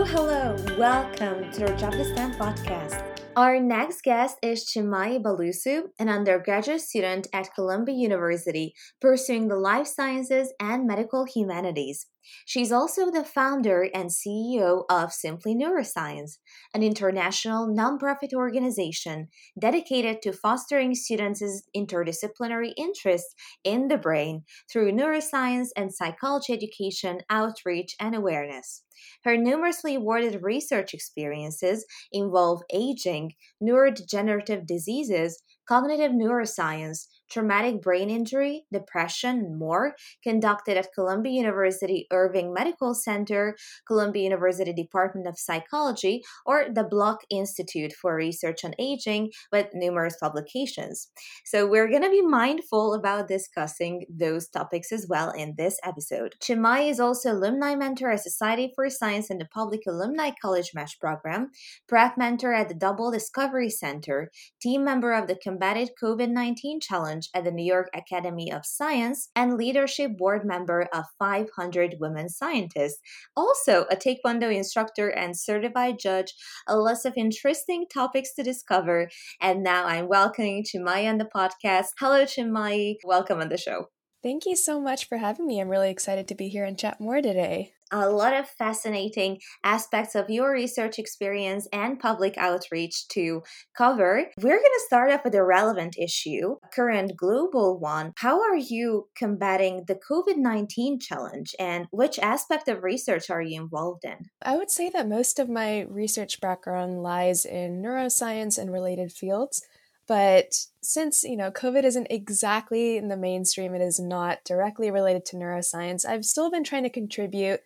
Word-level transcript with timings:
Hello, 0.00 0.56
hello. 0.56 0.78
Welcome 0.78 1.52
to 1.52 1.60
the 1.60 1.66
Rajabistan 1.66 2.32
podcast. 2.40 3.04
Our 3.36 3.60
next 3.60 4.02
guest 4.02 4.38
is 4.42 4.64
Chinmayi 4.64 5.22
Balusu, 5.22 5.92
an 5.98 6.08
undergraduate 6.08 6.80
student 6.80 7.26
at 7.34 7.52
Columbia 7.54 7.94
University 7.94 8.72
pursuing 8.98 9.48
the 9.48 9.56
life 9.56 9.86
sciences 9.86 10.54
and 10.58 10.86
medical 10.86 11.26
humanities. 11.26 12.06
She's 12.44 12.72
also 12.72 13.10
the 13.10 13.24
founder 13.24 13.88
and 13.94 14.10
CEO 14.10 14.84
of 14.90 15.12
Simply 15.12 15.54
Neuroscience, 15.54 16.38
an 16.74 16.82
international 16.82 17.68
nonprofit 17.68 18.32
organization 18.32 19.28
dedicated 19.58 20.22
to 20.22 20.32
fostering 20.32 20.94
students' 20.94 21.62
interdisciplinary 21.76 22.72
interests 22.76 23.34
in 23.64 23.88
the 23.88 23.98
brain 23.98 24.44
through 24.70 24.92
neuroscience 24.92 25.68
and 25.76 25.94
psychology 25.94 26.52
education, 26.52 27.20
outreach, 27.30 27.94
and 28.00 28.14
awareness. 28.14 28.82
Her 29.24 29.36
numerously 29.36 29.94
awarded 29.94 30.42
research 30.42 30.92
experiences 30.92 31.86
involve 32.12 32.62
aging, 32.72 33.32
neurodegenerative 33.62 34.66
diseases, 34.66 35.42
cognitive 35.66 36.12
neuroscience, 36.12 37.06
traumatic 37.30 37.80
brain 37.80 38.10
injury, 38.10 38.64
depression, 38.72 39.38
and 39.38 39.58
more, 39.58 39.94
conducted 40.22 40.76
at 40.76 40.92
Columbia 40.94 41.32
University 41.32 42.06
Irving 42.12 42.52
Medical 42.52 42.94
Center, 42.94 43.56
Columbia 43.86 44.24
University 44.24 44.72
Department 44.72 45.26
of 45.26 45.38
Psychology, 45.38 46.22
or 46.44 46.66
the 46.72 46.84
Buck 46.84 47.20
Institute 47.30 47.92
for 47.92 48.14
Research 48.14 48.64
on 48.64 48.74
Aging, 48.78 49.30
with 49.52 49.68
numerous 49.74 50.16
publications. 50.20 51.08
So, 51.44 51.66
we're 51.66 51.88
going 51.88 52.02
to 52.02 52.10
be 52.10 52.22
mindful 52.22 52.94
about 52.94 53.28
discussing 53.28 54.04
those 54.08 54.48
topics 54.48 54.92
as 54.92 55.06
well 55.08 55.30
in 55.30 55.54
this 55.56 55.78
episode. 55.84 56.34
Chinmayi 56.42 56.90
is 56.90 57.00
also 57.00 57.32
alumni 57.32 57.74
mentor 57.74 58.10
at 58.10 58.20
Society 58.20 58.72
for 58.74 58.88
Science 58.90 59.30
and 59.30 59.40
the 59.40 59.46
Public 59.46 59.80
Alumni 59.86 60.30
College 60.40 60.70
Match 60.74 60.98
Program, 61.00 61.50
prep 61.88 62.18
mentor 62.18 62.52
at 62.52 62.68
the 62.68 62.74
Double 62.74 63.10
Discovery 63.10 63.70
Center, 63.70 64.30
team 64.60 64.84
member 64.84 65.12
of 65.12 65.26
the 65.26 65.36
Combating 65.36 65.88
COVID 66.02 66.30
19 66.30 66.80
Challenge 66.80 67.19
Challenge 67.20 67.30
at 67.34 67.44
the 67.44 67.54
New 67.54 67.64
York 67.64 67.88
Academy 67.94 68.52
of 68.52 68.64
Science 68.64 69.28
and 69.34 69.56
leadership 69.56 70.16
board 70.16 70.44
member 70.44 70.88
of 70.92 71.04
500 71.18 71.96
Women 72.00 72.28
Scientists. 72.28 72.98
Also, 73.36 73.84
a 73.90 73.96
Taekwondo 73.96 74.54
instructor 74.54 75.08
and 75.08 75.36
certified 75.36 75.98
judge, 75.98 76.32
a 76.68 76.78
list 76.78 77.06
of 77.06 77.14
interesting 77.16 77.86
topics 77.92 78.34
to 78.34 78.42
discover. 78.42 79.08
And 79.40 79.62
now 79.62 79.86
I'm 79.86 80.08
welcoming 80.08 80.64
Chinmayi 80.64 81.08
on 81.08 81.18
the 81.18 81.28
podcast. 81.34 81.88
Hello, 81.98 82.24
Chinmayi. 82.24 82.96
Welcome 83.04 83.40
on 83.40 83.48
the 83.48 83.58
show. 83.58 83.86
Thank 84.22 84.44
you 84.44 84.54
so 84.56 84.80
much 84.80 85.08
for 85.08 85.18
having 85.18 85.46
me. 85.46 85.60
I'm 85.60 85.68
really 85.68 85.90
excited 85.90 86.28
to 86.28 86.34
be 86.34 86.48
here 86.48 86.64
and 86.64 86.78
chat 86.78 87.00
more 87.00 87.22
today 87.22 87.72
a 87.90 88.08
lot 88.08 88.34
of 88.34 88.48
fascinating 88.48 89.40
aspects 89.64 90.14
of 90.14 90.30
your 90.30 90.52
research 90.52 90.98
experience 90.98 91.66
and 91.72 91.98
public 91.98 92.36
outreach 92.36 93.08
to 93.08 93.42
cover. 93.76 94.26
We're 94.40 94.58
going 94.58 94.62
to 94.62 94.84
start 94.86 95.10
off 95.10 95.24
with 95.24 95.34
a 95.34 95.44
relevant 95.44 95.96
issue, 95.98 96.56
current 96.72 97.16
global 97.16 97.78
one. 97.78 98.12
How 98.16 98.42
are 98.42 98.56
you 98.56 99.08
combating 99.16 99.84
the 99.86 99.98
COVID 100.10 100.36
19 100.36 101.00
challenge 101.00 101.54
and 101.58 101.86
which 101.90 102.18
aspect 102.18 102.68
of 102.68 102.82
research 102.82 103.30
are 103.30 103.42
you 103.42 103.60
involved 103.60 104.04
in? 104.04 104.30
I 104.42 104.56
would 104.56 104.70
say 104.70 104.90
that 104.90 105.08
most 105.08 105.38
of 105.38 105.48
my 105.48 105.82
research 105.88 106.40
background 106.40 107.02
lies 107.02 107.44
in 107.44 107.82
neuroscience 107.82 108.58
and 108.58 108.72
related 108.72 109.12
fields. 109.12 109.62
But 110.10 110.66
since, 110.82 111.22
you 111.22 111.36
know, 111.36 111.52
COVID 111.52 111.84
isn't 111.84 112.08
exactly 112.10 112.96
in 112.96 113.06
the 113.06 113.16
mainstream, 113.16 113.76
it 113.76 113.80
is 113.80 114.00
not 114.00 114.42
directly 114.44 114.90
related 114.90 115.24
to 115.26 115.36
neuroscience, 115.36 116.04
I've 116.04 116.24
still 116.24 116.50
been 116.50 116.64
trying 116.64 116.82
to 116.82 116.90
contribute 116.90 117.60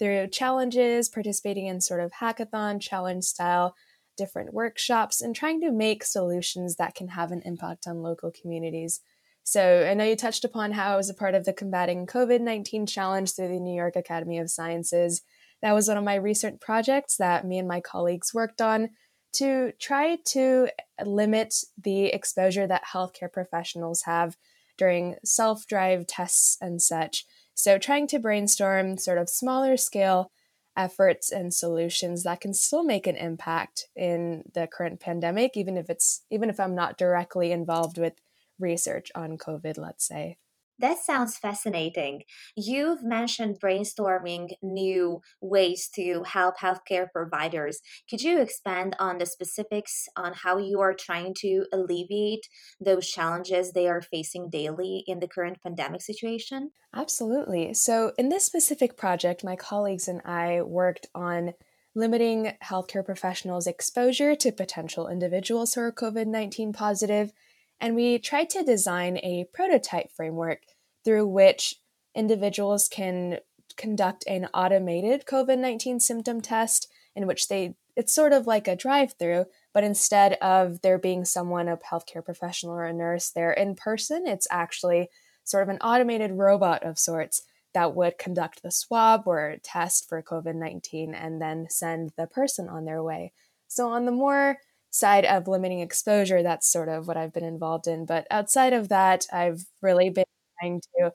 through 0.00 0.28
challenges, 0.28 1.08
participating 1.08 1.66
in 1.66 1.80
sort 1.80 2.00
of 2.00 2.12
hackathon 2.20 2.80
challenge 2.80 3.24
style 3.24 3.76
different 4.16 4.52
workshops, 4.52 5.20
and 5.20 5.36
trying 5.36 5.60
to 5.60 5.70
make 5.70 6.04
solutions 6.04 6.76
that 6.76 6.94
can 6.94 7.08
have 7.08 7.30
an 7.30 7.42
impact 7.44 7.86
on 7.86 8.02
local 8.02 8.32
communities. 8.32 9.00
So 9.44 9.86
I 9.88 9.94
know 9.94 10.04
you 10.04 10.16
touched 10.16 10.44
upon 10.44 10.72
how 10.72 10.92
I 10.92 10.96
was 10.96 11.08
a 11.08 11.14
part 11.14 11.34
of 11.34 11.44
the 11.44 11.52
Combating 11.52 12.06
COVID 12.06 12.40
19 12.40 12.86
Challenge 12.86 13.30
through 13.30 13.48
the 13.48 13.60
New 13.60 13.74
York 13.74 13.96
Academy 13.96 14.38
of 14.38 14.50
Sciences. 14.50 15.22
That 15.62 15.74
was 15.74 15.88
one 15.88 15.96
of 15.98 16.04
my 16.04 16.14
recent 16.14 16.60
projects 16.60 17.16
that 17.18 17.46
me 17.46 17.58
and 17.58 17.68
my 17.68 17.80
colleagues 17.80 18.34
worked 18.34 18.60
on 18.60 18.90
to 19.34 19.72
try 19.78 20.18
to 20.26 20.68
limit 21.04 21.54
the 21.82 22.06
exposure 22.06 22.66
that 22.66 22.84
healthcare 22.92 23.32
professionals 23.32 24.02
have 24.02 24.36
during 24.76 25.16
self 25.24 25.66
drive 25.66 26.06
tests 26.06 26.56
and 26.60 26.80
such 26.80 27.26
so, 27.60 27.78
trying 27.78 28.06
to 28.08 28.18
brainstorm 28.18 28.96
sort 28.96 29.18
of 29.18 29.28
smaller 29.28 29.76
scale 29.76 30.30
efforts 30.76 31.30
and 31.30 31.52
solutions 31.52 32.22
that 32.22 32.40
can 32.40 32.54
still 32.54 32.82
make 32.82 33.06
an 33.06 33.16
impact 33.16 33.86
in 33.94 34.44
the 34.54 34.66
current 34.66 34.98
pandemic, 34.98 35.56
even 35.56 35.76
if 35.76 35.90
it's 35.90 36.22
even 36.30 36.48
if 36.48 36.58
I'm 36.58 36.74
not 36.74 36.96
directly 36.96 37.52
involved 37.52 37.98
with 37.98 38.14
research 38.58 39.10
on 39.14 39.36
COVID, 39.36 39.76
let's 39.76 40.06
say. 40.06 40.38
That 40.80 40.98
sounds 40.98 41.36
fascinating. 41.36 42.22
You've 42.56 43.02
mentioned 43.02 43.60
brainstorming 43.60 44.52
new 44.62 45.20
ways 45.42 45.90
to 45.94 46.22
help 46.22 46.56
healthcare 46.56 47.06
providers. 47.12 47.80
Could 48.08 48.22
you 48.22 48.40
expand 48.40 48.96
on 48.98 49.18
the 49.18 49.26
specifics 49.26 50.08
on 50.16 50.32
how 50.32 50.56
you 50.56 50.80
are 50.80 50.94
trying 50.94 51.34
to 51.40 51.66
alleviate 51.70 52.48
those 52.80 53.06
challenges 53.06 53.72
they 53.72 53.88
are 53.88 54.00
facing 54.00 54.48
daily 54.48 55.04
in 55.06 55.20
the 55.20 55.28
current 55.28 55.58
pandemic 55.62 56.00
situation? 56.00 56.70
Absolutely. 56.94 57.74
So, 57.74 58.12
in 58.16 58.30
this 58.30 58.44
specific 58.44 58.96
project, 58.96 59.44
my 59.44 59.56
colleagues 59.56 60.08
and 60.08 60.22
I 60.24 60.62
worked 60.62 61.08
on 61.14 61.52
limiting 61.94 62.52
healthcare 62.64 63.04
professionals' 63.04 63.66
exposure 63.66 64.34
to 64.34 64.50
potential 64.50 65.08
individuals 65.08 65.74
who 65.74 65.82
are 65.82 65.92
COVID 65.92 66.26
19 66.26 66.72
positive 66.72 67.32
and 67.80 67.94
we 67.94 68.18
tried 68.18 68.50
to 68.50 68.62
design 68.62 69.18
a 69.18 69.46
prototype 69.52 70.12
framework 70.12 70.62
through 71.04 71.26
which 71.26 71.76
individuals 72.14 72.88
can 72.88 73.38
conduct 73.76 74.24
an 74.26 74.48
automated 74.52 75.24
COVID 75.26 75.58
19 75.58 76.00
symptom 76.00 76.40
test 76.40 76.88
in 77.16 77.26
which 77.26 77.48
they, 77.48 77.74
it's 77.96 78.14
sort 78.14 78.32
of 78.32 78.46
like 78.46 78.68
a 78.68 78.76
drive 78.76 79.14
through, 79.18 79.46
but 79.72 79.84
instead 79.84 80.34
of 80.34 80.80
there 80.82 80.98
being 80.98 81.24
someone, 81.24 81.68
a 81.68 81.76
healthcare 81.76 82.24
professional 82.24 82.72
or 82.72 82.84
a 82.84 82.92
nurse 82.92 83.30
there 83.30 83.52
in 83.52 83.74
person, 83.74 84.26
it's 84.26 84.46
actually 84.50 85.08
sort 85.44 85.62
of 85.62 85.68
an 85.68 85.78
automated 85.78 86.32
robot 86.32 86.82
of 86.82 86.98
sorts 86.98 87.42
that 87.72 87.94
would 87.94 88.18
conduct 88.18 88.62
the 88.62 88.70
swab 88.70 89.22
or 89.26 89.56
test 89.62 90.08
for 90.08 90.22
COVID 90.22 90.54
19 90.54 91.14
and 91.14 91.40
then 91.40 91.66
send 91.70 92.10
the 92.16 92.26
person 92.26 92.68
on 92.68 92.84
their 92.84 93.02
way. 93.02 93.32
So, 93.68 93.88
on 93.88 94.04
the 94.04 94.12
more 94.12 94.58
side 94.90 95.24
of 95.24 95.48
limiting 95.48 95.80
exposure, 95.80 96.42
that's 96.42 96.70
sort 96.70 96.88
of 96.88 97.06
what 97.06 97.16
I've 97.16 97.32
been 97.32 97.44
involved 97.44 97.86
in. 97.86 98.06
But 98.06 98.26
outside 98.30 98.72
of 98.72 98.88
that, 98.88 99.26
I've 99.32 99.64
really 99.80 100.10
been 100.10 100.24
trying 100.60 100.80
to 100.98 101.12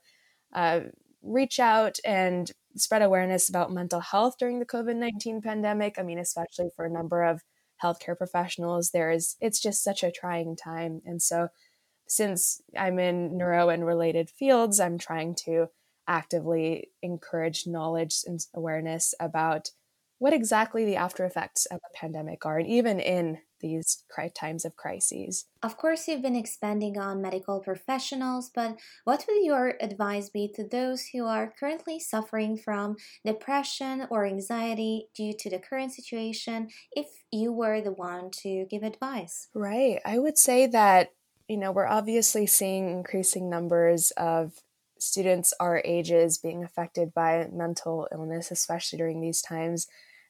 uh, 0.53 0.79
reach 1.21 1.59
out 1.59 1.97
and 2.05 2.51
spread 2.77 3.01
awareness 3.01 3.49
about 3.49 3.71
mental 3.71 3.99
health 3.99 4.35
during 4.39 4.59
the 4.59 4.65
COVID 4.65 4.95
19 4.95 5.41
pandemic. 5.41 5.95
I 5.97 6.03
mean, 6.03 6.19
especially 6.19 6.69
for 6.75 6.85
a 6.85 6.91
number 6.91 7.23
of 7.23 7.41
healthcare 7.83 8.17
professionals, 8.17 8.91
there 8.91 9.11
is, 9.11 9.35
it's 9.41 9.61
just 9.61 9.83
such 9.83 10.03
a 10.03 10.11
trying 10.11 10.55
time. 10.55 11.01
And 11.05 11.21
so, 11.21 11.49
since 12.07 12.61
I'm 12.77 12.99
in 12.99 13.35
neuro 13.35 13.69
and 13.69 13.85
related 13.85 14.29
fields, 14.29 14.79
I'm 14.79 14.99
trying 14.99 15.35
to 15.45 15.67
actively 16.07 16.89
encourage 17.01 17.65
knowledge 17.65 18.17
and 18.27 18.39
awareness 18.53 19.15
about 19.19 19.69
what 20.19 20.33
exactly 20.33 20.85
the 20.85 20.95
after 20.95 21.25
effects 21.25 21.65
of 21.65 21.77
a 21.77 21.97
pandemic 21.97 22.45
are, 22.45 22.59
and 22.59 22.67
even 22.67 22.99
in 22.99 23.39
these 23.65 24.03
times 24.33 24.65
of 24.65 24.75
crises. 24.75 25.45
Of 25.63 25.77
course, 25.77 26.07
you've 26.07 26.21
been 26.21 26.35
expanding 26.35 26.97
on 26.97 27.21
medical 27.21 27.59
professionals, 27.59 28.51
but 28.53 28.77
what 29.03 29.25
would 29.27 29.43
your 29.43 29.75
advice 29.81 30.29
be 30.29 30.47
to 30.55 30.63
those 30.63 31.07
who 31.07 31.25
are 31.25 31.53
currently 31.59 31.99
suffering 31.99 32.57
from 32.57 32.95
depression 33.25 34.07
or 34.09 34.25
anxiety 34.25 35.07
due 35.15 35.33
to 35.33 35.49
the 35.49 35.59
current 35.59 35.93
situation 35.93 36.69
if 36.91 37.07
you 37.31 37.51
were 37.51 37.81
the 37.81 37.91
one 37.91 38.29
to 38.43 38.65
give 38.69 38.83
advice? 38.83 39.47
Right. 39.53 39.99
I 40.05 40.19
would 40.19 40.37
say 40.37 40.67
that, 40.67 41.11
you 41.47 41.57
know, 41.57 41.71
we're 41.71 41.87
obviously 41.87 42.45
seeing 42.45 42.89
increasing 42.89 43.49
numbers 43.49 44.11
of 44.11 44.53
students 44.99 45.53
our 45.59 45.81
ages 45.83 46.37
being 46.37 46.63
affected 46.63 47.13
by 47.13 47.47
mental 47.51 48.07
illness, 48.11 48.51
especially 48.51 48.97
during 48.97 49.21
these 49.21 49.41
times. 49.41 49.87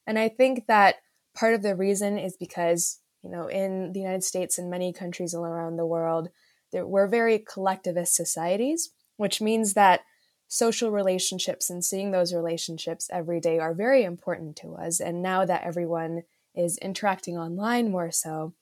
And 0.07 0.17
I 0.19 0.29
think 0.29 0.67
that 0.67 0.95
part 1.35 1.53
of 1.53 1.61
the 1.61 1.75
reason 1.75 2.17
is 2.17 2.37
because 2.37 2.99
you 3.25 3.31
know, 3.31 3.47
in 3.47 3.91
the 3.91 3.99
United 3.99 4.23
States 4.23 4.59
and 4.59 4.69
many 4.69 4.93
countries 4.93 5.33
all 5.33 5.45
around 5.45 5.77
the 5.77 5.85
world, 5.85 6.29
there, 6.71 6.85
we're 6.85 7.07
very 7.07 7.39
collectivist 7.39 8.15
societies, 8.15 8.91
which 9.17 9.41
means 9.41 9.73
that 9.73 10.01
social 10.47 10.91
relationships 10.91 11.71
and 11.71 11.83
seeing 11.83 12.11
those 12.11 12.35
relationships 12.35 13.09
every 13.11 13.39
day 13.39 13.57
are 13.57 13.73
very 13.73 14.03
important 14.03 14.55
to 14.57 14.75
us. 14.75 14.99
And 14.99 15.23
now 15.23 15.43
that 15.43 15.63
everyone 15.63 16.21
is 16.53 16.77
interacting 16.77 17.35
online 17.35 17.89
more 17.89 18.11
so, 18.11 18.53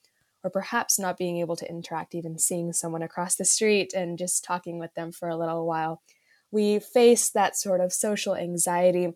or 0.45 0.49
perhaps 0.49 0.97
not 0.97 1.17
being 1.17 1.39
able 1.39 1.57
to 1.57 1.69
interact, 1.69 2.15
even 2.15 2.39
seeing 2.39 2.71
someone 2.71 3.01
across 3.03 3.35
the 3.35 3.43
street 3.43 3.93
and 3.93 4.17
just 4.17 4.45
talking 4.45 4.79
with 4.79 4.93
them 4.93 5.11
for 5.11 5.27
a 5.27 5.37
little 5.37 5.67
while, 5.67 6.01
we 6.51 6.79
face 6.79 7.29
that 7.29 7.57
sort 7.57 7.81
of 7.81 7.91
social 7.91 8.33
anxiety 8.33 9.13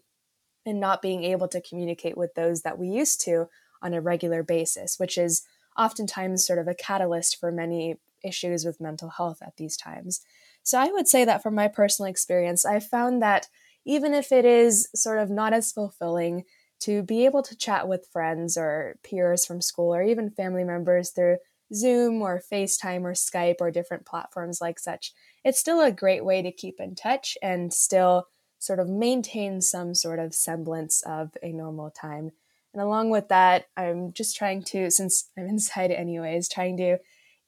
and 0.65 0.79
not 0.81 1.01
being 1.01 1.23
able 1.23 1.47
to 1.47 1.61
communicate 1.61 2.17
with 2.17 2.33
those 2.33 2.63
that 2.63 2.77
we 2.77 2.89
used 2.89 3.21
to 3.21 3.47
on 3.81 3.93
a 3.93 4.01
regular 4.01 4.43
basis, 4.43 4.99
which 4.99 5.17
is 5.17 5.43
oftentimes 5.77 6.45
sort 6.45 6.59
of 6.59 6.67
a 6.67 6.75
catalyst 6.75 7.39
for 7.39 7.51
many 7.51 7.97
issues 8.23 8.65
with 8.65 8.81
mental 8.81 9.09
health 9.09 9.39
at 9.41 9.57
these 9.57 9.77
times. 9.77 10.21
So 10.63 10.79
I 10.79 10.91
would 10.91 11.07
say 11.07 11.23
that 11.25 11.43
from 11.43 11.55
my 11.55 11.67
personal 11.67 12.09
experience, 12.09 12.65
I've 12.65 12.85
found 12.85 13.21
that 13.21 13.47
even 13.85 14.13
if 14.13 14.31
it 14.31 14.43
is 14.43 14.89
sort 14.93 15.19
of 15.19 15.29
not 15.29 15.53
as 15.53 15.71
fulfilling 15.71 16.43
to 16.79 17.01
be 17.03 17.25
able 17.25 17.41
to 17.43 17.57
chat 17.57 17.87
with 17.87 18.09
friends 18.11 18.57
or 18.57 18.97
peers 19.03 19.45
from 19.45 19.61
school 19.61 19.95
or 19.95 20.03
even 20.03 20.29
family 20.29 20.63
members 20.63 21.11
through 21.11 21.37
Zoom 21.73 22.21
or 22.21 22.41
FaceTime 22.51 23.01
or 23.01 23.13
Skype 23.13 23.57
or 23.59 23.71
different 23.71 24.05
platforms 24.05 24.61
like 24.61 24.79
such, 24.79 25.13
it's 25.43 25.59
still 25.59 25.81
a 25.81 25.91
great 25.91 26.23
way 26.23 26.41
to 26.41 26.51
keep 26.51 26.79
in 26.79 26.95
touch 26.95 27.37
and 27.41 27.73
still 27.73 28.27
sort 28.59 28.79
of 28.79 28.89
maintain 28.89 29.61
some 29.61 29.93
sort 29.93 30.19
of 30.19 30.33
semblance 30.33 31.01
of 31.03 31.31
a 31.43 31.51
normal 31.51 31.91
time. 31.91 32.31
And 32.77 32.85
along 32.85 33.09
with 33.09 33.29
that, 33.29 33.65
I'm 33.75 34.13
just 34.13 34.37
trying 34.37 34.61
to, 34.65 34.91
since 34.91 35.31
I'm 35.35 35.47
inside 35.47 35.89
anyways, 35.89 36.47
trying 36.47 36.77
to 36.77 36.99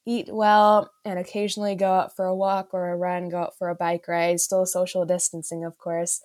eat 0.03 0.27
well 0.27 0.89
and 1.05 1.19
occasionally 1.19 1.75
go 1.75 1.91
out 1.91 2.15
for 2.15 2.25
a 2.25 2.35
walk 2.35 2.69
or 2.73 2.89
a 2.89 2.97
run, 2.97 3.29
go 3.29 3.37
out 3.37 3.53
for 3.55 3.69
a 3.69 3.75
bike 3.75 4.07
ride, 4.07 4.39
still 4.39 4.65
social 4.65 5.05
distancing, 5.05 5.63
of 5.63 5.77
course, 5.77 6.21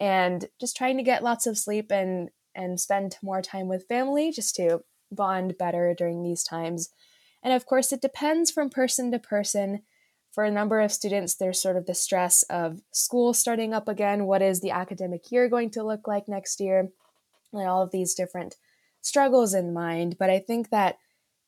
and 0.00 0.46
just 0.58 0.74
trying 0.74 0.96
to 0.96 1.02
get 1.02 1.22
lots 1.22 1.46
of 1.46 1.58
sleep 1.58 1.92
and 1.92 2.30
and 2.54 2.80
spend 2.80 3.18
more 3.22 3.42
time 3.42 3.68
with 3.68 3.88
family 3.88 4.32
just 4.32 4.56
to 4.56 4.80
bond 5.12 5.58
better 5.58 5.94
during 5.94 6.22
these 6.22 6.42
times. 6.42 6.88
And 7.42 7.52
of 7.52 7.66
course, 7.66 7.92
it 7.92 8.00
depends 8.00 8.50
from 8.50 8.70
person 8.70 9.12
to 9.12 9.18
person. 9.18 9.82
For 10.32 10.44
a 10.44 10.50
number 10.50 10.80
of 10.80 10.92
students, 10.92 11.34
there's 11.34 11.60
sort 11.60 11.76
of 11.76 11.84
the 11.84 11.94
stress 11.94 12.42
of 12.44 12.80
school 12.90 13.34
starting 13.34 13.74
up 13.74 13.86
again. 13.86 14.24
What 14.24 14.40
is 14.40 14.62
the 14.62 14.70
academic 14.70 15.30
year 15.30 15.46
going 15.50 15.70
to 15.72 15.82
look 15.82 16.08
like 16.08 16.26
next 16.26 16.58
year? 16.58 16.88
All 17.64 17.82
of 17.82 17.90
these 17.92 18.14
different 18.14 18.56
struggles 19.00 19.54
in 19.54 19.72
mind. 19.72 20.16
But 20.18 20.30
I 20.30 20.38
think 20.38 20.70
that 20.70 20.98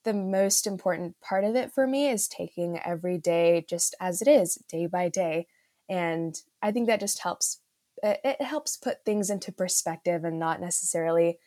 the 0.05 0.14
most 0.14 0.66
important 0.66 1.20
part 1.20 1.44
of 1.44 1.56
it 1.56 1.72
for 1.72 1.87
me 1.87 2.08
is 2.08 2.28
taking 2.28 2.78
every 2.78 3.19
day 3.19 3.64
just 3.69 3.94
as 4.00 4.22
it 4.22 4.28
is, 4.28 4.55
day 4.69 4.87
by 4.87 5.08
day. 5.08 5.46
And 5.88 6.40
I 6.62 6.72
think 6.72 6.87
that 6.87 7.00
just 7.00 7.20
helps. 7.20 7.60
It 8.02 8.40
helps 8.40 8.76
put 8.76 9.05
things 9.05 9.28
into 9.28 9.50
perspective 9.50 10.25
and 10.25 10.38
not 10.38 10.60
necessarily 10.60 11.38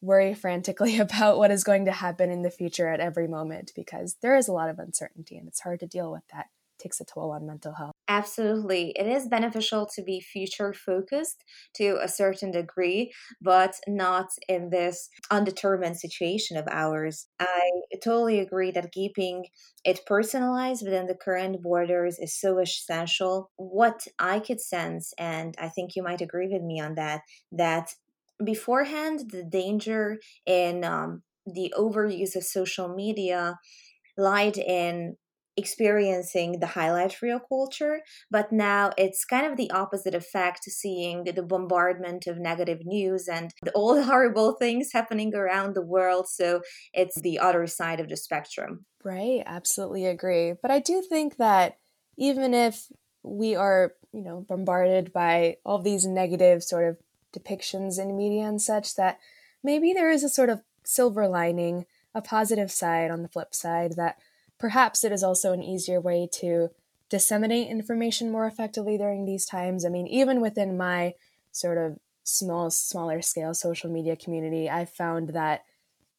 worry 0.00 0.34
frantically 0.34 0.98
about 0.98 1.38
what 1.38 1.50
is 1.50 1.64
going 1.64 1.84
to 1.84 1.92
happen 1.92 2.30
in 2.30 2.42
the 2.42 2.50
future 2.50 2.88
at 2.88 3.00
every 3.00 3.28
moment 3.28 3.72
because 3.74 4.16
there 4.20 4.36
is 4.36 4.48
a 4.48 4.52
lot 4.52 4.68
of 4.68 4.78
uncertainty 4.78 5.36
and 5.36 5.46
it's 5.46 5.60
hard 5.60 5.80
to 5.80 5.86
deal 5.86 6.10
with 6.10 6.22
that 6.32 6.46
takes 6.78 7.00
a 7.00 7.04
toll 7.04 7.30
on 7.30 7.46
mental 7.46 7.74
health. 7.74 7.92
Absolutely. 8.14 8.90
It 8.96 9.06
is 9.06 9.26
beneficial 9.28 9.86
to 9.94 10.02
be 10.02 10.20
future 10.20 10.72
focused 10.74 11.44
to 11.76 11.98
a 12.02 12.08
certain 12.08 12.50
degree, 12.50 13.12
but 13.40 13.76
not 13.86 14.26
in 14.48 14.68
this 14.70 15.08
undetermined 15.30 15.96
situation 15.98 16.56
of 16.56 16.66
ours. 16.68 17.28
I 17.38 17.70
totally 18.02 18.38
agree 18.40 18.70
that 18.72 18.92
keeping 18.92 19.46
it 19.84 20.04
personalized 20.04 20.84
within 20.84 21.06
the 21.06 21.14
current 21.14 21.62
borders 21.62 22.18
is 22.18 22.38
so 22.38 22.58
essential. 22.58 23.50
What 23.56 24.06
I 24.18 24.40
could 24.40 24.60
sense, 24.60 25.14
and 25.16 25.54
I 25.58 25.68
think 25.68 25.96
you 25.96 26.02
might 26.02 26.20
agree 26.20 26.48
with 26.48 26.62
me 26.62 26.80
on 26.80 26.96
that, 26.96 27.22
that 27.52 27.94
beforehand, 28.44 29.30
the 29.30 29.44
danger 29.44 30.18
in 30.44 30.84
um, 30.84 31.22
the 31.46 31.72
overuse 31.78 32.36
of 32.36 32.42
social 32.44 32.88
media 32.94 33.58
lied 34.16 34.58
in 34.58 35.16
experiencing 35.56 36.60
the 36.60 36.68
highlight 36.68 37.20
reel 37.20 37.38
culture 37.38 38.00
but 38.30 38.50
now 38.52 38.90
it's 38.96 39.24
kind 39.24 39.46
of 39.46 39.56
the 39.56 39.70
opposite 39.70 40.14
effect 40.14 40.64
seeing 40.64 41.24
the 41.24 41.42
bombardment 41.42 42.26
of 42.26 42.38
negative 42.38 42.80
news 42.84 43.28
and 43.28 43.52
all 43.74 43.94
the 43.94 44.04
horrible 44.12 44.52
things 44.52 44.92
happening 44.92 45.34
around 45.34 45.74
the 45.74 45.82
world. 45.82 46.28
So 46.28 46.62
it's 46.92 47.20
the 47.20 47.38
other 47.38 47.66
side 47.66 48.00
of 48.00 48.08
the 48.08 48.16
spectrum. 48.16 48.86
Right 49.04 49.42
absolutely 49.46 50.06
agree. 50.06 50.54
But 50.60 50.70
i 50.70 50.78
do 50.78 51.02
think 51.02 51.36
that 51.36 51.76
even 52.16 52.54
if 52.54 52.88
we 53.22 53.54
are 53.54 53.94
you 54.12 54.22
know 54.22 54.44
bombarded 54.48 55.12
by 55.12 55.56
all 55.64 55.78
these 55.78 56.06
negative 56.06 56.62
sort 56.62 56.88
of 56.88 56.96
depictions 57.36 57.98
in 57.98 58.16
media 58.16 58.44
and 58.44 58.60
such 58.60 58.94
that 58.96 59.18
maybe 59.62 59.92
there 59.92 60.10
is 60.10 60.22
a 60.22 60.28
sort 60.28 60.50
of 60.50 60.60
silver 60.84 61.26
lining 61.28 61.86
a 62.14 62.20
positive 62.20 62.70
side 62.70 63.10
on 63.10 63.22
the 63.22 63.28
flip 63.28 63.54
side 63.54 63.92
that 63.96 64.18
perhaps 64.62 65.02
it 65.02 65.10
is 65.10 65.24
also 65.24 65.52
an 65.52 65.60
easier 65.60 66.00
way 66.00 66.28
to 66.30 66.68
disseminate 67.10 67.66
information 67.66 68.30
more 68.30 68.46
effectively 68.46 68.96
during 68.96 69.24
these 69.24 69.44
times. 69.44 69.84
I 69.84 69.88
mean, 69.88 70.06
even 70.06 70.40
within 70.40 70.76
my 70.76 71.14
sort 71.50 71.78
of 71.78 71.98
small, 72.22 72.70
smaller 72.70 73.22
scale 73.22 73.54
social 73.54 73.90
media 73.90 74.14
community, 74.14 74.70
I've 74.70 74.88
found 74.88 75.30
that 75.30 75.64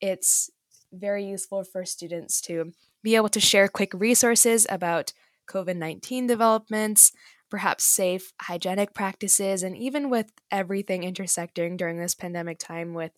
it's 0.01 0.51
very 0.91 1.25
useful 1.25 1.63
for 1.63 1.85
students 1.85 2.41
to 2.41 2.73
be 3.01 3.15
able 3.15 3.29
to 3.29 3.39
share 3.39 3.69
quick 3.69 3.93
resources 3.93 4.67
about 4.69 5.13
COVID 5.49 5.77
19 5.77 6.27
developments, 6.27 7.13
perhaps 7.49 7.85
safe 7.85 8.33
hygienic 8.41 8.93
practices, 8.93 9.63
and 9.63 9.77
even 9.77 10.09
with 10.09 10.33
everything 10.51 11.05
intersecting 11.05 11.77
during 11.77 11.97
this 11.97 12.13
pandemic 12.13 12.59
time 12.59 12.93
with, 12.93 13.13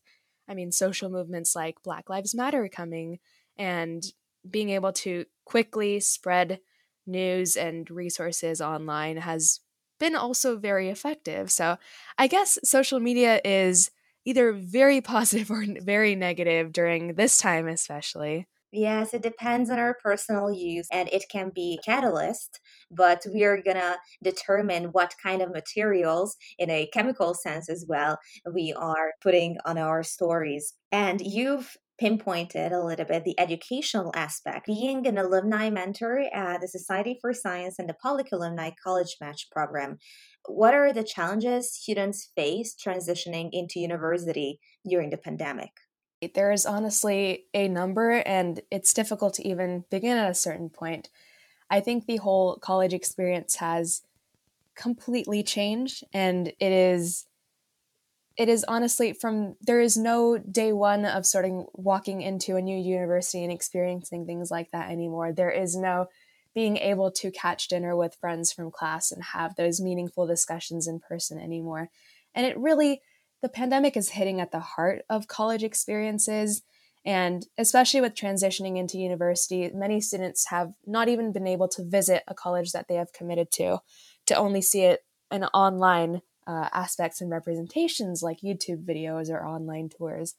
I 0.47 0.53
mean, 0.53 0.71
social 0.71 1.09
movements 1.09 1.55
like 1.55 1.81
Black 1.81 2.11
Lives 2.11 2.35
Matter 2.35 2.69
coming 2.69 3.17
and 3.57 4.05
being 4.49 4.69
able 4.69 4.93
to 4.93 5.25
quickly 5.45 5.99
spread 5.99 6.59
news 7.07 7.55
and 7.55 7.89
resources 7.89 8.61
online 8.61 9.17
has 9.17 9.59
been 9.99 10.15
also 10.15 10.57
very 10.57 10.89
effective. 10.89 11.51
So 11.51 11.77
I 12.17 12.27
guess 12.27 12.57
social 12.63 12.99
media 12.99 13.41
is 13.43 13.91
either 14.25 14.51
very 14.53 15.01
positive 15.15 15.51
or 15.51 15.65
very 15.81 16.15
negative 16.15 16.71
during 16.71 17.15
this 17.15 17.37
time, 17.37 17.67
especially. 17.67 18.47
Yes, 18.71 19.13
it 19.13 19.21
depends 19.21 19.69
on 19.69 19.79
our 19.79 19.95
personal 20.03 20.51
use 20.51 20.87
and 20.91 21.07
it 21.13 21.23
can 21.31 21.49
be 21.55 21.79
catalyst, 21.85 22.59
but 22.91 23.25
we 23.33 23.45
are 23.45 23.61
going 23.61 23.77
to 23.77 23.95
determine 24.21 24.85
what 24.85 25.15
kind 25.23 25.41
of 25.41 25.53
materials 25.53 26.35
in 26.59 26.69
a 26.69 26.87
chemical 26.87 27.33
sense 27.33 27.69
as 27.69 27.85
well 27.87 28.17
we 28.53 28.73
are 28.73 29.13
putting 29.21 29.57
on 29.63 29.77
our 29.77 30.03
stories. 30.03 30.73
And 30.91 31.21
you've 31.21 31.77
pinpointed 31.97 32.71
a 32.71 32.83
little 32.83 33.05
bit 33.05 33.23
the 33.23 33.39
educational 33.39 34.11
aspect. 34.15 34.67
Being 34.67 35.07
an 35.07 35.17
alumni 35.17 35.69
mentor 35.69 36.25
at 36.33 36.61
the 36.61 36.67
Society 36.67 37.17
for 37.21 37.33
Science 37.33 37.79
and 37.79 37.87
the 37.87 37.93
Public 37.93 38.31
Alumni 38.31 38.71
College 38.83 39.17
Match 39.21 39.47
program, 39.51 39.97
what 40.47 40.73
are 40.73 40.93
the 40.93 41.03
challenges 41.03 41.73
students 41.73 42.31
face 42.35 42.75
transitioning 42.75 43.49
into 43.51 43.79
university 43.79 44.59
during 44.87 45.09
the 45.09 45.17
pandemic? 45.17 45.71
There 46.33 46.51
is 46.51 46.65
honestly 46.65 47.45
a 47.53 47.67
number, 47.67 48.11
and 48.11 48.61
it's 48.71 48.93
difficult 48.93 49.35
to 49.35 49.47
even 49.47 49.85
begin 49.91 50.17
at 50.17 50.31
a 50.31 50.35
certain 50.35 50.69
point. 50.69 51.09
I 51.69 51.79
think 51.79 52.05
the 52.05 52.17
whole 52.17 52.57
college 52.57 52.93
experience 52.93 53.55
has 53.55 54.01
completely 54.75 55.43
changed, 55.43 56.03
and 56.13 56.47
it 56.47 56.71
is 56.71 57.25
it 58.37 58.49
is 58.49 58.65
honestly 58.67 59.13
from 59.13 59.55
there 59.61 59.79
is 59.79 59.95
no 59.95 60.37
day 60.37 60.73
one 60.73 61.05
of 61.05 61.25
starting 61.25 61.65
walking 61.73 62.21
into 62.21 62.55
a 62.55 62.61
new 62.61 62.77
university 62.77 63.43
and 63.43 63.51
experiencing 63.51 64.25
things 64.25 64.51
like 64.51 64.71
that 64.71 64.91
anymore. 64.91 65.31
There 65.31 65.51
is 65.51 65.75
no 65.75 66.07
being 66.53 66.77
able 66.77 67.11
to 67.11 67.31
catch 67.31 67.67
dinner 67.67 67.95
with 67.95 68.17
friends 68.19 68.51
from 68.51 68.71
class 68.71 69.11
and 69.11 69.23
have 69.23 69.55
those 69.55 69.81
meaningful 69.81 70.25
discussions 70.25 70.87
in 70.87 70.99
person 70.99 71.39
anymore. 71.39 71.89
And 72.33 72.45
it 72.45 72.57
really, 72.57 73.01
the 73.41 73.49
pandemic 73.49 73.97
is 73.97 74.11
hitting 74.11 74.39
at 74.39 74.51
the 74.51 74.59
heart 74.59 75.03
of 75.09 75.27
college 75.27 75.63
experiences. 75.63 76.63
And 77.05 77.45
especially 77.57 78.01
with 78.01 78.15
transitioning 78.15 78.77
into 78.77 78.97
university, 78.97 79.69
many 79.73 80.01
students 80.01 80.47
have 80.49 80.73
not 80.85 81.07
even 81.07 81.31
been 81.31 81.45
able 81.45 81.67
to 81.69 81.87
visit 81.87 82.23
a 82.27 82.33
college 82.33 82.71
that 82.71 82.87
they 82.87 82.95
have 82.95 83.13
committed 83.13 83.51
to, 83.51 83.79
to 84.25 84.35
only 84.35 84.61
see 84.61 84.81
it 84.81 85.01
an 85.29 85.43
online 85.45 86.21
uh, 86.47 86.69
aspects 86.73 87.21
and 87.21 87.29
representations 87.29 88.21
like 88.21 88.41
YouTube 88.41 88.85
videos 88.85 89.29
or 89.29 89.45
online 89.45 89.89
tours. 89.89 90.35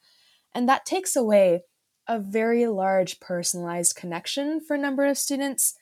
And 0.54 0.68
that 0.68 0.86
takes 0.86 1.16
away 1.16 1.62
a 2.08 2.18
very 2.18 2.66
large 2.66 3.20
personalized 3.20 3.96
connection 3.96 4.60
for 4.60 4.74
a 4.74 4.80
number 4.80 5.04
of 5.06 5.18
students. 5.18 5.74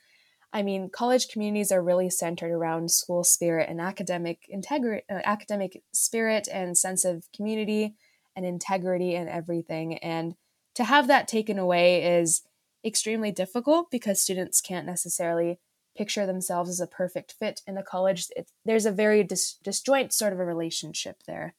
I 0.52 0.62
mean, 0.62 0.88
college 0.88 1.28
communities 1.28 1.73
are 1.73 1.83
really 1.83 2.09
centered 2.09 2.50
around 2.50 2.90
school 2.90 3.25
spirit 3.25 3.69
and 3.69 3.81
academic 3.81 4.47
integrity, 4.49 5.04
uh, 5.11 5.21
academic 5.25 5.83
spirit 5.93 6.49
and 6.50 6.78
sense 6.78 7.04
of 7.04 7.25
community 7.35 7.95
and 8.37 8.47
integrity 8.47 9.14
and 9.14 9.28
everything. 9.28 9.99
And 9.99 10.35
to 10.75 10.85
have 10.85 11.07
that 11.09 11.28
taken 11.28 11.59
away 11.59 12.19
is 12.19 12.43
extremely 12.85 13.33
difficult 13.33 13.90
because 13.90 14.21
students 14.21 14.61
can't 14.61 14.87
necessarily 14.87 15.59
picture 15.96 16.26
themselves 16.26 16.70
as 16.70 16.80
a 16.80 16.86
perfect 16.86 17.32
fit 17.32 17.62
in 17.66 17.74
the 17.74 17.82
college. 17.82 18.26
It, 18.36 18.50
there's 18.64 18.86
a 18.86 18.92
very 18.92 19.22
dis, 19.22 19.56
disjoint 19.62 20.12
sort 20.12 20.32
of 20.32 20.40
a 20.40 20.44
relationship 20.44 21.22
there. 21.26 21.54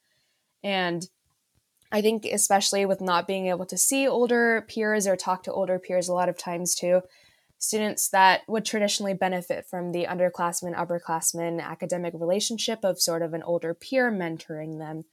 And 0.63 1.07
I 1.91 2.01
think, 2.01 2.25
especially 2.25 2.85
with 2.85 3.01
not 3.01 3.27
being 3.27 3.47
able 3.47 3.65
to 3.67 3.77
see 3.77 4.07
older 4.07 4.65
peers 4.67 5.07
or 5.07 5.15
talk 5.15 5.43
to 5.43 5.53
older 5.53 5.79
peers, 5.79 6.07
a 6.07 6.13
lot 6.13 6.29
of 6.29 6.37
times 6.37 6.75
too, 6.75 7.01
students 7.57 8.09
that 8.09 8.41
would 8.47 8.65
traditionally 8.65 9.13
benefit 9.13 9.65
from 9.65 9.91
the 9.91 10.05
underclassmen, 10.05 10.75
upperclassmen 10.75 11.61
academic 11.61 12.13
relationship 12.15 12.79
of 12.83 12.99
sort 12.99 13.21
of 13.21 13.33
an 13.33 13.43
older 13.43 13.73
peer 13.73 14.11
mentoring 14.11 14.79
them 14.79 15.05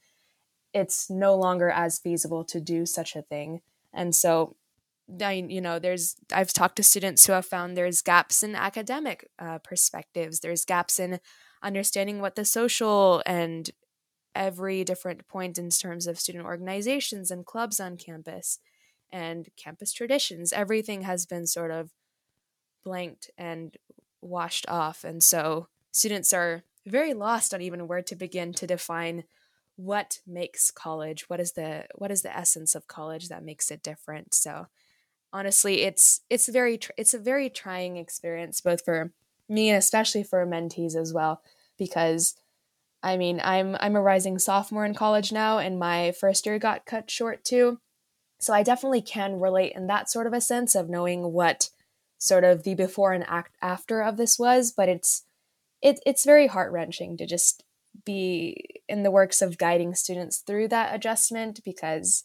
it's 0.73 1.09
no 1.09 1.35
longer 1.35 1.69
as 1.69 1.99
feasible 1.99 2.43
to 2.45 2.59
do 2.59 2.85
such 2.85 3.15
a 3.15 3.21
thing. 3.21 3.61
And 3.93 4.15
so 4.15 4.55
I, 5.21 5.33
you 5.33 5.61
know, 5.61 5.79
there's 5.79 6.15
I've 6.31 6.53
talked 6.53 6.77
to 6.77 6.83
students 6.83 7.25
who 7.25 7.33
have 7.33 7.45
found 7.45 7.75
there's 7.75 8.01
gaps 8.01 8.43
in 8.43 8.55
academic 8.55 9.29
uh, 9.37 9.59
perspectives. 9.59 10.39
There's 10.39 10.65
gaps 10.65 10.99
in 10.99 11.19
understanding 11.61 12.19
what 12.19 12.35
the 12.35 12.45
social 12.45 13.21
and 13.25 13.69
every 14.35 14.83
different 14.83 15.27
point 15.27 15.57
in 15.57 15.69
terms 15.69 16.07
of 16.07 16.19
student 16.19 16.45
organizations 16.45 17.31
and 17.31 17.45
clubs 17.45 17.79
on 17.79 17.97
campus 17.97 18.59
and 19.11 19.49
campus 19.57 19.93
traditions. 19.93 20.53
Everything 20.53 21.03
has 21.03 21.25
been 21.25 21.45
sort 21.45 21.71
of 21.71 21.91
blanked 22.83 23.29
and 23.37 23.77
washed 24.21 24.65
off, 24.69 25.03
and 25.03 25.21
so 25.21 25.67
students 25.91 26.33
are 26.33 26.63
very 26.85 27.13
lost 27.13 27.53
on 27.53 27.61
even 27.61 27.87
where 27.87 28.01
to 28.01 28.15
begin 28.15 28.53
to 28.53 28.67
define 28.67 29.23
what 29.75 30.19
makes 30.27 30.69
college 30.69 31.27
what 31.29 31.39
is 31.39 31.53
the 31.53 31.85
what 31.95 32.11
is 32.11 32.21
the 32.21 32.35
essence 32.35 32.75
of 32.75 32.87
college 32.87 33.27
that 33.27 33.43
makes 33.43 33.71
it 33.71 33.81
different 33.81 34.31
so 34.33 34.67
honestly 35.33 35.81
it's 35.81 36.21
it's 36.29 36.47
very 36.47 36.79
it's 36.95 37.13
a 37.13 37.19
very 37.19 37.49
trying 37.49 37.97
experience 37.97 38.61
both 38.61 38.85
for 38.85 39.11
me 39.49 39.69
and 39.69 39.77
especially 39.77 40.23
for 40.23 40.45
mentees 40.45 40.95
as 40.95 41.11
well 41.11 41.41
because 41.77 42.35
i 43.01 43.17
mean 43.17 43.41
i'm 43.43 43.75
i'm 43.79 43.95
a 43.95 44.01
rising 44.01 44.37
sophomore 44.37 44.85
in 44.85 44.93
college 44.93 45.31
now 45.31 45.57
and 45.57 45.79
my 45.79 46.13
first 46.17 46.45
year 46.45 46.59
got 46.59 46.85
cut 46.85 47.09
short 47.09 47.43
too. 47.43 47.79
So 48.39 48.53
i 48.53 48.61
definitely 48.63 49.01
can 49.01 49.39
relate 49.39 49.73
in 49.75 49.87
that 49.87 50.09
sort 50.09 50.27
of 50.27 50.33
a 50.33 50.41
sense 50.41 50.75
of 50.75 50.89
knowing 50.89 51.33
what 51.33 51.69
sort 52.19 52.43
of 52.43 52.63
the 52.63 52.75
before 52.75 53.11
and 53.11 53.25
act 53.27 53.55
after 53.61 54.01
of 54.01 54.17
this 54.17 54.37
was 54.37 54.71
but 54.71 54.87
it's 54.87 55.23
it, 55.81 55.99
it's 56.05 56.23
very 56.23 56.47
heart-wrenching 56.47 57.17
to 57.17 57.25
just 57.25 57.65
be 58.05 58.81
in 58.87 59.03
the 59.03 59.11
works 59.11 59.41
of 59.41 59.57
guiding 59.57 59.93
students 59.93 60.37
through 60.37 60.69
that 60.69 60.95
adjustment 60.95 61.59
because 61.65 62.23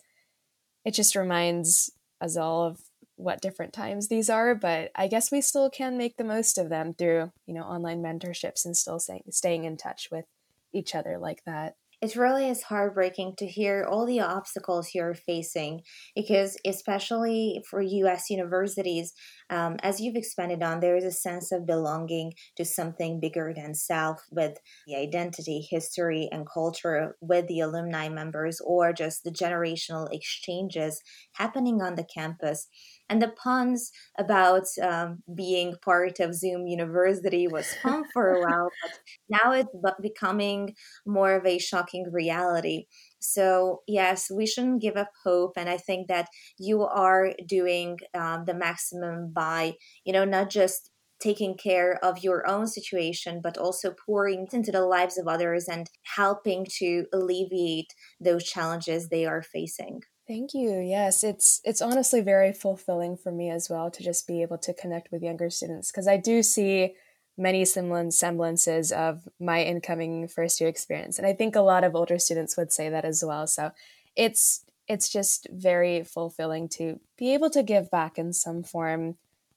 it 0.85 0.95
just 0.95 1.17
reminds 1.17 1.91
us 2.21 2.37
all 2.37 2.65
of 2.65 2.81
what 3.19 3.41
different 3.41 3.73
times 3.73 4.09
these 4.09 4.31
are 4.31 4.55
but 4.55 4.91
i 4.95 5.07
guess 5.07 5.31
we 5.31 5.41
still 5.41 5.69
can 5.69 5.99
make 5.99 6.17
the 6.17 6.25
most 6.25 6.57
of 6.57 6.69
them 6.69 6.95
through 6.95 7.31
you 7.47 7.55
know 7.55 7.63
online 7.63 8.03
mentorships 8.03 8.65
and 8.65 8.77
still 8.77 8.99
staying, 8.99 9.25
staying 9.31 9.65
in 9.65 9.77
touch 9.77 10.09
with 10.11 10.25
each 10.73 10.95
other 10.95 11.19
like 11.19 11.43
that. 11.47 11.75
It 12.01 12.15
really 12.15 12.49
is 12.49 12.63
heartbreaking 12.63 13.35
to 13.39 13.47
hear 13.47 13.85
all 13.85 14.07
the 14.07 14.21
obstacles 14.21 14.95
you're 14.95 15.15
facing 15.15 15.83
because 16.15 16.57
especially 16.65 17.61
for 17.69 17.83
us 17.83 18.31
universities 18.31 19.15
um, 19.51 19.79
as 19.83 20.01
you've 20.01 20.15
expanded 20.15 20.63
on 20.63 20.79
there 20.79 20.97
is 20.97 21.03
a 21.03 21.11
sense 21.11 21.51
of 21.51 21.67
belonging 21.67 22.35
to 22.57 22.65
something 22.65 23.19
bigger 23.19 23.53
than 23.53 23.75
self 23.75 24.21
with 24.31 24.59
the 24.87 24.95
identity 24.95 25.67
history 25.69 26.29
and 26.31 26.47
culture 26.49 27.17
with 27.21 27.49
the 27.49 27.59
alumni 27.59 28.09
members 28.09 28.61
or 28.65 28.93
just 28.93 29.25
the 29.25 29.33
generational 29.33 30.07
exchanges 30.13 31.03
happening 31.33 31.83
on 31.83 31.97
the 31.97 32.07
campus 32.15 32.69
and 33.09 33.23
the 33.23 33.29
puns 33.29 33.91
about 34.19 34.65
um, 34.83 35.23
being 35.35 35.75
part 35.85 36.21
of 36.21 36.35
Zoom 36.35 36.67
University 36.67 37.49
was 37.49 37.75
fun 37.83 38.05
for 38.13 38.31
a 38.31 38.41
while, 38.41 38.69
but 38.83 38.93
now 39.29 39.53
it's 39.53 39.71
becoming 40.01 40.75
more 41.07 41.35
of 41.35 41.47
a 41.47 41.59
shocking 41.59 42.07
reality. 42.13 42.85
So, 43.19 43.83
yes, 43.87 44.31
we 44.31 44.47
shouldn't 44.47 44.83
give 44.83 44.97
up 44.97 45.11
hope. 45.25 45.53
And 45.57 45.69
I 45.69 45.77
think 45.79 46.09
that 46.09 46.29
you 46.59 46.83
are 46.83 47.33
doing 47.47 47.99
um, 48.15 48.45
the 48.45 48.55
maximum 48.55 49.33
by, 49.33 49.75
you 50.05 50.13
know, 50.13 50.25
not 50.25 50.51
just 50.51 50.91
taking 51.21 51.57
care 51.57 51.99
of 52.05 52.23
your 52.23 52.49
own 52.49 52.67
situation, 52.67 53.41
but 53.43 53.59
also 53.59 53.95
pouring 54.07 54.47
into 54.53 54.71
the 54.71 54.87
lives 54.87 55.19
of 55.19 55.27
others 55.27 55.67
and 55.69 55.91
helping 56.17 56.65
to 56.79 57.07
alleviate 57.13 57.93
those 58.21 58.45
challenges 58.45 59.09
they 59.09 59.27
are 59.27 59.43
facing. 59.43 60.03
Thank 60.29 60.53
you. 60.53 60.79
Yes, 60.79 61.25
it's 61.25 61.63
it's 61.65 61.81
honestly 61.81 62.21
very 62.21 62.53
fulfilling 62.53 63.17
for 63.17 63.33
me 63.33 63.49
as 63.49 63.71
well 63.71 63.91
to 63.91 64.03
just 64.03 64.27
be 64.27 64.43
able 64.43 64.59
to 64.59 64.75
connect 64.75 65.11
with 65.11 65.23
younger 65.23 65.49
students 65.49 65.91
because 65.91 66.07
I 66.07 66.19
do 66.19 66.43
see 66.43 66.95
many 67.39 67.65
semblances 67.65 68.93
of 68.93 69.27
my 69.41 69.63
incoming 69.63 70.29
first 70.29 70.61
year 70.61 70.69
experience 70.69 71.17
and 71.17 71.27
I 71.27 71.33
think 71.33 71.57
a 71.57 71.63
lot 71.63 71.83
of 71.83 71.95
older 71.95 72.19
students 72.19 72.59
would 72.59 72.73
say 72.73 72.91
that 72.91 73.07
as 73.07 73.25
well. 73.25 73.47
So 73.47 73.71
it's 74.17 74.67
it's 74.87 75.09
just 75.09 75.47
very 75.51 76.05
fulfilling 76.05 76.69
to 76.71 77.01
be 77.17 77.33
able 77.33 77.49
to 77.51 77.63
give 77.63 77.91
back 77.91 78.19
in 78.19 78.35
some 78.35 78.63
form 78.63 79.17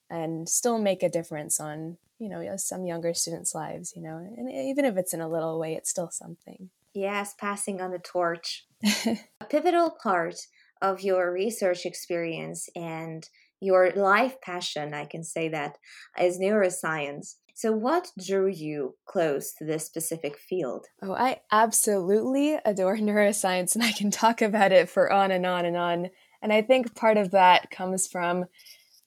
and 0.10 0.48
still 0.48 0.78
make 0.78 1.04
a 1.04 1.10
difference 1.10 1.60
on, 1.60 1.98
you 2.18 2.30
know, 2.30 2.56
some 2.56 2.86
younger 2.86 3.13
students' 3.13 3.56
lives, 3.56 3.94
you 3.96 4.01
know. 4.01 4.18
And 4.38 4.50
even 4.50 4.86
if 4.86 4.96
it's 4.96 5.13
in 5.13 5.22
a 5.22 5.30
little 5.30 5.58
way, 5.60 5.74
it's 5.74 5.90
still 5.90 6.10
something. 6.12 6.70
Yes, 6.94 7.34
passing 7.38 7.82
on 7.82 7.92
the 7.92 8.00
torch. 8.00 8.66
a 9.06 9.46
pivotal 9.50 9.92
part 9.92 10.36
of 10.82 11.02
your 11.02 11.32
research 11.32 11.86
experience 11.86 12.68
and 12.76 13.28
your 13.60 13.92
life 13.92 14.42
passion, 14.42 14.94
I 14.94 15.06
can 15.06 15.24
say 15.24 15.50
that, 15.50 15.78
is 16.20 16.40
neuroscience. 16.40 17.36
So, 17.54 17.72
what 17.72 18.12
drew 18.20 18.48
you 18.48 18.96
close 19.06 19.54
to 19.60 19.66
this 19.66 19.86
specific 19.86 20.38
field? 20.38 20.88
Oh, 21.04 21.14
I 21.14 21.42
absolutely 21.52 22.58
adore 22.66 22.98
neuroscience, 22.98 23.76
and 23.76 23.84
I 23.84 23.92
can 23.92 24.10
talk 24.10 24.42
about 24.42 24.72
it 24.72 24.90
for 24.90 25.12
on 25.12 25.32
and 25.32 25.46
on 25.46 25.66
and 25.66 25.78
on. 25.78 26.10
And 26.42 26.52
I 26.52 26.64
think 26.64 26.96
part 26.96 27.18
of 27.18 27.32
that 27.32 27.70
comes 27.70 28.08
from 28.08 28.46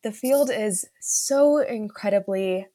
the 0.04 0.12
field 0.12 0.50
is 0.50 0.84
so 1.00 1.58
incredibly 1.58 2.68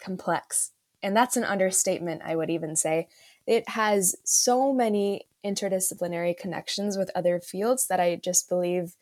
complex. 0.00 0.70
And 1.02 1.16
that's 1.16 1.36
an 1.36 1.44
understatement, 1.44 2.22
I 2.24 2.36
would 2.36 2.50
even 2.50 2.76
say. 2.76 3.08
It 3.48 3.70
has 3.70 4.14
so 4.24 4.74
many 4.74 5.22
interdisciplinary 5.42 6.36
connections 6.36 6.98
with 6.98 7.10
other 7.14 7.40
fields 7.40 7.86
that 7.86 7.98
I 7.98 8.16
just 8.16 8.46
believe 8.46 8.94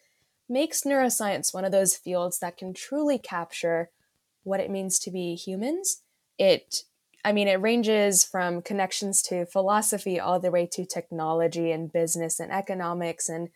makes 0.49 0.83
neuroscience 0.83 1.53
one 1.53 1.65
of 1.65 1.73
those 1.73 1.97
fields 1.97 2.39
that 2.39 2.57
can 2.57 2.73
truly 2.73 3.19
capture 3.19 3.91
what 4.45 4.61
it 4.61 4.71
means 4.71 5.01
to 5.01 5.11
be 5.11 5.35
humans. 5.35 6.03
It 6.39 6.85
I 7.25 7.33
mean, 7.33 7.49
it 7.49 7.61
ranges 7.61 8.23
from 8.23 8.63
connections 8.63 9.21
to 9.23 9.47
philosophy 9.47 10.21
all 10.21 10.39
the 10.39 10.53
way 10.53 10.65
to 10.75 10.87
technology 10.87 11.73
and 11.73 11.93
business 11.93 12.39
and 12.39 12.53
economics 12.53 13.29
and, 13.29 13.49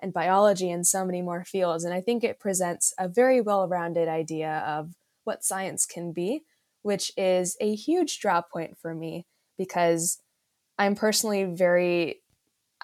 and 0.00 0.12
biology 0.12 0.72
and 0.72 0.84
so 0.84 1.04
many 1.04 1.22
more 1.22 1.44
fields. 1.44 1.84
And 1.84 1.94
I 1.94 2.00
think 2.00 2.24
it 2.24 2.40
presents 2.40 2.92
a 2.98 3.06
very 3.06 3.40
well 3.40 3.68
rounded 3.68 4.08
idea 4.08 4.64
of 4.66 4.96
what 5.22 5.44
science 5.44 5.86
can 5.86 6.10
be, 6.10 6.42
which 6.82 7.12
is 7.16 7.56
a 7.60 7.76
huge 7.76 8.18
draw 8.18 8.42
point 8.42 8.76
for 8.76 8.92
me 8.92 9.24
because 9.56 10.18
I'm 10.82 10.96
personally 10.96 11.44
very 11.44 12.22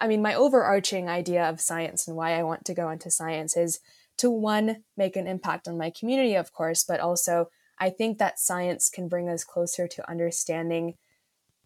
I 0.01 0.07
mean, 0.07 0.23
my 0.23 0.35
overarching 0.35 1.09
idea 1.09 1.49
of 1.49 1.61
science 1.61 2.07
and 2.07 2.17
why 2.17 2.39
I 2.39 2.45
want 2.45 2.65
to 2.67 2.75
go 2.75 2.89
into 2.89 3.11
science 3.11 3.57
is 3.57 3.81
to 4.19 4.31
one, 4.31 4.85
make 4.97 5.17
an 5.17 5.27
impact 5.27 5.67
on 5.67 5.77
my 5.77 5.91
community, 5.91 6.37
of 6.37 6.53
course, 6.53 6.85
but 6.85 7.01
also 7.01 7.49
I 7.81 7.91
think 7.91 8.19
that 8.19 8.39
science 8.39 8.91
can 8.91 9.09
bring 9.09 9.29
us 9.29 9.43
closer 9.43 9.89
to 9.89 10.09
understanding 10.09 10.95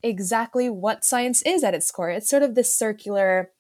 exactly 0.03 0.71
what 0.71 1.05
science 1.05 1.43
is 1.43 1.63
at 1.63 1.75
its 1.75 1.91
core. 1.91 2.09
It's 2.09 2.31
sort 2.31 2.43
of 2.43 2.55
this 2.55 2.75
circular 2.75 3.51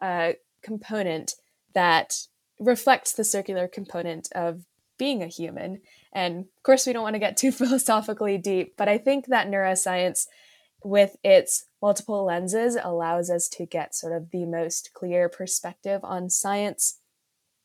uh, 0.00 0.32
component 0.62 1.34
that 1.74 2.26
reflects 2.58 3.12
the 3.12 3.24
circular 3.24 3.68
component 3.68 4.28
of 4.34 4.64
being 4.98 5.22
a 5.22 5.26
human. 5.26 5.82
And 6.10 6.40
of 6.40 6.62
course, 6.62 6.86
we 6.86 6.94
don't 6.94 7.02
want 7.02 7.16
to 7.16 7.20
get 7.20 7.36
too 7.36 7.52
philosophically 7.60 8.38
deep, 8.38 8.78
but 8.78 8.88
I 8.88 8.96
think 8.96 9.26
that 9.26 9.48
neuroscience, 9.48 10.26
with 10.84 11.16
its 11.22 11.66
multiple 11.82 12.24
lenses 12.24 12.78
allows 12.80 13.28
us 13.28 13.48
to 13.48 13.66
get 13.66 13.94
sort 13.94 14.12
of 14.12 14.30
the 14.30 14.46
most 14.46 14.90
clear 14.94 15.28
perspective 15.28 16.00
on 16.04 16.30
science 16.30 17.00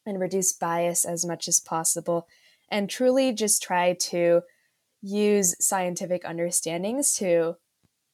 and 0.06 0.20
reduce 0.20 0.52
bias 0.52 1.06
as 1.06 1.24
much 1.24 1.48
as 1.48 1.60
possible 1.60 2.28
and 2.70 2.90
truly 2.90 3.32
just 3.32 3.62
try 3.62 3.94
to 3.94 4.42
use 5.02 5.56
scientific 5.64 6.26
understandings 6.26 7.14
to 7.14 7.56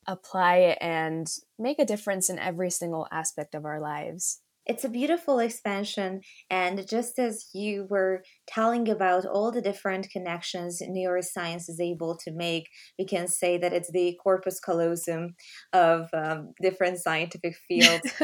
apply 0.06 0.58
it 0.58 0.78
and 0.82 1.38
make 1.58 1.80
a 1.80 1.86
difference 1.86 2.30
in 2.30 2.38
every 2.38 2.70
single 2.70 3.08
aspect 3.10 3.56
of 3.56 3.66
our 3.66 3.80
lives. 3.80 4.43
It's 4.66 4.86
a 4.86 4.90
beautiful 4.90 5.40
expansion. 5.40 6.22
And 6.50 6.88
just 6.88 7.20
as 7.20 7.50
you 7.54 7.86
were 7.90 8.24
telling 8.48 8.90
about 8.90 9.26
all 9.26 9.52
the 9.52 9.62
different 9.62 10.10
connections 10.10 10.82
neuroscience 10.82 11.70
is 11.70 11.80
able 11.82 12.18
to 12.18 12.32
make, 12.32 12.70
we 12.98 13.06
can 13.06 13.28
say 13.28 13.58
that 13.58 13.74
it's 13.74 13.92
the 13.92 14.18
corpus 14.24 14.60
callosum 14.60 15.36
of 15.74 16.10
um, 16.14 16.54
different 16.62 17.00
scientific 17.00 17.56
fields. 17.68 18.10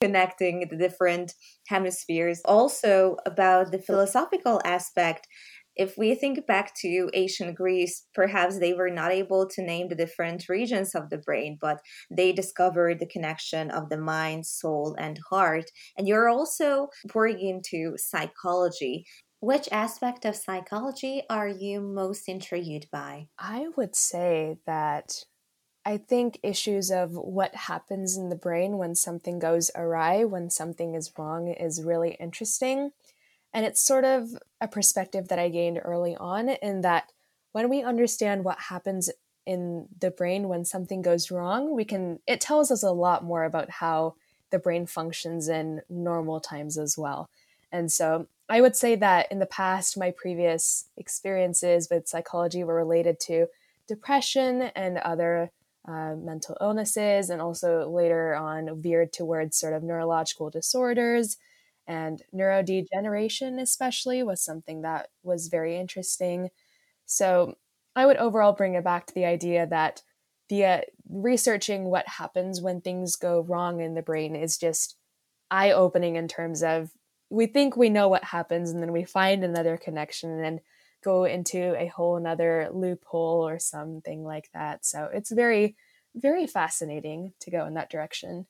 connecting 0.00 0.66
the 0.70 0.76
different 0.76 1.34
hemispheres. 1.68 2.40
Also, 2.46 3.16
about 3.26 3.70
the 3.70 3.78
philosophical 3.78 4.60
aspect, 4.64 5.26
if 5.76 5.96
we 5.96 6.14
think 6.14 6.46
back 6.46 6.74
to 6.76 7.10
ancient 7.14 7.56
Greece, 7.56 8.06
perhaps 8.14 8.58
they 8.58 8.72
were 8.74 8.90
not 8.90 9.12
able 9.12 9.48
to 9.48 9.62
name 9.62 9.88
the 9.88 9.94
different 9.94 10.48
regions 10.48 10.94
of 10.94 11.10
the 11.10 11.18
brain, 11.18 11.58
but 11.60 11.80
they 12.10 12.32
discovered 12.32 12.98
the 12.98 13.06
connection 13.06 13.70
of 13.70 13.88
the 13.88 13.98
mind, 13.98 14.46
soul, 14.46 14.94
and 14.98 15.18
heart. 15.30 15.66
And 15.96 16.06
you're 16.08 16.28
also 16.28 16.88
pouring 17.08 17.40
into 17.40 17.94
psychology. 17.96 19.04
Which 19.40 19.68
aspect 19.72 20.24
of 20.24 20.36
psychology 20.36 21.22
are 21.30 21.48
you 21.48 21.80
most 21.80 22.28
intrigued 22.28 22.90
by? 22.90 23.28
I 23.38 23.68
would 23.76 23.96
say 23.96 24.58
that 24.66 25.24
I 25.84 25.98
think 25.98 26.40
issues 26.42 26.90
of 26.90 27.12
what 27.12 27.54
happens 27.54 28.16
in 28.16 28.28
the 28.28 28.36
brain 28.36 28.78
when 28.78 28.94
something 28.94 29.38
goes 29.38 29.70
awry, 29.74 30.24
when 30.24 30.50
something 30.50 30.94
is 30.94 31.12
wrong, 31.18 31.48
is 31.48 31.82
really 31.82 32.12
interesting. 32.14 32.92
And 33.52 33.66
it's 33.66 33.80
sort 33.80 34.04
of 34.04 34.30
a 34.60 34.68
perspective 34.68 35.28
that 35.28 35.38
I 35.38 35.48
gained 35.48 35.80
early 35.82 36.16
on 36.16 36.48
in 36.48 36.82
that 36.82 37.10
when 37.52 37.68
we 37.68 37.82
understand 37.82 38.44
what 38.44 38.58
happens 38.58 39.10
in 39.46 39.88
the 39.98 40.10
brain 40.10 40.48
when 40.48 40.64
something 40.64 41.02
goes 41.02 41.30
wrong, 41.30 41.74
we 41.74 41.84
can 41.84 42.20
it 42.26 42.40
tells 42.40 42.70
us 42.70 42.82
a 42.82 42.92
lot 42.92 43.24
more 43.24 43.44
about 43.44 43.70
how 43.70 44.14
the 44.50 44.58
brain 44.58 44.86
functions 44.86 45.48
in 45.48 45.80
normal 45.88 46.40
times 46.40 46.78
as 46.78 46.96
well. 46.96 47.28
And 47.72 47.90
so 47.90 48.26
I 48.48 48.60
would 48.60 48.76
say 48.76 48.96
that 48.96 49.30
in 49.30 49.38
the 49.38 49.46
past, 49.46 49.96
my 49.96 50.10
previous 50.10 50.86
experiences 50.96 51.88
with 51.90 52.08
psychology 52.08 52.64
were 52.64 52.74
related 52.74 53.20
to 53.20 53.46
depression 53.86 54.62
and 54.74 54.98
other 54.98 55.50
uh, 55.86 56.14
mental 56.14 56.56
illnesses, 56.60 57.30
and 57.30 57.40
also 57.40 57.88
later 57.88 58.34
on 58.34 58.80
veered 58.82 59.12
towards 59.12 59.56
sort 59.56 59.72
of 59.72 59.82
neurological 59.82 60.50
disorders. 60.50 61.36
And 61.90 62.22
neurodegeneration, 62.34 63.60
especially, 63.60 64.22
was 64.22 64.42
something 64.42 64.82
that 64.82 65.10
was 65.24 65.48
very 65.48 65.76
interesting. 65.76 66.50
So 67.06 67.56
I 67.96 68.06
would 68.06 68.16
overall 68.16 68.52
bring 68.52 68.74
it 68.74 68.84
back 68.84 69.06
to 69.06 69.14
the 69.14 69.24
idea 69.24 69.66
that 69.66 70.02
the 70.48 70.64
uh, 70.64 70.80
researching 71.08 71.84
what 71.86 72.08
happens 72.08 72.60
when 72.60 72.80
things 72.80 73.16
go 73.16 73.40
wrong 73.40 73.80
in 73.80 73.94
the 73.94 74.02
brain 74.02 74.36
is 74.36 74.58
just 74.58 74.96
eye 75.50 75.72
opening 75.72 76.16
in 76.16 76.28
terms 76.28 76.62
of 76.62 76.90
we 77.30 77.46
think 77.46 77.76
we 77.76 77.88
know 77.90 78.08
what 78.08 78.24
happens 78.24 78.70
and 78.70 78.82
then 78.82 78.92
we 78.92 79.04
find 79.04 79.44
another 79.44 79.76
connection 79.76 80.42
and 80.44 80.60
go 81.02 81.24
into 81.24 81.74
a 81.80 81.86
whole 81.86 82.16
another 82.16 82.68
loophole 82.72 83.46
or 83.46 83.58
something 83.58 84.24
like 84.24 84.50
that. 84.52 84.84
So 84.84 85.08
it's 85.12 85.30
very, 85.30 85.76
very 86.14 86.46
fascinating 86.46 87.32
to 87.40 87.50
go 87.50 87.66
in 87.66 87.74
that 87.74 87.90
direction. 87.90 88.46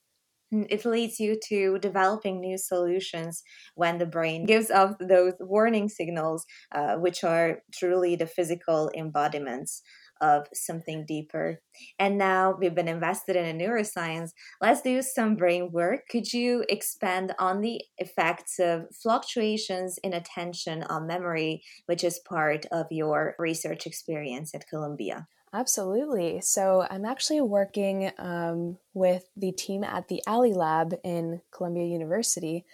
It 0.52 0.84
leads 0.84 1.20
you 1.20 1.38
to 1.48 1.78
developing 1.78 2.40
new 2.40 2.58
solutions 2.58 3.42
when 3.74 3.98
the 3.98 4.06
brain 4.06 4.46
gives 4.46 4.70
off 4.70 4.96
those 4.98 5.34
warning 5.38 5.88
signals, 5.88 6.44
uh, 6.72 6.96
which 6.96 7.22
are 7.22 7.62
truly 7.72 8.16
the 8.16 8.26
physical 8.26 8.90
embodiments 8.94 9.82
of 10.20 10.48
something 10.52 11.06
deeper. 11.06 11.60
And 11.98 12.18
now 12.18 12.56
we've 12.58 12.74
been 12.74 12.88
invested 12.88 13.36
in 13.36 13.46
a 13.46 13.64
neuroscience. 13.64 14.30
Let's 14.60 14.82
do 14.82 15.02
some 15.02 15.36
brain 15.36 15.70
work. 15.72 16.08
Could 16.10 16.32
you 16.32 16.64
expand 16.68 17.32
on 17.38 17.60
the 17.60 17.82
effects 17.98 18.58
of 18.58 18.86
fluctuations 18.94 19.98
in 20.02 20.12
attention 20.12 20.82
on 20.82 21.06
memory, 21.06 21.62
which 21.86 22.04
is 22.04 22.20
part 22.28 22.66
of 22.72 22.86
your 22.90 23.34
research 23.38 23.86
experience 23.86 24.54
at 24.54 24.68
Columbia? 24.68 25.26
Absolutely. 25.52 26.40
So 26.40 26.86
I'm 26.90 27.04
actually 27.04 27.40
working 27.40 28.12
um, 28.18 28.78
with 28.94 29.28
the 29.36 29.50
team 29.50 29.82
at 29.82 30.06
the 30.08 30.22
Aly 30.28 30.52
Lab 30.52 30.94
in 31.02 31.40
Columbia 31.50 31.86
University, 31.86 32.64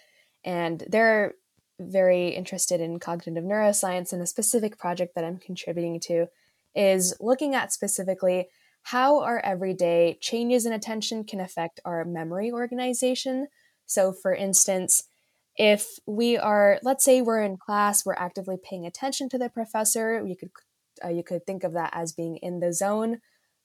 and 0.45 0.83
they're 0.87 1.33
very 1.79 2.29
interested 2.29 2.79
in 2.79 2.99
cognitive 2.99 3.43
neuroscience. 3.43 4.13
And 4.13 4.21
a 4.21 4.27
specific 4.27 4.77
project 4.77 5.15
that 5.15 5.23
I'm 5.23 5.37
contributing 5.37 5.99
to 6.01 6.27
is 6.75 7.15
looking 7.19 7.55
at 7.55 7.73
specifically 7.73 8.49
how 8.83 9.21
our 9.21 9.39
everyday 9.39 10.17
changes 10.21 10.65
in 10.65 10.71
attention 10.71 11.23
can 11.23 11.39
affect 11.39 11.79
our 11.83 12.05
memory 12.05 12.51
organization. 12.51 13.47
So, 13.87 14.13
for 14.13 14.33
instance, 14.35 15.03
if 15.55 15.99
we 16.05 16.37
are, 16.37 16.79
let's 16.83 17.03
say 17.03 17.21
we're 17.21 17.41
in 17.41 17.57
class, 17.57 18.05
we're 18.05 18.13
actively 18.13 18.57
paying 18.61 18.85
attention 18.85 19.29
to 19.29 19.39
the 19.39 19.49
professor, 19.49 20.23
you 20.25 20.35
could 20.35 20.51
uh, 21.03 21.09
you 21.09 21.23
could 21.23 21.45
think 21.45 21.63
of 21.63 21.73
that 21.73 21.91
as 21.93 22.13
being 22.13 22.37
in 22.37 22.59
the 22.59 22.73
zone 22.73 23.19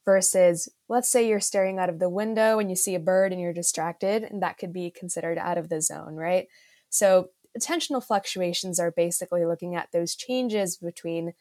versus 0.04 0.68
let's 0.88 1.08
say 1.08 1.28
you're 1.28 1.40
staring 1.40 1.78
out 1.78 1.88
of 1.88 1.98
the 1.98 2.08
window 2.08 2.58
and 2.58 2.68
you 2.68 2.76
see 2.76 2.94
a 2.94 3.00
bird 3.00 3.32
and 3.32 3.40
you're 3.40 3.52
distracted 3.52 4.24
and 4.24 4.42
that 4.42 4.58
could 4.58 4.72
be 4.72 4.90
considered 4.90 5.38
out 5.38 5.58
of 5.58 5.68
the 5.68 5.80
zone 5.80 6.16
right? 6.16 6.48
So 6.90 7.28
attentional 7.58 8.04
fluctuations 8.04 8.80
are 8.80 8.90
basically 8.90 9.45
looking 9.45 9.75
at 9.75 9.88
those 9.92 10.14
changes 10.14 10.76
between 10.76 11.34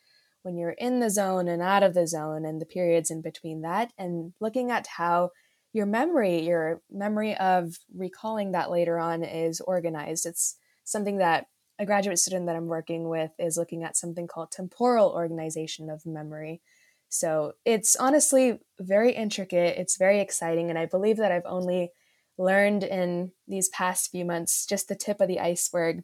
when 0.44 0.58
you're 0.58 0.72
in 0.72 1.00
the 1.00 1.10
zone 1.10 1.48
and 1.48 1.62
out 1.62 1.84
of 1.84 1.94
the 1.94 2.08
zone 2.08 2.46
and 2.46 2.62
the 2.62 2.66
periods 2.66 3.12
in 3.12 3.22
between 3.22 3.62
that 3.62 3.92
and 3.98 4.34
looking 4.40 4.72
at 4.72 4.88
how 4.88 5.30
your 5.74 5.86
memory 5.86 6.46
your 6.46 6.82
memory 6.92 7.36
of 7.38 7.78
recalling 7.96 8.52
that 8.52 8.72
later 8.72 9.00
on 9.00 9.24
is 9.24 9.62
organized. 9.62 10.26
It's 10.26 10.58
something 10.84 11.18
that 11.18 11.46
a 11.82 11.86
graduate 11.86 12.20
student 12.20 12.46
that 12.46 12.56
i'm 12.56 12.68
working 12.68 13.10
with 13.10 13.32
is 13.40 13.58
looking 13.58 13.84
at 13.84 13.98
something 13.98 14.28
called 14.28 14.52
temporal 14.52 15.10
organization 15.10 15.90
of 15.90 16.06
memory. 16.06 16.62
So 17.10 17.54
it's 17.66 17.98
honestly 17.98 18.60
very 18.80 19.12
intricate. 19.12 19.78
It's 19.78 19.98
very 19.98 20.22
exciting 20.22 20.70
and 20.70 20.78
i 20.78 20.86
believe 20.86 21.18
that 21.18 21.32
i've 21.32 21.46
only 21.46 21.92
learned 22.38 22.84
in 22.84 23.32
these 23.48 23.68
past 23.70 24.12
few 24.12 24.24
months 24.24 24.66
just 24.66 24.88
the 24.88 24.96
tip 24.96 25.20
of 25.20 25.28
the 25.28 25.40
iceberg. 25.40 26.04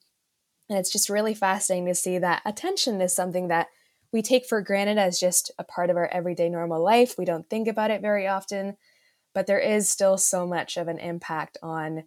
And 0.68 0.78
it's 0.80 0.92
just 0.92 1.10
really 1.10 1.36
fascinating 1.36 1.86
to 1.88 1.96
see 1.96 2.18
that 2.18 2.42
attention 2.44 3.00
is 3.00 3.16
something 3.16 3.48
that 3.48 3.68
we 4.12 4.22
take 4.22 4.46
for 4.46 4.62
granted 4.62 4.98
as 4.98 5.20
just 5.20 5.52
a 5.60 5.64
part 5.64 5.90
of 5.90 5.96
our 5.96 6.08
everyday 6.08 6.50
normal 6.50 6.84
life. 6.84 7.16
We 7.18 7.26
don't 7.26 7.50
think 7.50 7.68
about 7.68 7.92
it 7.92 8.02
very 8.02 8.28
often, 8.28 8.78
but 9.34 9.48
there 9.48 9.60
is 9.60 9.90
still 9.90 10.18
so 10.18 10.48
much 10.48 10.76
of 10.76 10.88
an 10.88 10.98
impact 10.98 11.58
on 11.62 12.04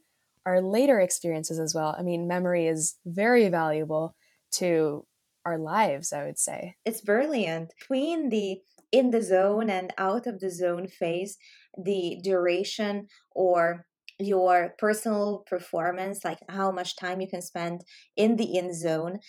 our 0.47 0.61
later 0.61 1.01
experiences 1.01 1.59
as 1.59 1.75
well. 1.75 1.95
I 1.99 2.03
mean, 2.03 2.29
memory 2.29 2.67
is 2.67 2.97
very 3.07 3.49
valuable 3.49 4.15
to 4.53 5.07
our 5.45 5.59
lives, 5.59 6.13
I 6.13 6.25
would 6.25 6.39
say. 6.39 6.77
It's 6.85 7.01
brilliant. 7.01 7.73
Between 7.79 8.29
the 8.31 8.61
in 8.93 9.11
the 9.11 9.23
zone 9.23 9.71
and 9.71 9.93
out 9.99 10.27
of 10.27 10.41
the 10.41 10.51
zone 10.51 10.89
phase, 10.89 11.37
the 11.77 12.19
duration 12.25 13.07
or 13.31 13.87
your 14.19 14.75
personal 14.79 15.45
performance, 15.47 16.25
like 16.25 16.41
how 16.49 16.71
much 16.71 16.97
time 16.97 17.21
you 17.21 17.29
can 17.29 17.41
spend 17.41 17.83
in 18.17 18.37
the 18.37 18.57
in 18.57 18.75
zone, 18.75 19.21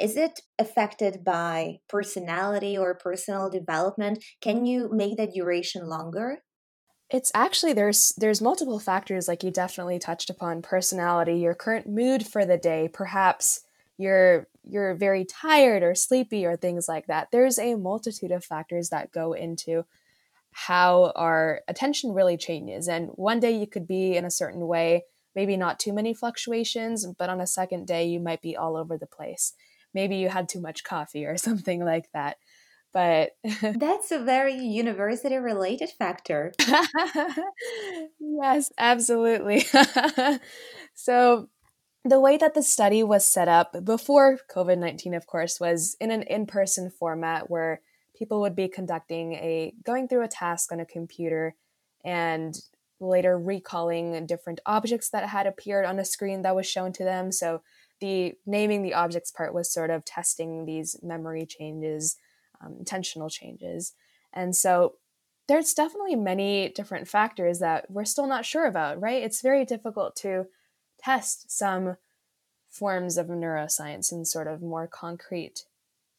is 0.00 0.16
it 0.16 0.40
affected 0.58 1.22
by 1.22 1.76
personality 1.88 2.76
or 2.76 2.94
personal 2.94 3.50
development? 3.50 4.24
Can 4.40 4.64
you 4.64 4.88
make 4.90 5.18
that 5.18 5.34
duration 5.34 5.86
longer? 5.86 6.42
It's 7.10 7.32
actually 7.34 7.72
there's 7.72 8.12
there's 8.16 8.40
multiple 8.40 8.78
factors 8.78 9.26
like 9.26 9.42
you 9.42 9.50
definitely 9.50 9.98
touched 9.98 10.30
upon 10.30 10.62
personality, 10.62 11.38
your 11.38 11.54
current 11.54 11.88
mood 11.88 12.26
for 12.26 12.44
the 12.44 12.56
day, 12.56 12.88
perhaps 12.92 13.60
you're 13.98 14.46
you're 14.62 14.94
very 14.94 15.24
tired 15.24 15.82
or 15.82 15.94
sleepy 15.94 16.46
or 16.46 16.56
things 16.56 16.88
like 16.88 17.06
that. 17.06 17.28
There's 17.32 17.58
a 17.58 17.74
multitude 17.74 18.30
of 18.30 18.44
factors 18.44 18.90
that 18.90 19.10
go 19.10 19.32
into 19.32 19.84
how 20.52 21.12
our 21.16 21.62
attention 21.68 22.12
really 22.12 22.36
changes. 22.36 22.88
And 22.88 23.08
one 23.14 23.40
day 23.40 23.52
you 23.52 23.66
could 23.66 23.86
be 23.86 24.16
in 24.16 24.24
a 24.24 24.30
certain 24.30 24.66
way, 24.66 25.04
maybe 25.34 25.56
not 25.56 25.78
too 25.78 25.92
many 25.92 26.12
fluctuations, 26.14 27.06
but 27.18 27.30
on 27.30 27.40
a 27.40 27.46
second 27.46 27.86
day 27.86 28.06
you 28.06 28.20
might 28.20 28.42
be 28.42 28.56
all 28.56 28.76
over 28.76 28.96
the 28.96 29.06
place 29.06 29.54
maybe 29.94 30.16
you 30.16 30.28
had 30.28 30.48
too 30.48 30.60
much 30.60 30.84
coffee 30.84 31.24
or 31.24 31.36
something 31.36 31.84
like 31.84 32.10
that 32.12 32.38
but 32.92 33.30
that's 33.74 34.10
a 34.10 34.18
very 34.18 34.54
university 34.54 35.36
related 35.36 35.90
factor. 35.90 36.52
Yes 38.20 38.70
absolutely. 38.78 39.64
So 40.94 41.48
the 42.04 42.20
way 42.20 42.36
that 42.36 42.54
the 42.54 42.62
study 42.62 43.02
was 43.02 43.24
set 43.24 43.48
up 43.48 43.84
before 43.84 44.38
covid-19 44.50 45.16
of 45.16 45.26
course 45.26 45.60
was 45.60 45.96
in 46.00 46.10
an 46.10 46.22
in-person 46.22 46.90
format 46.90 47.50
where 47.50 47.80
people 48.16 48.40
would 48.40 48.56
be 48.56 48.68
conducting 48.68 49.34
a 49.34 49.72
going 49.84 50.08
through 50.08 50.22
a 50.22 50.28
task 50.28 50.72
on 50.72 50.80
a 50.80 50.86
computer 50.86 51.54
and 52.04 52.54
later 53.00 53.38
recalling 53.38 54.26
different 54.26 54.60
objects 54.66 55.08
that 55.10 55.28
had 55.28 55.46
appeared 55.46 55.86
on 55.86 55.98
a 55.98 56.04
screen 56.04 56.42
that 56.42 56.54
was 56.54 56.66
shown 56.66 56.92
to 56.92 57.04
them. 57.04 57.32
So 57.32 57.62
the 58.00 58.34
naming 58.46 58.82
the 58.82 58.94
objects 58.94 59.30
part 59.30 59.54
was 59.54 59.72
sort 59.72 59.90
of 59.90 60.04
testing 60.04 60.64
these 60.66 60.96
memory 61.02 61.46
changes, 61.46 62.16
um, 62.60 62.76
intentional 62.78 63.30
changes. 63.30 63.92
And 64.32 64.54
so 64.54 64.94
there's 65.48 65.74
definitely 65.74 66.14
many 66.14 66.68
different 66.68 67.08
factors 67.08 67.58
that 67.58 67.90
we're 67.90 68.04
still 68.04 68.26
not 68.26 68.44
sure 68.44 68.66
about, 68.66 69.00
right? 69.00 69.22
It's 69.22 69.42
very 69.42 69.64
difficult 69.64 70.14
to 70.16 70.46
test 71.02 71.50
some 71.50 71.96
forms 72.68 73.18
of 73.18 73.26
neuroscience 73.26 74.12
in 74.12 74.24
sort 74.24 74.46
of 74.46 74.62
more 74.62 74.86
concrete 74.86 75.64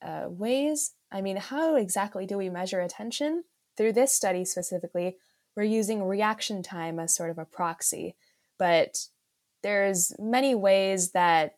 uh, 0.01 0.25
ways. 0.27 0.91
I 1.11 1.21
mean, 1.21 1.37
how 1.37 1.75
exactly 1.75 2.25
do 2.25 2.37
we 2.37 2.49
measure 2.49 2.81
attention? 2.81 3.45
Through 3.77 3.93
this 3.93 4.11
study 4.11 4.43
specifically, 4.43 5.15
we're 5.55 5.63
using 5.63 6.03
reaction 6.03 6.61
time 6.61 6.99
as 6.99 7.15
sort 7.15 7.29
of 7.29 7.37
a 7.37 7.45
proxy, 7.45 8.15
but 8.57 9.05
there's 9.63 10.13
many 10.19 10.55
ways 10.55 11.11
that 11.11 11.55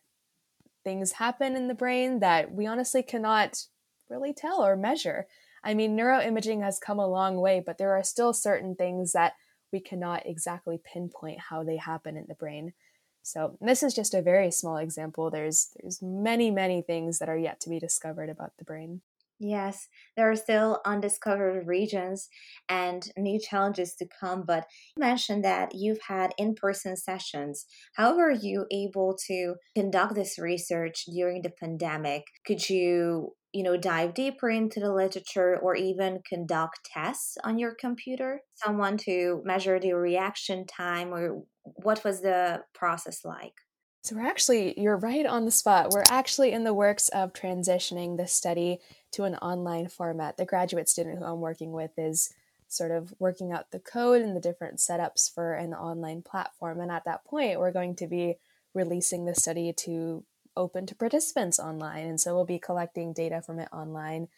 things 0.84 1.12
happen 1.12 1.56
in 1.56 1.68
the 1.68 1.74
brain 1.74 2.20
that 2.20 2.52
we 2.52 2.66
honestly 2.66 3.02
cannot 3.02 3.64
really 4.08 4.32
tell 4.32 4.64
or 4.64 4.76
measure. 4.76 5.26
I 5.62 5.74
mean, 5.74 5.96
neuroimaging 5.96 6.62
has 6.62 6.78
come 6.78 6.98
a 6.98 7.06
long 7.06 7.40
way, 7.40 7.62
but 7.64 7.78
there 7.78 7.96
are 7.96 8.02
still 8.02 8.32
certain 8.32 8.74
things 8.74 9.12
that 9.12 9.32
we 9.72 9.80
cannot 9.80 10.26
exactly 10.26 10.78
pinpoint 10.82 11.40
how 11.48 11.64
they 11.64 11.78
happen 11.78 12.16
in 12.16 12.26
the 12.28 12.34
brain. 12.34 12.74
So 13.22 13.56
this 13.60 13.82
is 13.82 13.94
just 13.94 14.14
a 14.14 14.22
very 14.22 14.50
small 14.50 14.76
example. 14.76 15.30
There's 15.30 15.70
there's 15.80 16.00
many 16.02 16.50
many 16.50 16.82
things 16.82 17.18
that 17.18 17.28
are 17.28 17.38
yet 17.38 17.60
to 17.60 17.70
be 17.70 17.80
discovered 17.80 18.28
about 18.28 18.52
the 18.58 18.64
brain. 18.64 19.00
Yes, 19.40 19.88
there 20.16 20.30
are 20.30 20.36
still 20.36 20.80
undiscovered 20.84 21.66
regions 21.66 22.28
and 22.68 23.10
new 23.16 23.40
challenges 23.40 23.94
to 23.96 24.06
come, 24.06 24.44
but 24.46 24.66
you 24.96 25.00
mentioned 25.00 25.44
that 25.44 25.74
you've 25.74 26.02
had 26.06 26.32
in 26.38 26.54
person 26.54 26.96
sessions. 26.96 27.66
How 27.94 28.16
were 28.16 28.30
you 28.30 28.66
able 28.70 29.16
to 29.26 29.56
conduct 29.74 30.14
this 30.14 30.38
research 30.38 31.04
during 31.06 31.42
the 31.42 31.50
pandemic? 31.50 32.22
Could 32.46 32.70
you, 32.70 33.34
you 33.54 33.62
know, 33.62 33.76
dive 33.76 34.14
deeper 34.14 34.50
into 34.50 34.80
the 34.80 34.92
literature 34.92 35.56
or 35.62 35.76
even 35.76 36.20
conduct 36.28 36.80
tests 36.84 37.38
on 37.44 37.58
your 37.58 37.74
computer? 37.74 38.42
Someone 38.56 38.98
to 38.98 39.40
measure 39.44 39.78
the 39.78 39.92
reaction 39.92 40.66
time, 40.66 41.14
or 41.14 41.44
what 41.62 42.02
was 42.04 42.20
the 42.20 42.62
process 42.74 43.24
like? 43.24 43.54
So, 44.02 44.16
we're 44.16 44.26
actually, 44.26 44.78
you're 44.78 44.98
right 44.98 45.24
on 45.24 45.44
the 45.46 45.50
spot. 45.50 45.92
We're 45.92 46.04
actually 46.10 46.52
in 46.52 46.64
the 46.64 46.74
works 46.74 47.08
of 47.10 47.32
transitioning 47.32 48.18
the 48.18 48.26
study 48.26 48.80
to 49.12 49.22
an 49.22 49.36
online 49.36 49.88
format. 49.88 50.36
The 50.36 50.44
graduate 50.44 50.88
student 50.88 51.18
who 51.18 51.24
I'm 51.24 51.40
working 51.40 51.72
with 51.72 51.92
is 51.96 52.34
sort 52.66 52.90
of 52.90 53.14
working 53.18 53.52
out 53.52 53.70
the 53.70 53.78
code 53.78 54.20
and 54.20 54.36
the 54.36 54.40
different 54.40 54.78
setups 54.78 55.32
for 55.32 55.54
an 55.54 55.72
online 55.74 56.22
platform. 56.22 56.80
And 56.80 56.90
at 56.90 57.04
that 57.04 57.24
point, 57.24 57.60
we're 57.60 57.72
going 57.72 57.94
to 57.96 58.08
be 58.08 58.34
releasing 58.74 59.24
the 59.24 59.34
study 59.34 59.72
to 59.72 60.24
open 60.56 60.86
to 60.86 60.94
participants 60.94 61.58
online. 61.58 62.06
And 62.06 62.20
so 62.20 62.34
we'll 62.34 62.44
be 62.44 62.58
collecting 62.58 63.12
data 63.12 63.42
from 63.42 63.58
it 63.58 63.68
online. 63.72 64.28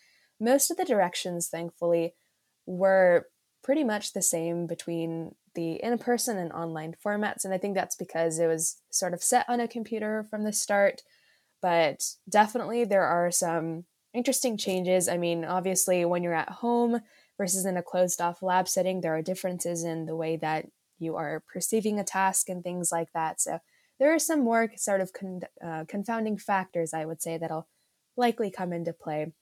Most 0.40 0.70
of 0.70 0.76
the 0.76 0.84
directions, 0.84 1.48
thankfully, 1.48 2.14
were 2.66 3.26
pretty 3.62 3.84
much 3.84 4.12
the 4.12 4.22
same 4.22 4.66
between 4.66 5.34
the 5.54 5.82
in 5.82 5.98
person 5.98 6.36
and 6.36 6.52
online 6.52 6.94
formats. 7.04 7.44
And 7.44 7.52
I 7.52 7.58
think 7.58 7.74
that's 7.74 7.96
because 7.96 8.38
it 8.38 8.46
was 8.46 8.76
sort 8.90 9.14
of 9.14 9.22
set 9.22 9.46
on 9.48 9.60
a 9.60 9.68
computer 9.68 10.26
from 10.30 10.44
the 10.44 10.52
start. 10.52 11.02
But 11.62 12.04
definitely 12.28 12.84
there 12.84 13.04
are 13.04 13.30
some 13.30 13.84
interesting 14.14 14.56
changes. 14.56 15.08
I 15.08 15.16
mean, 15.16 15.44
obviously, 15.44 16.04
when 16.04 16.22
you're 16.22 16.34
at 16.34 16.48
home 16.48 17.00
versus 17.38 17.64
in 17.64 17.76
a 17.76 17.82
closed 17.82 18.20
off 18.20 18.42
lab 18.42 18.68
setting, 18.68 19.00
there 19.00 19.16
are 19.16 19.22
differences 19.22 19.84
in 19.84 20.06
the 20.06 20.16
way 20.16 20.36
that 20.36 20.66
you 20.98 21.16
are 21.16 21.42
perceiving 21.52 21.98
a 21.98 22.04
task 22.04 22.48
and 22.48 22.62
things 22.62 22.90
like 22.92 23.12
that. 23.12 23.40
So 23.40 23.58
there 23.98 24.14
are 24.14 24.18
some 24.18 24.44
more 24.44 24.70
sort 24.76 25.00
of 25.00 25.12
con- 25.12 25.40
uh, 25.64 25.84
confounding 25.88 26.38
factors, 26.38 26.92
I 26.92 27.04
would 27.04 27.22
say, 27.22 27.38
that'll 27.38 27.68
likely 28.16 28.50
come 28.50 28.72
into 28.72 28.92
play. 28.92 29.32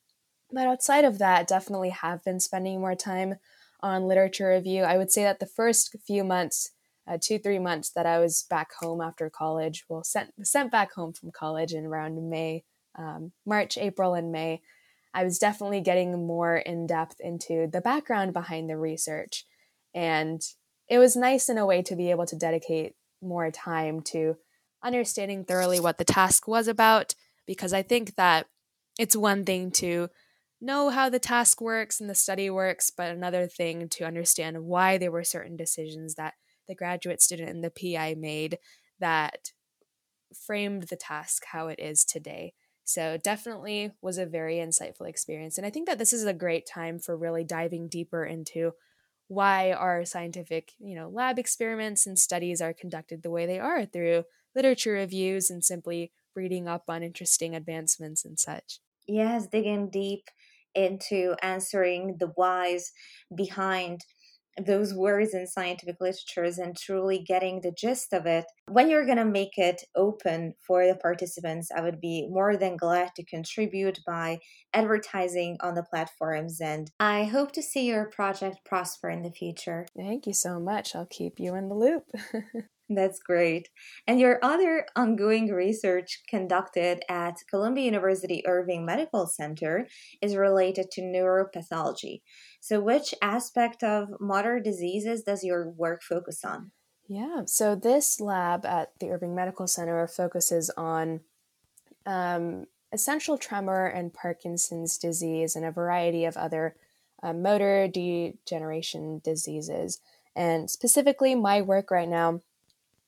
But 0.52 0.66
outside 0.66 1.04
of 1.04 1.18
that, 1.18 1.48
definitely 1.48 1.90
have 1.90 2.22
been 2.24 2.40
spending 2.40 2.80
more 2.80 2.94
time 2.94 3.36
on 3.80 4.06
literature 4.06 4.48
review. 4.48 4.82
I 4.82 4.96
would 4.96 5.10
say 5.10 5.24
that 5.24 5.40
the 5.40 5.46
first 5.46 5.96
few 6.06 6.24
months, 6.24 6.70
uh, 7.06 7.18
two 7.20 7.38
three 7.38 7.58
months 7.58 7.90
that 7.90 8.06
I 8.06 8.18
was 8.18 8.46
back 8.48 8.68
home 8.80 9.00
after 9.00 9.28
college, 9.28 9.84
well 9.88 10.04
sent 10.04 10.30
sent 10.42 10.70
back 10.70 10.92
home 10.94 11.12
from 11.12 11.32
college 11.32 11.72
in 11.72 11.84
around 11.84 12.30
May, 12.30 12.64
um, 12.96 13.32
March, 13.44 13.76
April, 13.76 14.14
and 14.14 14.32
May, 14.32 14.62
I 15.12 15.24
was 15.24 15.38
definitely 15.38 15.80
getting 15.80 16.26
more 16.26 16.56
in 16.56 16.86
depth 16.86 17.16
into 17.20 17.68
the 17.70 17.80
background 17.80 18.32
behind 18.32 18.70
the 18.70 18.76
research, 18.76 19.44
and 19.94 20.40
it 20.88 20.98
was 20.98 21.16
nice 21.16 21.48
in 21.48 21.58
a 21.58 21.66
way 21.66 21.82
to 21.82 21.96
be 21.96 22.10
able 22.10 22.26
to 22.26 22.36
dedicate 22.36 22.94
more 23.22 23.50
time 23.50 24.00
to 24.02 24.36
understanding 24.84 25.44
thoroughly 25.44 25.80
what 25.80 25.98
the 25.98 26.04
task 26.04 26.46
was 26.46 26.68
about 26.68 27.14
because 27.46 27.72
I 27.72 27.82
think 27.82 28.14
that 28.16 28.46
it's 28.98 29.16
one 29.16 29.44
thing 29.44 29.70
to 29.72 30.08
know 30.60 30.90
how 30.90 31.08
the 31.08 31.18
task 31.18 31.60
works 31.60 32.00
and 32.00 32.08
the 32.08 32.14
study 32.14 32.48
works, 32.48 32.90
but 32.90 33.10
another 33.10 33.46
thing 33.46 33.88
to 33.88 34.04
understand 34.04 34.64
why 34.64 34.98
there 34.98 35.10
were 35.10 35.24
certain 35.24 35.56
decisions 35.56 36.14
that 36.14 36.34
the 36.68 36.74
graduate 36.74 37.20
student 37.20 37.50
and 37.50 37.64
the 37.64 37.70
PI 37.70 38.14
made 38.14 38.58
that 39.00 39.52
framed 40.46 40.84
the 40.84 40.96
task 40.96 41.44
how 41.52 41.68
it 41.68 41.78
is 41.78 42.04
today. 42.04 42.54
So, 42.86 43.16
definitely 43.16 43.92
was 44.02 44.18
a 44.18 44.26
very 44.26 44.56
insightful 44.56 45.08
experience. 45.08 45.56
And 45.56 45.66
I 45.66 45.70
think 45.70 45.86
that 45.86 45.98
this 45.98 46.12
is 46.12 46.24
a 46.24 46.34
great 46.34 46.66
time 46.66 46.98
for 46.98 47.16
really 47.16 47.44
diving 47.44 47.88
deeper 47.88 48.24
into 48.24 48.72
why 49.28 49.72
our 49.72 50.04
scientific, 50.04 50.72
you 50.78 50.94
know, 50.94 51.08
lab 51.08 51.38
experiments 51.38 52.06
and 52.06 52.18
studies 52.18 52.60
are 52.60 52.74
conducted 52.74 53.22
the 53.22 53.30
way 53.30 53.46
they 53.46 53.58
are 53.58 53.86
through 53.86 54.24
literature 54.54 54.92
reviews 54.92 55.50
and 55.50 55.64
simply 55.64 56.12
reading 56.34 56.68
up 56.68 56.84
on 56.88 57.02
interesting 57.02 57.54
advancements 57.54 58.24
and 58.24 58.38
such. 58.38 58.80
Yes, 59.06 59.46
digging 59.46 59.90
deep 59.90 60.28
into 60.74 61.36
answering 61.42 62.16
the 62.18 62.32
whys 62.36 62.90
behind 63.34 64.00
those 64.64 64.94
words 64.94 65.34
in 65.34 65.46
scientific 65.46 65.96
literatures 66.00 66.58
and 66.58 66.76
truly 66.76 67.18
getting 67.18 67.60
the 67.60 67.72
gist 67.72 68.12
of 68.12 68.26
it. 68.26 68.44
When 68.68 68.88
you're 68.88 69.04
going 69.04 69.18
to 69.18 69.24
make 69.24 69.58
it 69.58 69.82
open 69.96 70.54
for 70.64 70.86
the 70.86 70.94
participants, 70.94 71.70
I 71.74 71.80
would 71.80 72.00
be 72.00 72.28
more 72.30 72.56
than 72.56 72.76
glad 72.76 73.10
to 73.16 73.24
contribute 73.24 73.98
by 74.06 74.38
advertising 74.72 75.56
on 75.60 75.74
the 75.74 75.82
platforms. 75.82 76.60
And 76.60 76.90
I 77.00 77.24
hope 77.24 77.52
to 77.52 77.62
see 77.62 77.86
your 77.86 78.06
project 78.06 78.58
prosper 78.64 79.10
in 79.10 79.22
the 79.22 79.32
future. 79.32 79.86
Thank 79.96 80.26
you 80.26 80.34
so 80.34 80.60
much. 80.60 80.94
I'll 80.94 81.06
keep 81.06 81.40
you 81.40 81.54
in 81.54 81.68
the 81.68 81.74
loop. 81.74 82.04
That's 82.90 83.18
great. 83.18 83.70
And 84.06 84.20
your 84.20 84.38
other 84.42 84.86
ongoing 84.94 85.48
research 85.48 86.20
conducted 86.28 87.02
at 87.08 87.36
Columbia 87.48 87.84
University 87.84 88.46
Irving 88.46 88.84
Medical 88.84 89.26
Center 89.26 89.86
is 90.20 90.36
related 90.36 90.90
to 90.92 91.00
neuropathology. 91.00 92.20
So, 92.60 92.80
which 92.80 93.14
aspect 93.22 93.82
of 93.82 94.08
motor 94.20 94.60
diseases 94.60 95.22
does 95.22 95.42
your 95.42 95.70
work 95.70 96.02
focus 96.02 96.44
on? 96.44 96.72
Yeah, 97.08 97.42
so 97.46 97.74
this 97.74 98.20
lab 98.20 98.64
at 98.64 98.92
the 99.00 99.10
Irving 99.10 99.34
Medical 99.34 99.66
Center 99.66 100.06
focuses 100.06 100.70
on 100.76 101.20
um, 102.06 102.64
essential 102.92 103.36
tremor 103.38 103.86
and 103.86 104.12
Parkinson's 104.12 104.98
disease 104.98 105.56
and 105.56 105.64
a 105.64 105.70
variety 105.70 106.24
of 106.24 106.36
other 106.36 106.76
uh, 107.22 107.32
motor 107.32 107.88
degeneration 107.88 109.20
diseases. 109.24 110.00
And 110.36 110.70
specifically, 110.70 111.34
my 111.34 111.60
work 111.62 111.90
right 111.90 112.08
now 112.08 112.40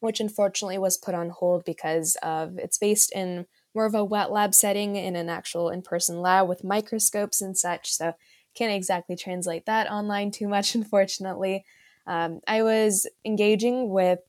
which 0.01 0.21
unfortunately 0.21 0.79
was 0.79 0.97
put 0.97 1.15
on 1.15 1.31
hold 1.31 1.65
because 1.65 2.17
of 2.23 2.59
it's 2.59 2.79
based 2.79 3.13
in 3.13 3.47
more 3.75 3.87
of 3.87 3.95
a 3.95 4.05
wet 4.05 4.31
lab 4.31 4.55
setting 4.55 4.97
in 4.97 5.17
an 5.17 5.29
actual 5.29 5.71
in-person 5.71 6.21
lab 6.21 6.49
with 6.49 6.65
microscopes 6.65 7.41
and 7.41 7.57
such 7.57 7.93
so 7.93 8.15
can't 8.55 8.73
exactly 8.73 9.17
translate 9.17 9.67
that 9.67 9.91
online 9.91 10.31
too 10.31 10.49
much 10.49 10.75
unfortunately. 10.75 11.65
Um, 12.07 12.41
i 12.47 12.63
was 12.63 13.07
engaging 13.25 13.91
with 13.91 14.21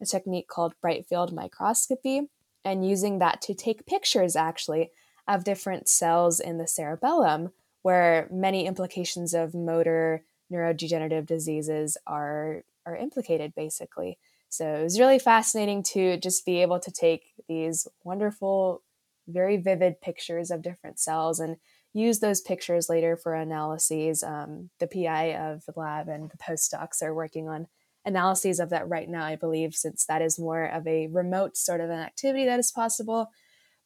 a 0.00 0.06
technique 0.06 0.48
called 0.48 0.74
bright 0.80 1.06
field 1.06 1.32
microscopy 1.32 2.28
and 2.64 2.88
using 2.88 3.18
that 3.18 3.40
to 3.42 3.54
take 3.54 3.86
pictures 3.86 4.36
actually 4.36 4.90
of 5.26 5.44
different 5.44 5.88
cells 5.88 6.40
in 6.40 6.58
the 6.58 6.66
cerebellum 6.66 7.52
where 7.82 8.28
many 8.30 8.66
implications 8.66 9.34
of 9.34 9.54
motor 9.54 10.24
neurodegenerative 10.52 11.26
diseases 11.26 11.96
are 12.06 12.64
are 12.84 12.96
implicated 12.96 13.54
basically 13.54 14.18
so 14.52 14.66
it 14.66 14.82
was 14.82 15.00
really 15.00 15.18
fascinating 15.18 15.82
to 15.82 16.18
just 16.18 16.44
be 16.44 16.60
able 16.60 16.78
to 16.80 16.90
take 16.90 17.22
these 17.48 17.88
wonderful, 18.04 18.82
very 19.26 19.56
vivid 19.56 20.00
pictures 20.02 20.50
of 20.50 20.60
different 20.60 20.98
cells 20.98 21.40
and 21.40 21.56
use 21.94 22.20
those 22.20 22.42
pictures 22.42 22.90
later 22.90 23.16
for 23.16 23.34
analyses. 23.34 24.22
Um, 24.22 24.68
the 24.78 24.86
PI 24.86 25.36
of 25.36 25.64
the 25.64 25.72
lab 25.74 26.08
and 26.08 26.30
the 26.30 26.36
postdocs 26.36 27.02
are 27.02 27.14
working 27.14 27.48
on 27.48 27.66
analyses 28.04 28.60
of 28.60 28.68
that 28.70 28.86
right 28.88 29.08
now, 29.08 29.24
I 29.24 29.36
believe, 29.36 29.74
since 29.74 30.04
that 30.04 30.20
is 30.20 30.38
more 30.38 30.64
of 30.64 30.86
a 30.86 31.06
remote 31.06 31.56
sort 31.56 31.80
of 31.80 31.88
an 31.88 32.00
activity 32.00 32.44
that 32.44 32.58
is 32.58 32.70
possible. 32.70 33.30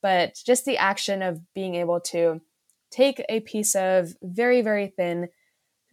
But 0.03 0.35
just 0.45 0.65
the 0.65 0.79
action 0.79 1.23
of 1.23 1.41
being 1.55 1.77
able 1.77 2.01
to 2.01 2.41
take 2.91 3.25
a 3.29 3.39
piece 3.39 3.77
of 3.77 4.15
very, 4.21 4.63
very 4.63 4.89
thin 4.89 5.29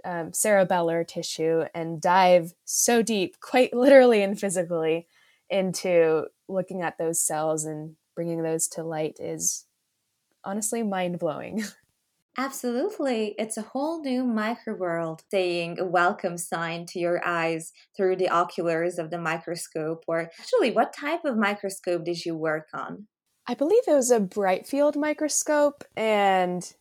um, 0.05 0.31
cerebellar 0.31 1.07
tissue 1.07 1.63
and 1.73 2.01
dive 2.01 2.53
so 2.65 3.01
deep, 3.01 3.39
quite 3.39 3.73
literally 3.73 4.21
and 4.21 4.39
physically, 4.39 5.07
into 5.49 6.25
looking 6.47 6.81
at 6.81 6.97
those 6.97 7.21
cells 7.21 7.65
and 7.65 7.95
bringing 8.15 8.43
those 8.43 8.67
to 8.69 8.83
light 8.83 9.17
is 9.19 9.65
honestly 10.43 10.83
mind 10.83 11.19
blowing. 11.19 11.63
Absolutely. 12.37 13.35
It's 13.37 13.57
a 13.57 13.61
whole 13.61 14.01
new 14.01 14.23
microworld 14.23 15.19
saying 15.29 15.79
a 15.79 15.85
welcome 15.85 16.37
sign 16.37 16.87
to 16.87 16.99
your 16.99 17.21
eyes 17.23 17.71
through 17.95 18.15
the 18.15 18.29
oculars 18.29 18.97
of 18.97 19.11
the 19.11 19.19
microscope. 19.19 20.03
Or 20.07 20.31
actually, 20.39 20.71
what 20.71 20.93
type 20.93 21.25
of 21.25 21.37
microscope 21.37 22.03
did 22.03 22.25
you 22.25 22.35
work 22.35 22.69
on? 22.73 23.07
I 23.45 23.53
believe 23.53 23.83
it 23.87 23.93
was 23.93 24.09
a 24.09 24.19
bright 24.19 24.65
field 24.65 24.95
microscope, 24.95 25.83
and 25.97 26.73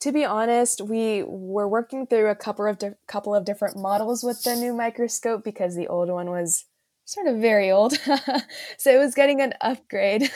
to 0.00 0.12
be 0.12 0.24
honest, 0.24 0.80
we 0.80 1.24
were 1.26 1.68
working 1.68 2.06
through 2.06 2.28
a 2.28 2.34
couple 2.34 2.66
of 2.66 2.78
di- 2.78 2.94
couple 3.06 3.34
of 3.34 3.44
different 3.44 3.76
models 3.76 4.22
with 4.22 4.42
the 4.44 4.54
new 4.54 4.72
microscope 4.72 5.42
because 5.44 5.74
the 5.74 5.88
old 5.88 6.08
one 6.08 6.30
was 6.30 6.66
sort 7.04 7.26
of 7.26 7.38
very 7.38 7.70
old, 7.70 7.92
so 8.78 8.90
it 8.90 8.98
was 8.98 9.14
getting 9.14 9.40
an 9.40 9.54
upgrade. 9.60 10.30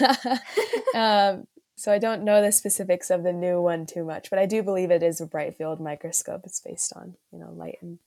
um, 0.95 1.47
so 1.77 1.93
I 1.93 1.99
don't 1.99 2.25
know 2.25 2.43
the 2.43 2.53
specifics 2.53 3.11
of 3.11 3.23
the 3.23 3.33
new 3.33 3.61
one 3.61 3.87
too 3.87 4.05
much, 4.05 4.31
but 4.31 4.39
I 4.39 4.47
do 4.47 4.63
believe 4.63 4.91
it 4.91 5.03
is 5.03 5.21
a 5.21 5.27
bright 5.27 5.57
field 5.57 5.81
microscope. 5.81 6.43
It's 6.45 6.61
based 6.61 6.93
on 6.97 7.15
you 7.33 7.39
know 7.39 7.53
light 7.53 7.79
and 7.83 7.99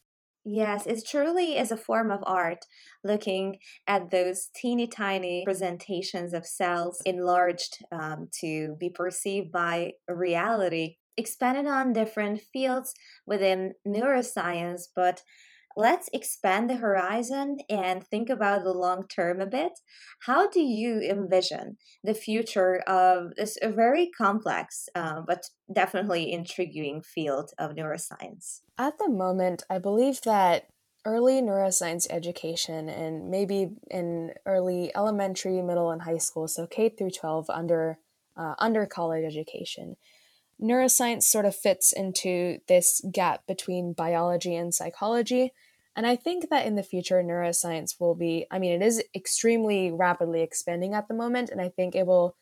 Yes, 0.48 0.86
it 0.86 1.04
truly 1.08 1.58
is 1.58 1.72
a 1.72 1.78
form 1.78 2.12
of 2.12 2.24
art, 2.28 2.66
looking 3.04 3.58
at 3.88 4.12
those 4.12 4.50
teeny 4.56 4.86
tiny 4.86 5.44
presentations 5.44 6.36
of 6.36 6.46
cells 6.46 7.02
enlarged 7.04 7.80
um, 7.92 8.30
to 8.42 8.76
be 8.80 8.92
perceived 8.92 9.52
by 9.52 9.94
reality 10.08 10.98
expanded 11.18 11.68
on 11.68 11.94
different 11.94 12.42
fields 12.42 12.94
within 13.26 13.74
neuroscience, 13.88 14.84
but 14.96 15.22
let's 15.78 16.10
expand 16.14 16.70
the 16.70 16.76
horizon 16.76 17.58
and 17.70 18.06
think 18.06 18.30
about 18.30 18.64
the 18.64 18.72
long 18.72 19.08
term 19.08 19.42
a 19.42 19.46
bit. 19.46 19.74
How 20.26 20.48
do 20.48 20.62
you 20.62 21.02
envision 21.02 21.78
the 22.04 22.14
future 22.14 22.78
of 22.88 23.36
this 23.36 23.58
very 23.62 24.10
complex 24.18 24.88
uh, 24.96 25.22
but 25.28 25.44
definitely 25.72 26.32
intriguing 26.32 27.02
field 27.02 27.52
of 27.60 27.72
neuroscience? 27.72 28.62
At 28.78 28.98
the 28.98 29.10
moment, 29.10 29.64
I 29.70 29.80
believe 29.80 30.22
that 30.22 30.68
early 31.06 31.42
neuroscience 31.42 32.08
education 32.10 32.90
and 32.90 33.30
maybe 33.30 33.70
in 33.92 34.32
early 34.46 34.92
elementary, 34.96 35.62
middle, 35.62 35.92
and 35.92 36.02
high 36.02 36.18
school, 36.18 36.48
so 36.48 36.66
K 36.66 36.90
through 36.90 37.12
12 37.12 37.50
under 37.50 38.00
uh, 38.38 38.56
under 38.58 38.86
college 38.86 39.24
education. 39.24 39.96
Neuroscience 40.62 41.24
sort 41.24 41.46
of 41.46 41.56
fits 41.56 41.92
into 41.92 42.60
this 42.68 43.02
gap 43.12 43.46
between 43.46 43.94
biology 43.94 44.56
and 44.56 44.74
psychology. 44.74 45.52
And 45.96 46.06
I 46.06 46.16
think 46.16 46.50
that 46.50 46.66
in 46.66 46.76
the 46.76 46.84
future, 46.84 47.24
neuroscience 47.24 48.00
will 48.00 48.16
be, 48.16 48.46
I 48.52 48.60
mean, 48.60 48.82
it 48.82 48.86
is 48.86 49.04
extremely 49.14 49.92
rapidly 49.92 50.42
expanding 50.42 50.94
at 50.94 51.08
the 51.08 51.14
moment, 51.14 51.50
and 51.50 51.62
I 51.62 51.70
think 51.70 51.96
it 51.96 52.06
will 52.06 52.36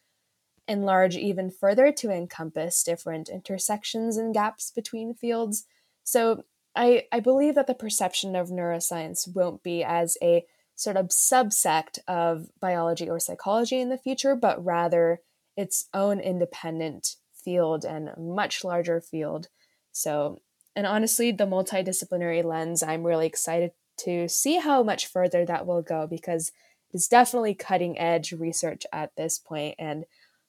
enlarge 0.68 1.16
even 1.16 1.52
further 1.52 1.92
to 1.92 2.10
encompass 2.10 2.84
different 2.84 3.30
intersections 3.30 4.18
and 4.18 4.34
gaps 4.34 4.72
between 4.72 5.14
fields. 5.14 5.66
So 6.04 6.44
I, 6.76 7.04
I 7.12 7.20
believe 7.20 7.56
that 7.56 7.68
the 7.68 7.76
perception 7.76 8.36
of 8.36 8.50
neuroscience 8.50 9.28
won't 9.34 9.62
be 9.62 9.84
as 9.84 10.18
a 10.22 10.46
sort 10.76 10.98
of 10.98 11.10
subsect 11.10 12.00
of 12.08 12.48
biology 12.60 13.10
or 13.10 13.20
psychology 13.20 13.80
in 13.80 13.90
the 13.90 13.98
future, 13.98 14.36
but 14.36 14.64
rather 14.64 15.22
its 15.56 15.88
own 15.94 16.20
independent 16.20 17.18
field 17.44 17.86
and 17.86 18.10
much 18.18 18.64
larger 18.64 19.02
field. 19.02 19.50
So, 19.92 20.42
and 20.76 20.88
honestly, 20.88 21.32
the 21.32 21.46
multidisciplinary 21.46 22.44
lens, 22.44 22.82
I'm 22.82 23.04
really 23.04 23.28
excited 23.28 23.72
to 24.00 24.28
see 24.28 24.58
how 24.58 24.84
much 24.84 25.08
further 25.08 25.46
that 25.46 25.68
will 25.68 25.82
go 25.82 26.08
because 26.08 26.52
it's 26.92 27.08
definitely 27.08 27.56
cutting 27.56 28.00
edge 28.00 28.32
research 28.32 28.86
at 28.92 29.16
this 29.16 29.40
point. 29.40 29.76
And 29.80 30.06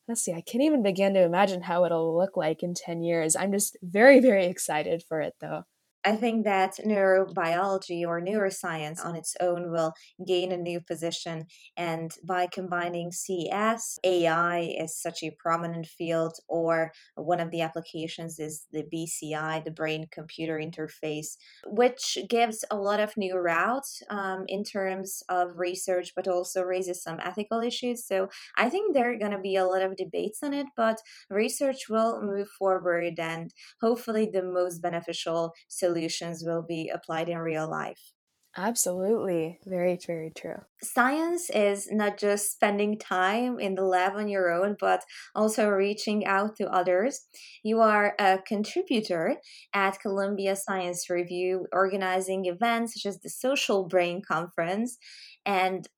honestly, 0.09 0.35
I 0.35 0.41
can't 0.41 0.65
even 0.65 0.83
begin 0.83 1.15
to 1.15 1.23
imagine 1.23 1.63
how 1.63 1.85
it'll 1.85 2.17
look 2.17 2.37
like 2.37 2.63
in 2.63 2.75
10 2.75 3.03
years. 3.03 3.37
I'm 3.37 3.53
just 3.53 3.77
very, 3.83 4.21
very 4.21 4.47
excited 4.47 5.03
for 5.03 5.21
it 5.21 5.35
though. 5.41 5.65
I 6.05 6.17
think 6.17 6.45
that 6.45 6.75
neurobiology 6.85 8.07
or 8.07 8.21
neuroscience 8.21 9.03
on 9.03 9.17
its 9.17 9.35
own 9.41 9.71
will 9.71 9.95
gain 10.27 10.53
a 10.53 10.57
new 10.59 10.81
position. 10.81 11.47
And 11.79 12.13
by 12.23 12.47
combining 12.47 13.11
CS, 13.11 13.99
AI 14.05 14.59
is 14.79 15.01
such 15.01 15.23
a 15.23 15.31
prominent 15.39 15.87
field, 15.87 16.35
or 16.47 16.93
one 17.15 17.41
of 17.41 17.51
the 17.51 17.63
applications 17.63 18.39
is 18.39 18.67
the 18.71 18.85
BCI, 18.85 19.61
the 19.61 19.71
brain 19.71 20.07
computer 20.13 20.59
interface, 20.59 21.37
which 21.67 22.19
gives 22.29 22.65
a 22.71 22.77
lot 22.77 23.01
of 23.01 23.17
new 23.17 23.37
routes 23.39 24.03
um, 24.11 24.45
in 24.47 24.63
terms 24.63 25.23
of 25.31 25.59
research, 25.59 26.13
but 26.15 26.29
also 26.29 26.63
raises 26.63 27.03
some 27.03 27.19
ethical 27.21 27.61
issues. 27.61 28.07
So 28.07 28.29
I 28.57 28.69
think 28.69 28.93
there 28.95 29.11
are 29.11 29.19
going 29.19 29.33
to 29.33 29.39
be 29.39 29.57
a 29.57 29.65
lot 29.65 29.83
of 29.83 29.97
debates 29.97 30.43
on 30.43 30.53
it, 30.53 30.67
but 30.77 31.01
research 31.31 31.89
will 31.89 32.21
move 32.21 32.49
forward 32.49 33.19
and 33.19 33.53
hopefully 33.81 34.29
the 34.31 34.43
most 34.43 34.81
beneficial 34.83 35.55
solution 35.69 35.94
solutions 35.95 36.43
will 36.45 36.63
be 36.63 36.91
applied 36.93 37.29
in 37.29 37.39
real 37.39 37.71
life. 37.71 38.13
Absolutely. 38.57 39.59
Very, 39.67 39.99
very 40.07 40.31
true. 40.31 40.61
Science 40.81 41.51
is 41.51 41.89
not 41.91 42.19
just 42.19 42.53
spending 42.53 42.97
time 42.99 43.59
in 43.59 43.75
the 43.75 43.83
lab 43.83 44.15
on 44.15 44.29
your 44.29 44.53
own, 44.53 44.77
but 44.79 45.03
also 45.35 45.69
reaching 45.69 46.25
out 46.25 46.55
to 46.57 46.73
others. 46.73 47.27
You 47.65 47.81
are 47.81 48.15
a 48.21 48.39
contributor 48.47 49.37
at 49.75 49.99
Columbia 50.01 50.55
Science 50.55 51.11
Review, 51.11 51.67
organizing 51.73 52.45
events 52.45 52.95
such 52.95 53.07
as 53.07 53.19
the 53.21 53.31
Social 53.31 53.89
Brain 53.89 54.23
Conference. 54.23 54.99
And 55.45 55.89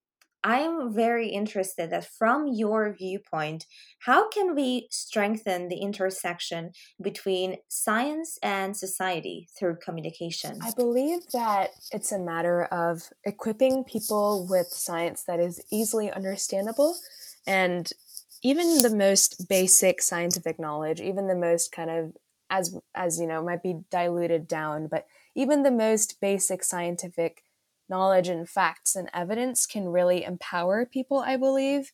I'm 0.46 0.94
very 0.94 1.30
interested 1.30 1.90
that 1.90 2.06
from 2.06 2.46
your 2.46 2.92
viewpoint, 2.92 3.66
how 3.98 4.28
can 4.28 4.54
we 4.54 4.86
strengthen 4.92 5.66
the 5.68 5.78
intersection 5.78 6.70
between 7.02 7.56
science 7.66 8.38
and 8.44 8.76
society 8.76 9.48
through 9.58 9.78
communication? 9.84 10.60
I 10.62 10.70
believe 10.70 11.26
that 11.32 11.70
it's 11.90 12.12
a 12.12 12.20
matter 12.20 12.66
of 12.66 13.10
equipping 13.24 13.82
people 13.82 14.46
with 14.48 14.68
science 14.68 15.24
that 15.24 15.40
is 15.40 15.60
easily 15.72 16.12
understandable 16.12 16.96
and 17.44 17.90
even 18.44 18.82
the 18.82 18.94
most 18.94 19.48
basic 19.48 20.00
scientific 20.00 20.60
knowledge, 20.60 21.00
even 21.00 21.26
the 21.26 21.34
most 21.34 21.72
kind 21.72 21.90
of 21.90 22.16
as 22.50 22.78
as 22.94 23.18
you 23.18 23.26
know 23.26 23.42
might 23.42 23.64
be 23.64 23.80
diluted 23.90 24.46
down, 24.46 24.86
but 24.86 25.06
even 25.34 25.64
the 25.64 25.72
most 25.72 26.20
basic 26.20 26.62
scientific 26.62 27.42
knowledge 27.88 28.28
and 28.28 28.48
facts 28.48 28.96
and 28.96 29.10
evidence 29.14 29.66
can 29.66 29.88
really 29.88 30.24
empower 30.24 30.86
people, 30.86 31.20
I 31.20 31.36
believe. 31.36 31.92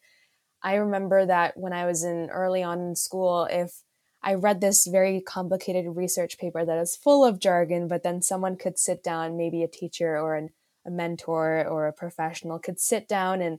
I 0.63 0.75
remember 0.75 1.27
that 1.27 1.57
when 1.57 1.73
I 1.73 1.87
was 1.87 2.05
in 2.05 2.31
early 2.31 2.63
on 2.63 2.81
in 2.81 2.97
school, 2.97 3.49
if 3.51 3.83
I 4.23 4.35
read 4.35 4.61
this 4.61 4.87
very 4.87 5.21
complicated 5.21 5.85
research 5.89 6.39
paper 6.39 6.65
that 6.65 6.79
is 6.79 6.97
full 6.97 7.25
of 7.25 7.41
jargon, 7.41 7.89
but 7.89 8.05
then 8.05 8.23
someone 8.23 8.57
could 8.57 8.79
sit 8.79 9.03
down, 9.03 9.37
maybe 9.37 9.63
a 9.63 9.69
teacher 9.69 10.17
or 10.17 10.37
an, 10.37 10.51
a 10.87 10.91
mentor 10.91 11.67
or 11.69 11.89
a 11.89 11.93
professional 11.93 12.61
could 12.61 12.79
sit 12.79 13.09
down 13.09 13.43
and 13.43 13.59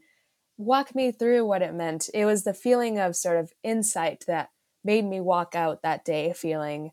walk 0.57 0.95
me 0.95 1.11
through 1.11 1.45
what 1.45 1.61
it 1.61 1.73
meant. 1.73 2.09
It 2.13 2.25
was 2.25 2.43
the 2.43 2.53
feeling 2.53 2.97
of 2.97 3.15
sort 3.15 3.37
of 3.37 3.51
insight 3.63 4.23
that 4.27 4.49
made 4.83 5.05
me 5.05 5.19
walk 5.19 5.55
out 5.55 5.81
that 5.81 6.05
day 6.05 6.31
feeling 6.33 6.91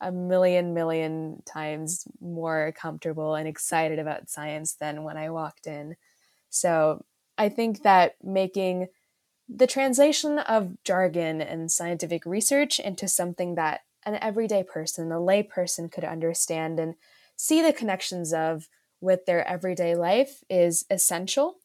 a 0.00 0.12
million 0.12 0.74
million 0.74 1.42
times 1.46 2.06
more 2.20 2.72
comfortable 2.76 3.34
and 3.34 3.48
excited 3.48 3.98
about 3.98 4.28
science 4.28 4.74
than 4.74 5.04
when 5.04 5.16
I 5.16 5.30
walked 5.30 5.66
in. 5.66 5.96
So 6.50 7.04
I 7.38 7.48
think 7.48 7.82
that 7.82 8.16
making 8.22 8.88
the 9.48 9.66
translation 9.66 10.38
of 10.38 10.82
jargon 10.84 11.40
and 11.40 11.70
scientific 11.70 12.26
research 12.26 12.78
into 12.80 13.08
something 13.08 13.54
that 13.54 13.82
an 14.04 14.18
everyday 14.20 14.62
person, 14.62 15.10
a 15.12 15.22
lay 15.22 15.42
person 15.42 15.88
could 15.88 16.04
understand 16.04 16.78
and 16.78 16.94
see 17.36 17.62
the 17.62 17.72
connections 17.72 18.32
of 18.32 18.68
with 19.00 19.26
their 19.26 19.46
everyday 19.46 19.94
life 19.94 20.42
is 20.48 20.84
essential. 20.90 21.56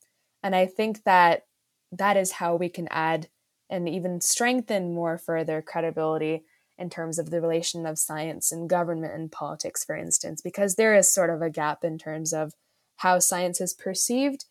And 0.44 0.56
I 0.56 0.66
think 0.66 1.04
that 1.04 1.46
that 1.92 2.18
is 2.18 2.34
how 2.34 2.56
we 2.56 2.70
can 2.70 2.88
add 2.90 3.30
and 3.70 3.88
even 3.88 4.22
strengthen 4.22 4.94
more 4.94 5.18
further 5.18 5.62
credibility 5.62 6.44
in 6.78 6.90
terms 6.90 7.20
of 7.20 7.30
the 7.30 7.42
relation 7.42 7.86
of 7.86 8.00
science 8.00 8.52
and 8.52 8.70
government 8.70 9.14
and 9.14 9.32
politics, 9.32 9.84
for 9.84 9.96
instance, 9.96 10.42
because 10.42 10.76
there 10.76 10.96
is 10.96 11.14
sort 11.14 11.30
of 11.30 11.42
a 11.42 11.50
gap 11.50 11.84
in 11.84 11.98
terms 11.98 12.34
of 12.34 12.54
how 12.98 13.20
science 13.20 13.62
is 13.62 13.74
perceived. 13.74 14.46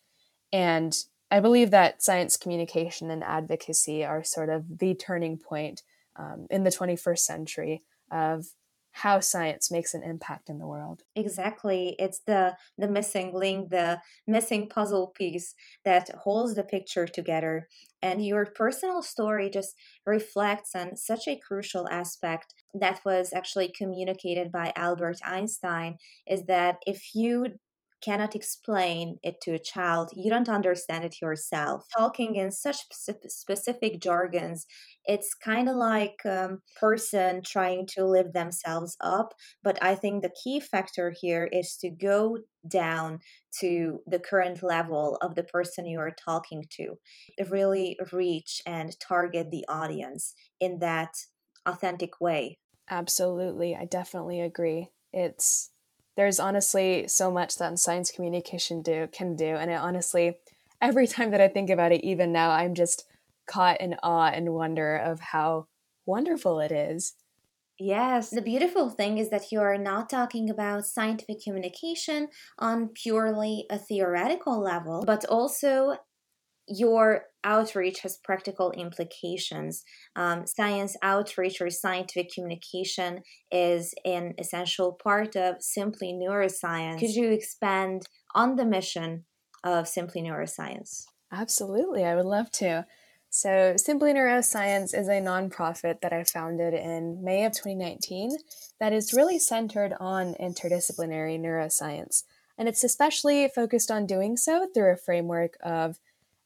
And 0.53 0.97
I 1.31 1.41
believe 1.41 1.71
that 1.71 2.03
science 2.03 2.37
communication 2.37 3.11
and 3.11 3.23
advocacy 3.23 4.05
are 4.05 4.25
sort 4.25 4.49
of 4.49 4.79
the 4.79 4.95
turning 4.95 5.39
point 5.39 5.83
um, 6.17 6.47
in 6.51 6.65
the 6.65 6.71
21st 6.71 7.19
century 7.19 7.83
of 8.11 8.47
how 8.93 9.21
science 9.21 9.71
makes 9.71 9.95
an 9.95 10.03
impact 10.03 10.49
in 10.49 10.59
the 10.59 10.67
world. 10.67 11.03
Exactly. 11.17 11.97
It's 11.99 12.21
the 12.21 12.57
the 12.79 12.89
missing 12.89 13.35
link, 13.35 13.71
the 13.71 14.01
missing 14.27 14.69
puzzle 14.69 15.09
piece 15.09 15.55
that 15.85 16.09
holds 16.11 16.55
the 16.55 16.63
picture 16.63 17.07
together. 17.07 17.69
And 18.01 18.25
your 18.25 18.47
personal 18.47 19.03
story 19.03 19.51
just 19.51 19.75
reflects 20.07 20.75
on 20.75 20.97
such 20.97 21.27
a 21.27 21.37
crucial 21.39 21.89
aspect 21.89 22.55
that 22.75 23.01
was 23.05 23.33
actually 23.33 23.73
communicated 23.77 24.53
by 24.53 24.73
Albert 24.77 25.19
Einstein 25.25 25.99
is 26.27 26.45
that 26.47 26.79
if 26.87 27.15
you 27.15 27.59
cannot 28.01 28.35
explain 28.35 29.19
it 29.23 29.41
to 29.43 29.53
a 29.53 29.59
child, 29.59 30.11
you 30.15 30.31
don't 30.31 30.49
understand 30.49 31.05
it 31.05 31.21
yourself. 31.21 31.87
Talking 31.97 32.37
in 32.37 32.51
such 32.51 32.87
specific 32.91 34.01
jargons, 34.01 34.67
it's 35.05 35.35
kind 35.35 35.69
of 35.69 35.77
like 35.77 36.17
a 36.25 36.45
um, 36.45 36.63
person 36.79 37.43
trying 37.45 37.87
to 37.95 38.07
lift 38.07 38.33
themselves 38.33 38.97
up. 39.01 39.35
But 39.63 39.83
I 39.83 39.95
think 39.95 40.23
the 40.23 40.35
key 40.43 40.61
factor 40.61 41.13
here 41.19 41.49
is 41.51 41.77
to 41.79 41.91
go 41.91 42.39
down 42.69 43.21
to 43.61 44.01
the 44.07 44.19
current 44.19 44.63
level 44.63 45.17
of 45.21 45.35
the 45.35 45.45
person 45.45 45.87
you 45.87 45.99
are 45.99 46.11
talking 46.11 46.65
to, 46.77 46.95
really 47.49 47.99
reach 48.13 48.63
and 48.67 48.99
target 49.01 49.51
the 49.51 49.65
audience 49.69 50.35
in 50.61 50.79
that 50.81 51.15
authentic 51.67 52.21
way. 52.21 52.59
Absolutely. 52.89 53.77
I 53.77 53.85
definitely 53.85 54.41
agree. 54.41 54.89
It's 55.13 55.71
there's 56.21 56.39
honestly 56.39 57.09
so 57.09 57.31
much 57.31 57.57
that 57.57 57.79
science 57.79 58.11
communication 58.11 58.83
do 58.83 59.09
can 59.11 59.35
do 59.37 59.57
and 59.57 59.71
it 59.71 59.81
honestly 59.81 60.37
every 60.83 61.07
time 61.07 61.31
that 61.31 61.41
i 61.41 61.49
think 61.49 61.71
about 61.71 61.93
it 61.93 62.05
even 62.05 62.31
now 62.31 62.51
i'm 62.51 62.75
just 62.75 63.07
caught 63.47 63.81
in 63.81 63.97
awe 64.03 64.29
and 64.29 64.53
wonder 64.53 64.97
of 64.97 65.19
how 65.21 65.67
wonderful 66.07 66.61
it 66.61 66.73
is. 66.73 67.15
Yes, 67.79 68.29
the 68.29 68.43
beautiful 68.43 68.91
thing 68.91 69.17
is 69.17 69.31
that 69.31 69.51
you 69.51 69.61
are 69.61 69.79
not 69.79 70.11
talking 70.11 70.51
about 70.51 70.85
scientific 70.85 71.43
communication 71.43 72.29
on 72.59 72.89
purely 72.89 73.65
a 73.71 73.79
theoretical 73.79 74.61
level, 74.61 75.03
but 75.07 75.25
also 75.25 75.97
your 76.71 77.25
outreach 77.43 78.01
has 78.01 78.17
practical 78.17 78.71
implications. 78.73 79.83
Um, 80.15 80.47
science 80.47 80.97
outreach 81.03 81.61
or 81.61 81.69
scientific 81.69 82.33
communication 82.33 83.23
is 83.51 83.93
an 84.05 84.35
essential 84.39 84.93
part 84.93 85.37
of 85.37 85.57
Simply 85.61 86.13
Neuroscience. 86.13 87.01
Could 87.01 87.15
you 87.15 87.31
expand 87.31 88.07
on 88.35 88.57
the 88.57 88.65
mission 88.65 89.25
of 89.65 89.89
Simply 89.89 90.23
Neuroscience? 90.23 91.07
Absolutely, 91.33 92.05
I 92.05 92.15
would 92.15 92.27
love 92.27 92.51
to. 92.53 92.87
So, 93.33 93.75
Simply 93.77 94.13
Neuroscience 94.13 94.93
is 94.93 95.09
a 95.09 95.21
nonprofit 95.21 96.01
that 96.01 96.13
I 96.13 96.25
founded 96.25 96.75
in 96.75 97.23
May 97.23 97.45
of 97.45 97.53
2019 97.53 98.37
that 98.81 98.93
is 98.93 99.15
really 99.15 99.39
centered 99.39 99.95
on 100.01 100.35
interdisciplinary 100.35 101.39
neuroscience. 101.39 102.25
And 102.59 102.69
it's 102.69 102.83
especially 102.83 103.49
focused 103.55 103.91
on 103.91 104.07
doing 104.07 104.37
so 104.37 104.67
through 104.75 104.93
a 104.93 104.97
framework 104.97 105.57
of 105.63 105.99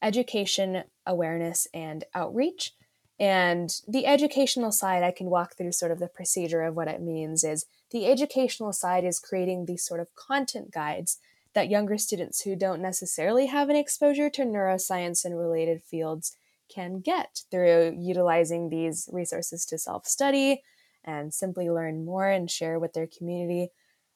education, 0.04 0.84
awareness, 1.06 1.66
and 1.74 2.04
outreach. 2.14 2.72
And 3.18 3.74
the 3.88 4.06
educational 4.06 4.70
side, 4.70 5.02
I 5.02 5.12
can 5.12 5.30
walk 5.30 5.56
through 5.56 5.72
sort 5.72 5.92
of 5.92 5.98
the 5.98 6.08
procedure 6.08 6.62
of 6.62 6.76
what 6.76 6.88
it 6.88 7.00
means 7.00 7.42
is 7.42 7.66
the 7.90 8.06
educational 8.06 8.72
side 8.72 9.04
is 9.04 9.18
creating 9.18 9.64
these 9.64 9.84
sort 9.84 10.00
of 10.00 10.14
content 10.14 10.72
guides 10.72 11.18
that 11.54 11.70
younger 11.70 11.96
students 11.96 12.42
who 12.42 12.56
don't 12.56 12.82
necessarily 12.82 13.46
have 13.46 13.70
an 13.70 13.76
exposure 13.76 14.28
to 14.28 14.42
neuroscience 14.42 15.24
and 15.24 15.38
related 15.38 15.82
fields 15.82 16.36
can 16.68 17.00
get 17.00 17.42
through 17.50 17.96
utilizing 17.98 18.68
these 18.68 19.08
resources 19.12 19.64
to 19.66 19.78
self 19.78 20.06
study 20.06 20.62
and 21.04 21.32
simply 21.32 21.70
learn 21.70 22.04
more 22.04 22.28
and 22.28 22.50
share 22.50 22.78
with 22.78 22.92
their 22.92 23.06
community. 23.06 23.68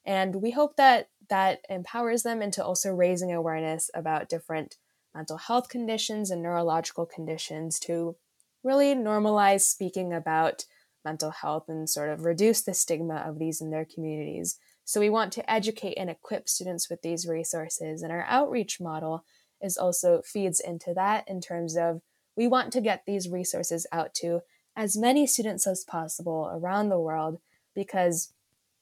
And 0.05 0.37
we 0.37 0.51
hope 0.51 0.77
that 0.77 1.09
that 1.29 1.61
empowers 1.69 2.25
them 2.25 2.43
into 2.43 2.65
also 2.65 2.91
raising 2.91 3.33
awareness 3.33 3.91
about 3.95 4.29
different 4.29 4.77
mental 5.15 5.37
health 5.37 5.69
conditions 5.69 6.31
and 6.31 6.43
neurological 6.43 7.07
conditions 7.07 7.79
to 7.81 8.17
really 8.63 8.95
normalize 8.95 9.63
speaking 9.63 10.13
about 10.13 10.65
mental 11.05 11.31
health 11.31 11.65
and 11.69 11.89
sort 11.89 12.11
of 12.11 12.25
reduce 12.25 12.63
the 12.63 12.75
stigma 12.75 13.17
of 13.27 13.39
these 13.39 13.61
in 13.61 13.71
their 13.71 13.87
communities. 13.87 14.59
So 14.85 15.01
we 15.01 15.11
want 15.11 15.33
to 15.35 15.51
educate 15.51 15.95
and 15.95 16.11
equip 16.11 16.49
students 16.49 16.91
with 16.91 17.03
these 17.03 17.27
resources 17.27 18.03
and 18.03 18.13
our 18.13 18.25
outreach 18.29 18.81
model 18.81 19.25
is 19.61 19.77
also 19.77 20.23
feeds 20.25 20.61
into 20.61 20.95
that 20.95 21.25
in 21.29 21.41
terms 21.41 21.77
of 21.77 22.01
we 22.37 22.47
want 22.47 22.73
to 22.73 22.81
get 22.81 23.03
these 23.07 23.29
resources 23.29 23.87
out 23.93 24.15
to 24.15 24.41
as 24.77 24.97
many 24.97 25.27
students 25.27 25.67
as 25.67 25.85
possible 25.85 26.49
around 26.53 26.89
the 26.89 27.01
world 27.01 27.41
because 27.75 28.33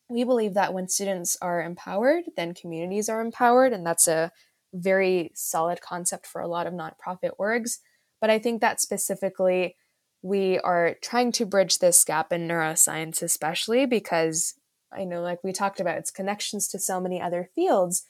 we 0.08 0.24
believe 0.24 0.54
that 0.54 0.74
when 0.74 0.88
students 0.88 1.36
are 1.40 1.62
empowered, 1.62 2.24
then 2.36 2.54
communities 2.54 3.08
are 3.08 3.20
empowered. 3.20 3.72
And 3.72 3.84
that's 3.84 4.06
a 4.06 4.30
very 4.76 5.30
solid 5.34 5.80
concept 5.80 6.26
for 6.26 6.40
a 6.40 6.48
lot 6.48 6.66
of 6.66 6.74
nonprofit 6.74 7.30
orgs. 7.38 7.78
But 8.20 8.30
I 8.30 8.38
think 8.38 8.60
that 8.60 8.80
specifically, 8.80 9.76
we 10.22 10.58
are 10.60 10.96
trying 11.02 11.32
to 11.32 11.46
bridge 11.46 11.78
this 11.78 12.04
gap 12.04 12.32
in 12.32 12.48
neuroscience, 12.48 13.22
especially 13.22 13.86
because 13.86 14.54
I 14.92 15.04
know, 15.04 15.20
like 15.20 15.42
we 15.42 15.52
talked 15.52 15.80
about, 15.80 15.98
its 15.98 16.10
connections 16.10 16.68
to 16.68 16.78
so 16.78 17.00
many 17.00 17.20
other 17.20 17.50
fields. 17.54 18.04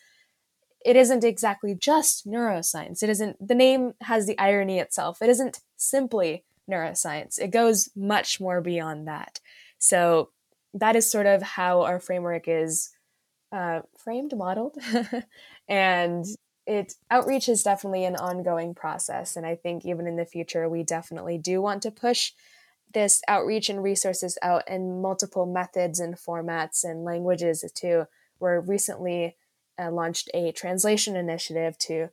It 0.85 0.97
isn't 0.97 1.25
exactly 1.25 1.75
just 1.75 2.27
neuroscience. 2.27 3.03
It 3.03 3.11
isn't, 3.11 3.47
the 3.47 3.55
name 3.55 3.95
has 4.03 4.27
the 4.27 4.39
irony 4.39 4.79
itself. 4.79 5.21
It 5.21 5.29
isn't 5.29 5.61
simply 5.77 6.45
neuroscience, 6.71 7.39
it 7.39 7.53
goes 7.53 7.91
much 7.95 8.41
more 8.41 8.61
beyond 8.61 9.07
that. 9.07 9.41
So, 9.79 10.31
that 10.75 10.97
is 10.97 11.11
sort 11.11 11.27
of 11.27 11.43
how 11.43 11.83
our 11.83 11.99
framework 11.99 12.49
is 12.49 12.91
uh, 13.53 13.81
framed, 13.97 14.37
modeled. 14.37 14.77
and 15.69 16.27
it 16.67 16.95
outreach 17.11 17.49
is 17.49 17.63
definitely 17.63 18.05
an 18.05 18.17
ongoing 18.17 18.75
process. 18.75 19.37
And 19.37 19.47
I 19.47 19.55
think 19.55 19.85
even 19.85 20.07
in 20.07 20.17
the 20.17 20.27
future, 20.27 20.69
we 20.69 20.83
definitely 20.83 21.39
do 21.39 21.63
want 21.63 21.83
to 21.83 21.91
push 21.91 22.33
this 22.93 23.23
outreach 23.29 23.69
and 23.69 23.83
resources 23.83 24.39
out 24.43 24.69
in 24.69 25.01
multiple 25.01 25.47
methods 25.47 26.01
and 26.01 26.17
formats 26.17 26.85
and 26.85 27.05
languages 27.05 27.65
too. 27.75 28.07
We're 28.41 28.61
recently 28.61 29.37
uh, 29.79 29.91
launched 29.91 30.31
a 30.35 30.53
translation 30.53 31.17
initiative 31.17 31.79
to 31.79 32.09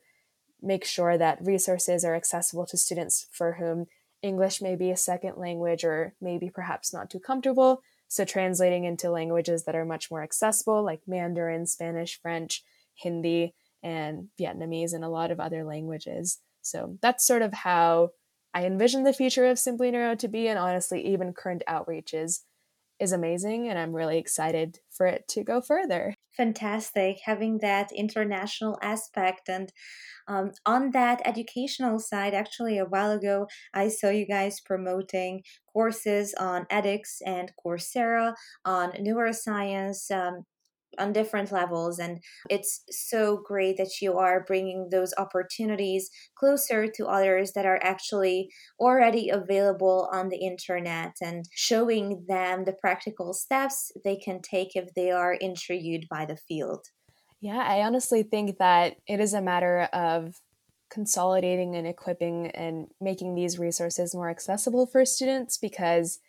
make 0.62 0.86
sure 0.86 1.18
that 1.18 1.46
resources 1.46 2.06
are 2.06 2.16
accessible 2.16 2.66
to 2.68 2.78
students 2.78 3.28
for 3.32 3.54
whom 3.54 3.88
English 4.22 4.62
may 4.62 4.76
be 4.76 4.90
a 4.90 4.98
second 4.98 5.38
language 5.38 5.84
or 5.84 6.14
maybe 6.22 6.50
perhaps 6.50 6.94
not 6.94 7.10
too 7.10 7.20
comfortable. 7.20 7.82
So, 8.08 8.24
translating 8.26 8.86
into 8.86 9.10
languages 9.10 9.64
that 9.64 9.76
are 9.76 9.86
much 9.86 10.12
more 10.12 10.22
accessible, 10.22 10.84
like 10.84 11.02
Mandarin, 11.08 11.66
Spanish, 11.66 12.22
French, 12.22 12.64
Hindi, 12.94 13.54
and 13.84 14.30
Vietnamese, 14.40 14.94
and 14.94 15.04
a 15.04 15.10
lot 15.10 15.32
of 15.32 15.40
other 15.40 15.64
languages. 15.64 16.40
So, 16.62 16.98
that's 17.02 17.26
sort 17.26 17.42
of 17.42 17.54
how 17.54 18.10
I 18.54 18.66
envision 18.66 19.04
the 19.04 19.14
future 19.14 19.46
of 19.46 19.58
Simply 19.58 19.90
Neuro 19.92 20.16
to 20.16 20.28
be, 20.28 20.48
and 20.48 20.60
honestly, 20.60 21.06
even 21.08 21.34
current 21.34 21.64
outreach 21.68 22.14
is, 22.14 22.44
is 23.00 23.12
amazing, 23.12 23.68
and 23.68 23.80
I'm 23.80 23.94
really 23.96 24.20
excited 24.20 24.80
for 24.92 25.08
it 25.08 25.28
to 25.30 25.44
go 25.44 25.60
further. 25.60 26.14
Fantastic 26.38 27.20
having 27.26 27.60
that 27.60 27.92
international 27.92 28.78
aspect. 28.82 29.50
And 29.50 29.72
um, 30.28 30.52
on 30.66 30.92
that 30.92 31.22
educational 31.26 32.00
side, 32.00 32.34
actually, 32.34 32.78
a 32.78 32.86
while 32.86 33.12
ago, 33.12 33.48
I 33.74 33.90
saw 33.90 34.10
you 34.10 34.26
guys 34.26 34.60
promoting 34.60 35.42
courses 35.72 36.34
on 36.40 36.66
edX 36.72 37.18
and 37.26 37.52
Coursera 37.64 38.36
on 38.66 38.92
neuroscience, 38.94 40.10
um, 40.12 40.44
on 40.98 41.14
different 41.14 41.52
levels 41.52 42.00
and 42.00 42.20
it's 42.50 42.84
so 42.90 43.42
great 43.46 43.78
that 43.78 44.02
you 44.02 44.18
are 44.18 44.44
bringing 44.46 44.90
those 44.92 45.14
opportunities 45.18 46.10
closer 46.36 46.88
to 46.88 47.08
others 47.08 47.54
that 47.54 47.66
are 47.66 47.80
actually 47.84 48.50
already 48.80 49.30
available 49.30 50.10
on 50.12 50.30
the 50.30 50.38
internet 50.38 51.14
and 51.22 51.46
showing 51.52 52.26
them 52.28 52.66
the 52.66 52.74
practical 52.74 53.34
steps 53.34 53.92
they 54.04 54.16
can 54.16 54.42
take 54.42 54.76
if 54.76 54.94
they 54.96 55.12
are 55.12 55.34
intrigued 55.34 56.08
by 56.10 56.26
the 56.26 56.38
field. 56.38 56.86
Yeah 57.40 57.64
i 57.68 57.82
honestly 57.82 58.24
think 58.24 58.58
that 58.58 58.96
it 59.08 59.20
is 59.20 59.34
a 59.34 59.42
matter 59.42 59.90
of 59.94 60.42
consolidating 60.94 61.76
and 61.76 61.88
equipping 61.88 62.48
and 62.52 62.88
making 63.02 63.34
these 63.34 63.58
resources 63.58 64.14
more 64.14 64.30
accessible 64.30 64.86
for 64.86 65.04
students 65.06 65.58
because 65.58 66.20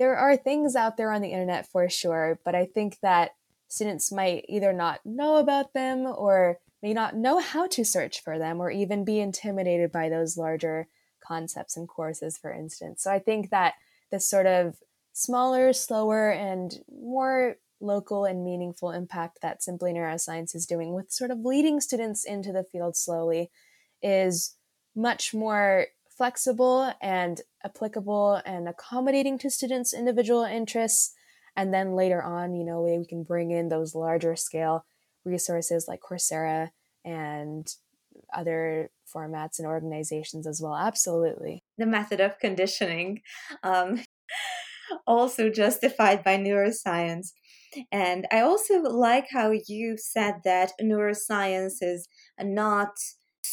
there 0.00 0.16
are 0.16 0.36
things 0.36 0.74
out 0.74 0.96
there 0.96 1.12
on 1.12 1.22
the 1.22 1.30
internet 1.30 1.64
for 1.64 1.88
sure 1.88 2.40
but 2.44 2.56
i 2.56 2.64
think 2.64 2.98
that 3.02 3.30
students 3.70 4.10
might 4.10 4.44
either 4.48 4.72
not 4.72 5.00
know 5.06 5.36
about 5.36 5.72
them 5.74 6.00
or 6.00 6.58
may 6.82 6.92
not 6.92 7.14
know 7.14 7.38
how 7.38 7.68
to 7.68 7.84
search 7.84 8.20
for 8.20 8.36
them 8.36 8.60
or 8.60 8.70
even 8.70 9.04
be 9.04 9.20
intimidated 9.20 9.92
by 9.92 10.08
those 10.08 10.36
larger 10.36 10.88
concepts 11.24 11.76
and 11.76 11.88
courses, 11.88 12.36
for 12.36 12.52
instance. 12.52 13.04
So 13.04 13.12
I 13.12 13.20
think 13.20 13.50
that 13.50 13.74
this 14.10 14.28
sort 14.28 14.46
of 14.46 14.76
smaller, 15.12 15.72
slower, 15.72 16.32
and 16.32 16.80
more 16.90 17.56
local 17.80 18.24
and 18.24 18.44
meaningful 18.44 18.90
impact 18.90 19.38
that 19.40 19.62
Simply 19.62 19.92
Neuroscience 19.92 20.54
is 20.54 20.66
doing 20.66 20.92
with 20.92 21.12
sort 21.12 21.30
of 21.30 21.44
leading 21.44 21.80
students 21.80 22.24
into 22.24 22.52
the 22.52 22.64
field 22.64 22.96
slowly 22.96 23.50
is 24.02 24.56
much 24.96 25.32
more 25.32 25.86
flexible 26.08 26.92
and 27.00 27.40
applicable 27.64 28.42
and 28.44 28.68
accommodating 28.68 29.38
to 29.38 29.48
students' 29.48 29.94
individual 29.94 30.42
interests 30.42 31.14
and 31.60 31.74
then 31.74 31.94
later 31.94 32.22
on, 32.22 32.54
you 32.54 32.64
know, 32.64 32.80
we 32.80 33.04
can 33.04 33.22
bring 33.22 33.50
in 33.50 33.68
those 33.68 33.94
larger 33.94 34.34
scale 34.34 34.86
resources 35.26 35.84
like 35.86 36.00
Coursera 36.00 36.70
and 37.04 37.68
other 38.32 38.90
formats 39.14 39.58
and 39.58 39.68
organizations 39.68 40.46
as 40.46 40.62
well. 40.62 40.74
Absolutely. 40.74 41.62
The 41.76 41.84
method 41.84 42.18
of 42.18 42.38
conditioning, 42.38 43.20
um, 43.62 44.02
also 45.06 45.50
justified 45.50 46.24
by 46.24 46.38
neuroscience. 46.38 47.32
And 47.92 48.26
I 48.32 48.40
also 48.40 48.80
like 48.80 49.26
how 49.30 49.52
you 49.66 49.98
said 49.98 50.36
that 50.44 50.72
neuroscience 50.80 51.82
is 51.82 52.08
not 52.40 52.92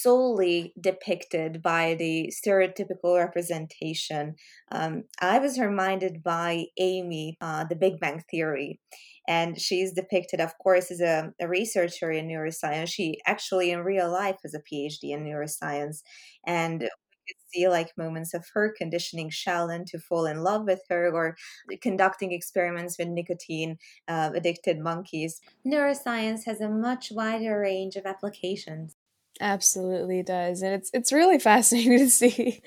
solely 0.02 0.74
depicted 0.80 1.62
by 1.62 1.96
the 1.96 2.32
stereotypical 2.34 3.18
representation. 3.18 4.36
Um, 4.72 5.04
I 5.22 5.40
was 5.40 5.60
reminded 5.60 6.24
by 6.24 6.66
Amy, 6.78 7.38
uh, 7.42 7.66
the 7.66 7.76
Big 7.76 8.00
Bang 8.00 8.24
Theory, 8.30 8.80
and 9.28 9.60
she's 9.60 9.94
depicted, 9.94 10.40
of 10.40 10.58
course, 10.58 10.92
as 10.92 11.02
a, 11.02 11.32
a, 11.42 11.48
researcher 11.48 12.12
in 12.12 12.28
neuroscience. 12.28 12.90
She 12.90 13.18
actually, 13.26 13.72
in 13.72 13.80
real 13.80 14.12
life, 14.12 14.38
has 14.44 14.54
a 14.54 14.60
PhD 14.60 15.12
in 15.12 15.24
neuroscience, 15.24 16.02
and 16.46 16.82
we 16.82 16.88
could 17.28 17.42
see 17.54 17.68
like 17.68 17.98
moments 17.98 18.34
of 18.34 18.46
her 18.54 18.74
conditioning 18.78 19.30
Sheldon 19.30 19.86
to 19.86 20.00
fall 20.00 20.26
in 20.26 20.44
love 20.44 20.66
with 20.66 20.82
her, 20.90 21.12
or 21.12 21.36
conducting 21.82 22.32
experiments 22.32 22.98
with 22.98 23.08
nicotine 23.08 23.78
uh, 24.08 24.32
addicted 24.36 24.80
monkeys. 24.80 25.42
Neuroscience 25.66 26.46
has 26.46 26.62
a 26.62 26.70
much 26.70 27.12
wider 27.12 27.60
range 27.60 27.96
of 27.96 28.06
applications. 28.06 28.97
Absolutely 29.40 30.24
does, 30.24 30.62
and 30.62 30.74
it's 30.74 30.90
it's 30.94 31.12
really 31.12 31.40
fascinating 31.52 31.98
to 32.00 32.10
see 32.10 32.62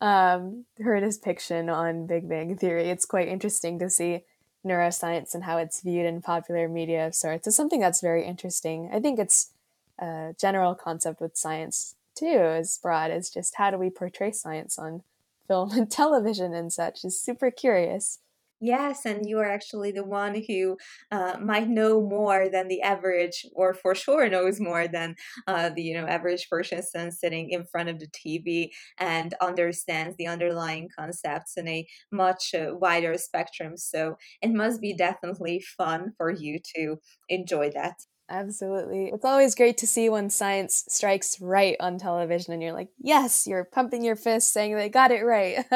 um, 0.00 0.64
her 0.80 0.98
depiction 1.00 1.68
on 1.68 2.06
Big 2.06 2.28
Bang 2.28 2.56
Theory. 2.56 2.88
It's 2.88 3.04
quite 3.04 3.28
interesting 3.28 3.78
to 3.78 3.90
see 3.90 4.24
neuroscience 4.66 5.34
and 5.34 5.44
how 5.44 5.58
it's 5.58 5.80
viewed 5.80 6.06
in 6.06 6.20
popular 6.20 6.68
media 6.68 7.06
of 7.06 7.14
sorts. 7.14 7.46
It's 7.46 7.56
something 7.56 7.80
that's 7.80 8.00
very 8.00 8.24
interesting. 8.24 8.90
I 8.92 8.98
think 8.98 9.18
it's 9.18 9.52
a 9.98 10.34
general 10.38 10.74
concept 10.74 11.20
with 11.20 11.36
science 11.36 11.94
too 12.16 12.26
as 12.26 12.78
broad. 12.82 13.10
as 13.10 13.30
just 13.30 13.54
how 13.56 13.70
do 13.70 13.78
we 13.78 13.90
portray 13.90 14.32
science 14.32 14.78
on 14.78 15.02
film 15.46 15.70
and 15.72 15.90
television 16.02 16.52
and 16.54 16.72
such 16.72 17.04
is 17.04 17.20
super 17.20 17.50
curious. 17.50 18.18
Yes, 18.60 19.04
and 19.04 19.28
you 19.28 19.38
are 19.38 19.44
actually 19.50 19.92
the 19.92 20.02
one 20.04 20.42
who 20.48 20.78
uh, 21.10 21.36
might 21.42 21.68
know 21.68 22.00
more 22.00 22.48
than 22.48 22.68
the 22.68 22.80
average, 22.80 23.44
or 23.54 23.74
for 23.74 23.94
sure 23.94 24.30
knows 24.30 24.58
more 24.60 24.88
than 24.88 25.14
uh, 25.46 25.68
the 25.70 25.82
you 25.82 25.92
know 25.94 26.06
average 26.06 26.48
person 26.48 27.12
sitting 27.12 27.50
in 27.50 27.66
front 27.66 27.90
of 27.90 27.98
the 27.98 28.08
TV 28.14 28.72
and 28.98 29.34
understands 29.42 30.16
the 30.16 30.26
underlying 30.26 30.88
concepts 30.98 31.58
in 31.58 31.68
a 31.68 31.86
much 32.10 32.54
uh, 32.54 32.74
wider 32.74 33.18
spectrum. 33.18 33.76
So 33.76 34.16
it 34.40 34.50
must 34.52 34.80
be 34.80 34.94
definitely 34.94 35.60
fun 35.76 36.12
for 36.16 36.30
you 36.30 36.58
to 36.76 36.96
enjoy 37.28 37.70
that. 37.72 37.96
Absolutely. 38.28 39.06
It's 39.14 39.24
always 39.24 39.54
great 39.54 39.78
to 39.78 39.86
see 39.86 40.08
when 40.08 40.30
science 40.30 40.84
strikes 40.88 41.40
right 41.40 41.76
on 41.78 41.96
television 41.96 42.52
and 42.52 42.60
you're 42.60 42.72
like, 42.72 42.88
yes, 42.98 43.46
you're 43.46 43.64
pumping 43.64 44.02
your 44.04 44.16
fist 44.16 44.52
saying 44.52 44.74
they 44.74 44.88
got 44.88 45.12
it 45.12 45.22
right. 45.22 45.64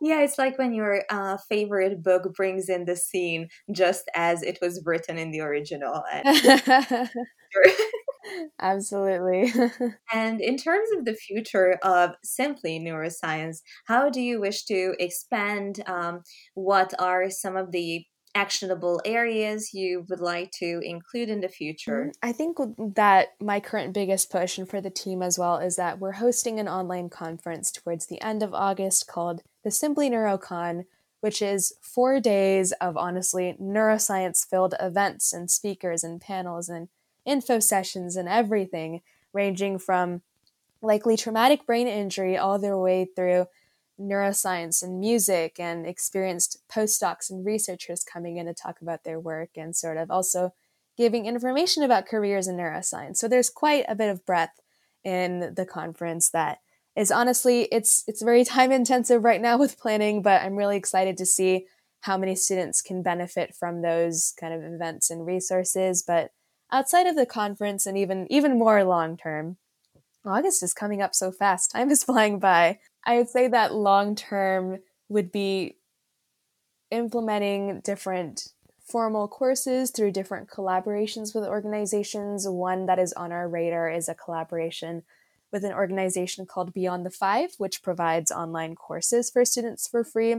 yeah, 0.00 0.22
it's 0.22 0.38
like 0.38 0.58
when 0.58 0.74
your 0.74 1.04
uh, 1.08 1.36
favorite 1.48 2.02
book 2.02 2.34
brings 2.34 2.68
in 2.68 2.84
the 2.84 2.96
scene 2.96 3.48
just 3.70 4.10
as 4.16 4.42
it 4.42 4.58
was 4.60 4.82
written 4.84 5.18
in 5.18 5.30
the 5.30 5.40
original. 5.40 6.02
Absolutely. 8.60 9.52
and 10.12 10.40
in 10.40 10.56
terms 10.56 10.88
of 10.96 11.04
the 11.04 11.14
future 11.14 11.78
of 11.82 12.10
simply 12.24 12.80
neuroscience, 12.80 13.58
how 13.86 14.10
do 14.10 14.20
you 14.20 14.40
wish 14.40 14.64
to 14.64 14.94
expand? 14.98 15.82
Um, 15.86 16.22
what 16.54 16.92
are 16.98 17.30
some 17.30 17.56
of 17.56 17.70
the 17.72 18.04
actionable 18.36 19.00
areas 19.04 19.72
you 19.72 20.04
would 20.08 20.20
like 20.20 20.52
to 20.52 20.80
include 20.84 21.30
in 21.30 21.40
the 21.40 21.48
future? 21.48 22.12
Mm-hmm. 22.12 22.28
I 22.28 22.32
think 22.32 22.58
that 22.94 23.28
my 23.40 23.58
current 23.58 23.94
biggest 23.94 24.30
push, 24.30 24.58
and 24.58 24.68
for 24.68 24.80
the 24.80 24.90
team 24.90 25.22
as 25.22 25.38
well, 25.38 25.56
is 25.56 25.76
that 25.76 25.98
we're 25.98 26.12
hosting 26.12 26.60
an 26.60 26.68
online 26.68 27.08
conference 27.08 27.72
towards 27.72 28.06
the 28.06 28.20
end 28.20 28.42
of 28.42 28.54
August 28.54 29.08
called 29.08 29.42
the 29.64 29.70
Simply 29.70 30.10
NeuroCon, 30.10 30.84
which 31.20 31.40
is 31.40 31.72
four 31.80 32.20
days 32.20 32.72
of 32.72 32.96
honestly 32.96 33.56
neuroscience 33.60 34.46
filled 34.46 34.74
events 34.78 35.32
and 35.32 35.50
speakers 35.50 36.04
and 36.04 36.20
panels 36.20 36.68
and 36.68 36.88
info 37.24 37.58
sessions 37.58 38.16
and 38.16 38.28
everything, 38.28 39.00
ranging 39.32 39.78
from 39.78 40.20
likely 40.82 41.16
traumatic 41.16 41.66
brain 41.66 41.88
injury 41.88 42.36
all 42.36 42.58
the 42.58 42.76
way 42.76 43.08
through 43.16 43.46
neuroscience 44.00 44.82
and 44.82 45.00
music 45.00 45.58
and 45.58 45.86
experienced 45.86 46.58
postdocs 46.70 47.30
and 47.30 47.44
researchers 47.44 48.04
coming 48.04 48.36
in 48.36 48.46
to 48.46 48.54
talk 48.54 48.80
about 48.80 49.04
their 49.04 49.18
work 49.18 49.50
and 49.56 49.74
sort 49.74 49.96
of 49.96 50.10
also 50.10 50.52
giving 50.96 51.26
information 51.26 51.82
about 51.82 52.06
careers 52.06 52.48
in 52.48 52.56
neuroscience. 52.56 53.18
So 53.18 53.28
there's 53.28 53.50
quite 53.50 53.84
a 53.88 53.94
bit 53.94 54.10
of 54.10 54.24
breadth 54.24 54.60
in 55.04 55.54
the 55.54 55.66
conference 55.66 56.30
that 56.30 56.58
is 56.96 57.10
honestly 57.10 57.68
it's 57.70 58.02
it's 58.06 58.22
very 58.22 58.44
time 58.56 58.72
intensive 58.72 59.24
right 59.24 59.40
now 59.40 59.58
with 59.58 59.78
planning, 59.78 60.22
but 60.22 60.42
I'm 60.42 60.56
really 60.56 60.76
excited 60.76 61.16
to 61.18 61.26
see 61.26 61.66
how 62.00 62.16
many 62.16 62.34
students 62.34 62.82
can 62.82 63.02
benefit 63.02 63.54
from 63.54 63.82
those 63.82 64.32
kind 64.38 64.54
of 64.54 64.62
events 64.62 65.10
and 65.10 65.26
resources, 65.26 66.02
but 66.02 66.30
outside 66.70 67.06
of 67.06 67.16
the 67.16 67.26
conference 67.26 67.86
and 67.86 67.96
even 67.96 68.26
even 68.30 68.58
more 68.58 68.82
long 68.84 69.16
term. 69.16 69.56
August 70.24 70.60
is 70.62 70.74
coming 70.74 71.00
up 71.00 71.14
so 71.14 71.30
fast. 71.30 71.70
Time 71.70 71.90
is 71.90 72.02
flying 72.04 72.38
by. 72.38 72.78
I 73.06 73.18
would 73.18 73.28
say 73.28 73.46
that 73.48 73.72
long 73.72 74.16
term 74.16 74.80
would 75.08 75.30
be 75.30 75.76
implementing 76.90 77.80
different 77.80 78.48
formal 78.84 79.28
courses 79.28 79.90
through 79.90 80.10
different 80.12 80.48
collaborations 80.48 81.34
with 81.34 81.44
organizations. 81.44 82.48
One 82.48 82.86
that 82.86 82.98
is 82.98 83.12
on 83.12 83.32
our 83.32 83.48
radar 83.48 83.88
is 83.88 84.08
a 84.08 84.14
collaboration 84.14 85.02
with 85.52 85.64
an 85.64 85.72
organization 85.72 86.46
called 86.46 86.74
Beyond 86.74 87.06
the 87.06 87.10
Five, 87.10 87.50
which 87.58 87.82
provides 87.82 88.32
online 88.32 88.74
courses 88.74 89.30
for 89.30 89.44
students 89.44 89.86
for 89.86 90.04
free. 90.04 90.36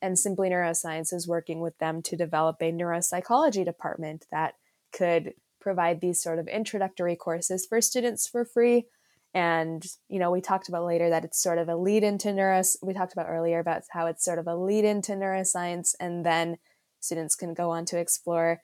And 0.00 0.18
Simply 0.18 0.50
Neuroscience 0.50 1.12
is 1.12 1.26
working 1.26 1.60
with 1.60 1.78
them 1.78 2.02
to 2.02 2.16
develop 2.16 2.56
a 2.60 2.72
neuropsychology 2.72 3.64
department 3.64 4.26
that 4.30 4.54
could 4.92 5.34
provide 5.60 6.00
these 6.00 6.22
sort 6.22 6.38
of 6.38 6.46
introductory 6.46 7.16
courses 7.16 7.66
for 7.66 7.80
students 7.80 8.28
for 8.28 8.44
free 8.44 8.86
and 9.34 9.84
you 10.08 10.18
know 10.18 10.30
we 10.30 10.40
talked 10.40 10.68
about 10.68 10.86
later 10.86 11.10
that 11.10 11.24
it's 11.24 11.42
sort 11.42 11.58
of 11.58 11.68
a 11.68 11.76
lead 11.76 12.04
into 12.04 12.28
neuros 12.28 12.76
we 12.82 12.94
talked 12.94 13.12
about 13.12 13.28
earlier 13.28 13.58
about 13.58 13.82
how 13.90 14.06
it's 14.06 14.24
sort 14.24 14.38
of 14.38 14.46
a 14.46 14.56
lead 14.56 14.84
into 14.84 15.12
neuroscience 15.12 15.94
and 15.98 16.24
then 16.24 16.56
students 17.00 17.34
can 17.34 17.52
go 17.52 17.70
on 17.70 17.84
to 17.84 17.98
explore 17.98 18.60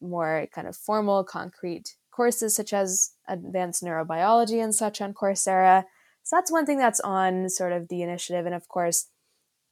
more 0.00 0.46
kind 0.54 0.68
of 0.68 0.76
formal 0.76 1.24
concrete 1.24 1.96
courses 2.10 2.54
such 2.54 2.72
as 2.72 3.12
advanced 3.28 3.82
neurobiology 3.82 4.62
and 4.62 4.74
such 4.74 5.00
on 5.00 5.14
coursera. 5.14 5.84
So 6.24 6.36
that's 6.36 6.52
one 6.52 6.66
thing 6.66 6.78
that's 6.78 7.00
on 7.00 7.48
sort 7.48 7.72
of 7.72 7.88
the 7.88 8.02
initiative. 8.02 8.44
And 8.44 8.54
of 8.54 8.68
course 8.68 9.06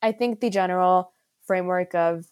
i 0.02 0.12
think 0.12 0.40
the 0.40 0.50
general 0.50 1.12
framework 1.46 1.94
of 1.94 2.26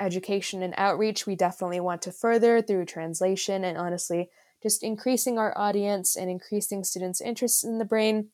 education 0.00 0.62
and 0.62 0.74
outreach 0.76 1.26
we 1.26 1.36
definitely 1.36 1.80
want 1.80 2.02
to 2.02 2.12
further 2.12 2.62
through 2.62 2.84
translation. 2.84 3.64
And 3.64 3.78
honestly 3.78 4.30
just 4.62 4.82
increasing 4.82 5.38
our 5.38 5.56
audience 5.56 6.16
and 6.16 6.30
increasing 6.30 6.84
students' 6.84 7.20
interest 7.20 7.64
in 7.64 7.78
the 7.78 7.84
brain 7.84 8.28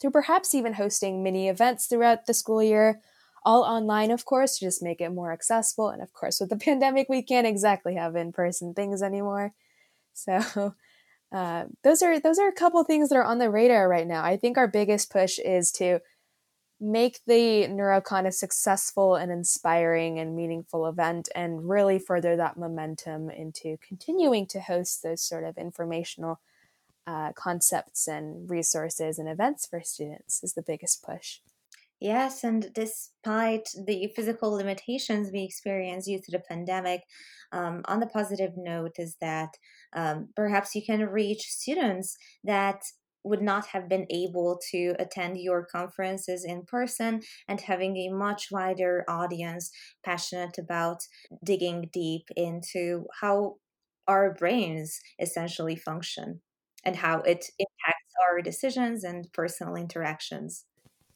through 0.00 0.10
perhaps 0.10 0.54
even 0.54 0.74
hosting 0.74 1.22
mini 1.22 1.48
events 1.48 1.86
throughout 1.86 2.26
the 2.26 2.34
school 2.34 2.62
year, 2.62 3.00
all 3.44 3.62
online, 3.62 4.10
of 4.10 4.24
course, 4.24 4.58
to 4.58 4.64
just 4.64 4.82
make 4.82 5.00
it 5.00 5.10
more 5.10 5.32
accessible. 5.32 5.88
And 5.90 6.02
of 6.02 6.12
course, 6.12 6.40
with 6.40 6.50
the 6.50 6.56
pandemic, 6.64 7.08
we 7.08 7.22
can't 7.22 7.46
exactly 7.46 7.94
have 7.94 8.16
in 8.16 8.32
person 8.32 8.74
things 8.74 9.02
anymore. 9.02 9.52
So, 10.12 10.74
uh, 11.32 11.64
those 11.84 12.02
are 12.02 12.18
those 12.18 12.38
are 12.38 12.48
a 12.48 12.52
couple 12.52 12.82
things 12.84 13.08
that 13.08 13.16
are 13.16 13.24
on 13.24 13.38
the 13.38 13.50
radar 13.50 13.88
right 13.88 14.06
now. 14.06 14.24
I 14.24 14.36
think 14.36 14.58
our 14.58 14.68
biggest 14.68 15.10
push 15.10 15.38
is 15.38 15.70
to 15.72 16.00
make 16.80 17.20
the 17.26 17.66
NeuroCon 17.68 18.26
a 18.26 18.32
successful 18.32 19.14
and 19.14 19.30
inspiring 19.30 20.18
and 20.18 20.34
meaningful 20.34 20.86
event 20.86 21.28
and 21.34 21.68
really 21.68 21.98
further 21.98 22.36
that 22.36 22.56
momentum 22.56 23.28
into 23.30 23.76
continuing 23.86 24.46
to 24.46 24.60
host 24.60 25.02
those 25.02 25.20
sort 25.20 25.44
of 25.44 25.58
informational 25.58 26.40
uh, 27.06 27.32
concepts 27.32 28.08
and 28.08 28.48
resources 28.48 29.18
and 29.18 29.28
events 29.28 29.66
for 29.66 29.82
students 29.82 30.42
is 30.42 30.54
the 30.54 30.62
biggest 30.62 31.02
push. 31.02 31.40
Yes, 32.00 32.44
and 32.44 32.72
despite 32.72 33.68
the 33.86 34.10
physical 34.16 34.50
limitations 34.52 35.30
we 35.30 35.42
experience 35.42 36.06
due 36.06 36.18
to 36.18 36.30
the 36.30 36.38
pandemic, 36.38 37.02
um, 37.52 37.82
on 37.86 38.00
the 38.00 38.06
positive 38.06 38.52
note 38.56 38.92
is 38.96 39.16
that 39.20 39.50
um, 39.92 40.28
perhaps 40.34 40.74
you 40.74 40.82
can 40.82 41.00
reach 41.10 41.42
students 41.42 42.16
that 42.42 42.84
would 43.24 43.42
not 43.42 43.66
have 43.66 43.88
been 43.88 44.06
able 44.10 44.58
to 44.70 44.94
attend 44.98 45.38
your 45.38 45.66
conferences 45.66 46.44
in 46.44 46.64
person 46.64 47.20
and 47.48 47.60
having 47.60 47.96
a 47.96 48.14
much 48.14 48.48
wider 48.50 49.04
audience 49.08 49.70
passionate 50.04 50.56
about 50.58 51.00
digging 51.44 51.88
deep 51.92 52.24
into 52.36 53.04
how 53.20 53.56
our 54.08 54.34
brains 54.34 55.00
essentially 55.20 55.76
function 55.76 56.40
and 56.84 56.96
how 56.96 57.18
it 57.20 57.46
impacts 57.58 58.14
our 58.28 58.40
decisions 58.40 59.04
and 59.04 59.30
personal 59.32 59.76
interactions. 59.76 60.64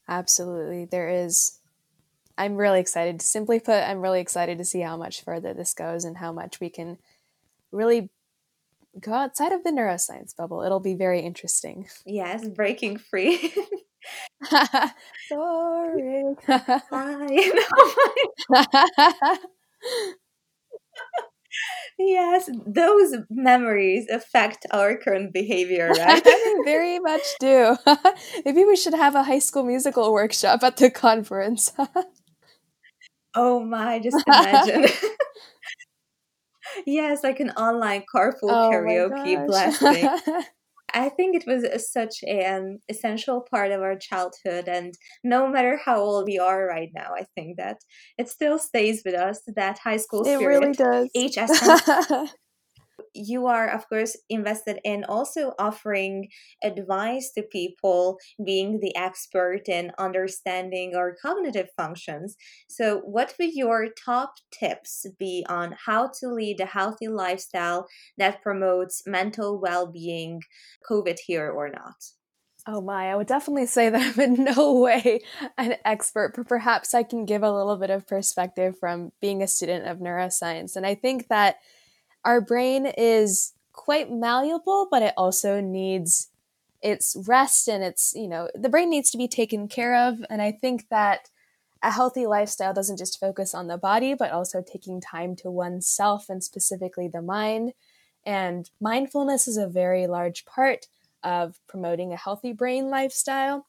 Absolutely. 0.07 0.85
There 0.85 1.09
is 1.09 1.59
I'm 2.37 2.55
really 2.57 2.79
excited. 2.79 3.21
Simply 3.21 3.59
put, 3.59 3.75
I'm 3.75 4.01
really 4.01 4.19
excited 4.19 4.57
to 4.57 4.65
see 4.65 4.81
how 4.81 4.97
much 4.97 5.23
further 5.23 5.53
this 5.53 5.73
goes 5.73 6.03
and 6.03 6.17
how 6.17 6.33
much 6.33 6.59
we 6.59 6.69
can 6.69 6.97
really 7.71 8.09
go 8.99 9.13
outside 9.13 9.51
of 9.51 9.63
the 9.63 9.71
neuroscience 9.71 10.35
bubble. 10.35 10.61
It'll 10.63 10.79
be 10.79 10.95
very 10.95 11.21
interesting. 11.21 11.87
Yes, 12.05 12.47
breaking 12.47 12.97
free. 12.97 13.53
Sorry. 15.29 16.35
yes, 21.97 22.49
those 22.67 23.15
memories 23.29 24.07
affect 24.09 24.65
our 24.71 24.97
current 24.97 25.33
behavior, 25.33 25.89
right? 25.97 26.23
they 26.23 26.53
very 26.63 26.99
much 26.99 27.23
do. 27.39 27.75
Maybe 28.45 28.65
we 28.65 28.75
should 28.75 28.93
have 28.93 29.15
a 29.15 29.23
high 29.23 29.39
school 29.39 29.63
musical 29.63 30.13
workshop 30.13 30.63
at 30.63 30.77
the 30.77 30.91
conference. 30.91 31.71
oh 33.33 33.59
my, 33.63 33.99
just 33.99 34.23
imagine. 34.27 34.85
Yes, 36.85 37.23
like 37.23 37.39
an 37.39 37.51
online 37.51 38.03
carpool 38.13 38.49
oh 38.49 38.69
karaoke 38.71 39.45
blasting. 39.47 40.09
I 40.93 41.09
think 41.09 41.35
it 41.35 41.45
was 41.45 41.65
uh, 41.65 41.77
such 41.77 42.23
an 42.23 42.79
essential 42.87 43.45
part 43.51 43.71
of 43.71 43.81
our 43.81 43.97
childhood, 43.97 44.67
and 44.67 44.93
no 45.23 45.47
matter 45.47 45.79
how 45.83 45.99
old 45.99 46.25
we 46.25 46.39
are 46.39 46.65
right 46.65 46.89
now, 46.93 47.11
I 47.17 47.25
think 47.35 47.57
that 47.57 47.77
it 48.17 48.29
still 48.29 48.57
stays 48.59 49.01
with 49.05 49.15
us. 49.15 49.41
That 49.55 49.79
high 49.79 49.97
school 49.97 50.23
spirit. 50.23 50.41
It 50.41 50.47
really 50.47 50.73
does. 50.73 51.09
HSM 51.15 52.27
you 53.15 53.47
are 53.47 53.69
of 53.69 53.87
course 53.87 54.17
invested 54.29 54.79
in 54.83 55.03
also 55.05 55.53
offering 55.57 56.27
advice 56.63 57.31
to 57.31 57.41
people 57.41 58.17
being 58.45 58.79
the 58.79 58.95
expert 58.95 59.67
in 59.67 59.91
understanding 59.97 60.95
our 60.95 61.15
cognitive 61.21 61.69
functions 61.75 62.35
so 62.69 62.99
what 62.99 63.33
would 63.39 63.53
your 63.53 63.87
top 64.05 64.33
tips 64.51 65.05
be 65.17 65.45
on 65.49 65.75
how 65.85 66.09
to 66.19 66.27
lead 66.27 66.59
a 66.59 66.65
healthy 66.65 67.07
lifestyle 67.07 67.87
that 68.17 68.41
promotes 68.41 69.03
mental 69.05 69.59
well-being 69.59 70.41
covid 70.89 71.17
here 71.25 71.49
or 71.49 71.69
not 71.69 71.95
Oh 72.67 72.81
my, 72.81 73.11
I 73.11 73.15
would 73.15 73.27
definitely 73.27 73.67
say 73.67 73.89
that 73.89 74.17
I'm 74.17 74.37
in 74.37 74.43
no 74.55 74.79
way 74.79 75.21
an 75.57 75.75
expert, 75.85 76.33
but 76.35 76.47
perhaps 76.47 76.95
I 76.95 77.03
can 77.03 77.25
give 77.25 77.43
a 77.43 77.53
little 77.53 77.77
bit 77.77 77.91
of 77.91 78.07
perspective 78.07 78.79
from 78.79 79.11
being 79.21 79.43
a 79.43 79.47
student 79.47 79.87
of 79.87 79.99
neuroscience. 79.99 80.75
And 80.75 80.85
I 80.85 80.95
think 80.95 81.27
that 81.27 81.57
our 82.25 82.41
brain 82.41 82.85
is 82.85 83.53
quite 83.71 84.11
malleable, 84.11 84.87
but 84.89 85.03
it 85.03 85.13
also 85.15 85.61
needs 85.61 86.29
its 86.81 87.15
rest 87.27 87.67
and 87.67 87.83
its, 87.83 88.13
you 88.15 88.27
know, 88.27 88.49
the 88.53 88.69
brain 88.69 88.89
needs 88.89 89.11
to 89.11 89.17
be 89.17 89.27
taken 89.27 89.67
care 89.67 89.95
of. 89.95 90.25
And 90.29 90.41
I 90.41 90.51
think 90.51 90.89
that 90.89 91.29
a 91.81 91.91
healthy 91.91 92.25
lifestyle 92.25 92.73
doesn't 92.73 92.97
just 92.97 93.19
focus 93.19 93.53
on 93.53 93.67
the 93.67 93.77
body, 93.77 94.15
but 94.15 94.31
also 94.31 94.61
taking 94.61 94.99
time 94.99 95.35
to 95.37 95.51
oneself 95.51 96.29
and 96.29 96.43
specifically 96.43 97.07
the 97.07 97.21
mind. 97.21 97.73
And 98.25 98.69
mindfulness 98.81 99.47
is 99.47 99.57
a 99.57 99.67
very 99.67 100.07
large 100.07 100.45
part 100.45 100.87
of 101.23 101.59
promoting 101.67 102.11
a 102.11 102.17
healthy 102.17 102.53
brain 102.53 102.89
lifestyle. 102.89 103.67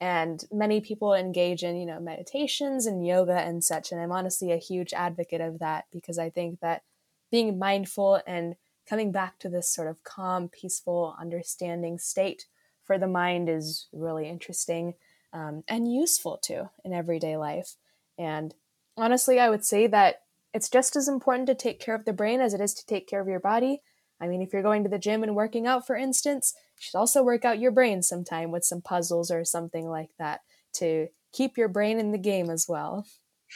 And 0.00 0.44
many 0.52 0.80
people 0.80 1.12
engage 1.12 1.62
in, 1.62 1.76
you 1.76 1.84
know, 1.84 2.00
meditations 2.00 2.86
and 2.86 3.06
yoga 3.06 3.34
and 3.34 3.62
such. 3.62 3.92
And 3.92 4.00
I'm 4.00 4.12
honestly 4.12 4.52
a 4.52 4.56
huge 4.56 4.94
advocate 4.94 5.40
of 5.40 5.58
that 5.58 5.86
because 5.92 6.18
I 6.18 6.30
think 6.30 6.60
that 6.60 6.82
being 7.30 7.58
mindful 7.58 8.20
and 8.26 8.54
coming 8.88 9.12
back 9.12 9.38
to 9.38 9.48
this 9.48 9.70
sort 9.70 9.88
of 9.88 10.02
calm, 10.04 10.48
peaceful, 10.48 11.14
understanding 11.20 11.98
state 11.98 12.46
for 12.84 12.98
the 12.98 13.06
mind 13.06 13.48
is 13.48 13.86
really 13.92 14.28
interesting 14.28 14.94
um, 15.32 15.62
and 15.68 15.92
useful 15.92 16.38
too 16.42 16.68
in 16.84 16.92
everyday 16.92 17.36
life. 17.36 17.76
And 18.18 18.54
honestly, 18.96 19.38
I 19.38 19.50
would 19.50 19.64
say 19.64 19.86
that 19.88 20.22
it's 20.54 20.70
just 20.70 20.96
as 20.96 21.06
important 21.06 21.46
to 21.48 21.54
take 21.54 21.80
care 21.80 21.94
of 21.94 22.06
the 22.06 22.12
brain 22.12 22.40
as 22.40 22.54
it 22.54 22.60
is 22.60 22.72
to 22.74 22.86
take 22.86 23.06
care 23.06 23.20
of 23.20 23.28
your 23.28 23.40
body. 23.40 23.82
I 24.20 24.26
mean, 24.26 24.42
if 24.42 24.52
you're 24.52 24.62
going 24.62 24.82
to 24.82 24.88
the 24.88 24.98
gym 24.98 25.22
and 25.22 25.36
working 25.36 25.66
out, 25.66 25.86
for 25.86 25.94
instance, 25.94 26.54
you 26.56 26.80
should 26.80 26.98
also 26.98 27.22
work 27.22 27.44
out 27.44 27.60
your 27.60 27.70
brain 27.70 28.02
sometime 28.02 28.50
with 28.50 28.64
some 28.64 28.80
puzzles 28.80 29.30
or 29.30 29.44
something 29.44 29.88
like 29.88 30.10
that 30.18 30.40
to 30.74 31.08
keep 31.32 31.58
your 31.58 31.68
brain 31.68 31.98
in 31.98 32.10
the 32.10 32.18
game 32.18 32.50
as 32.50 32.66
well. 32.68 33.06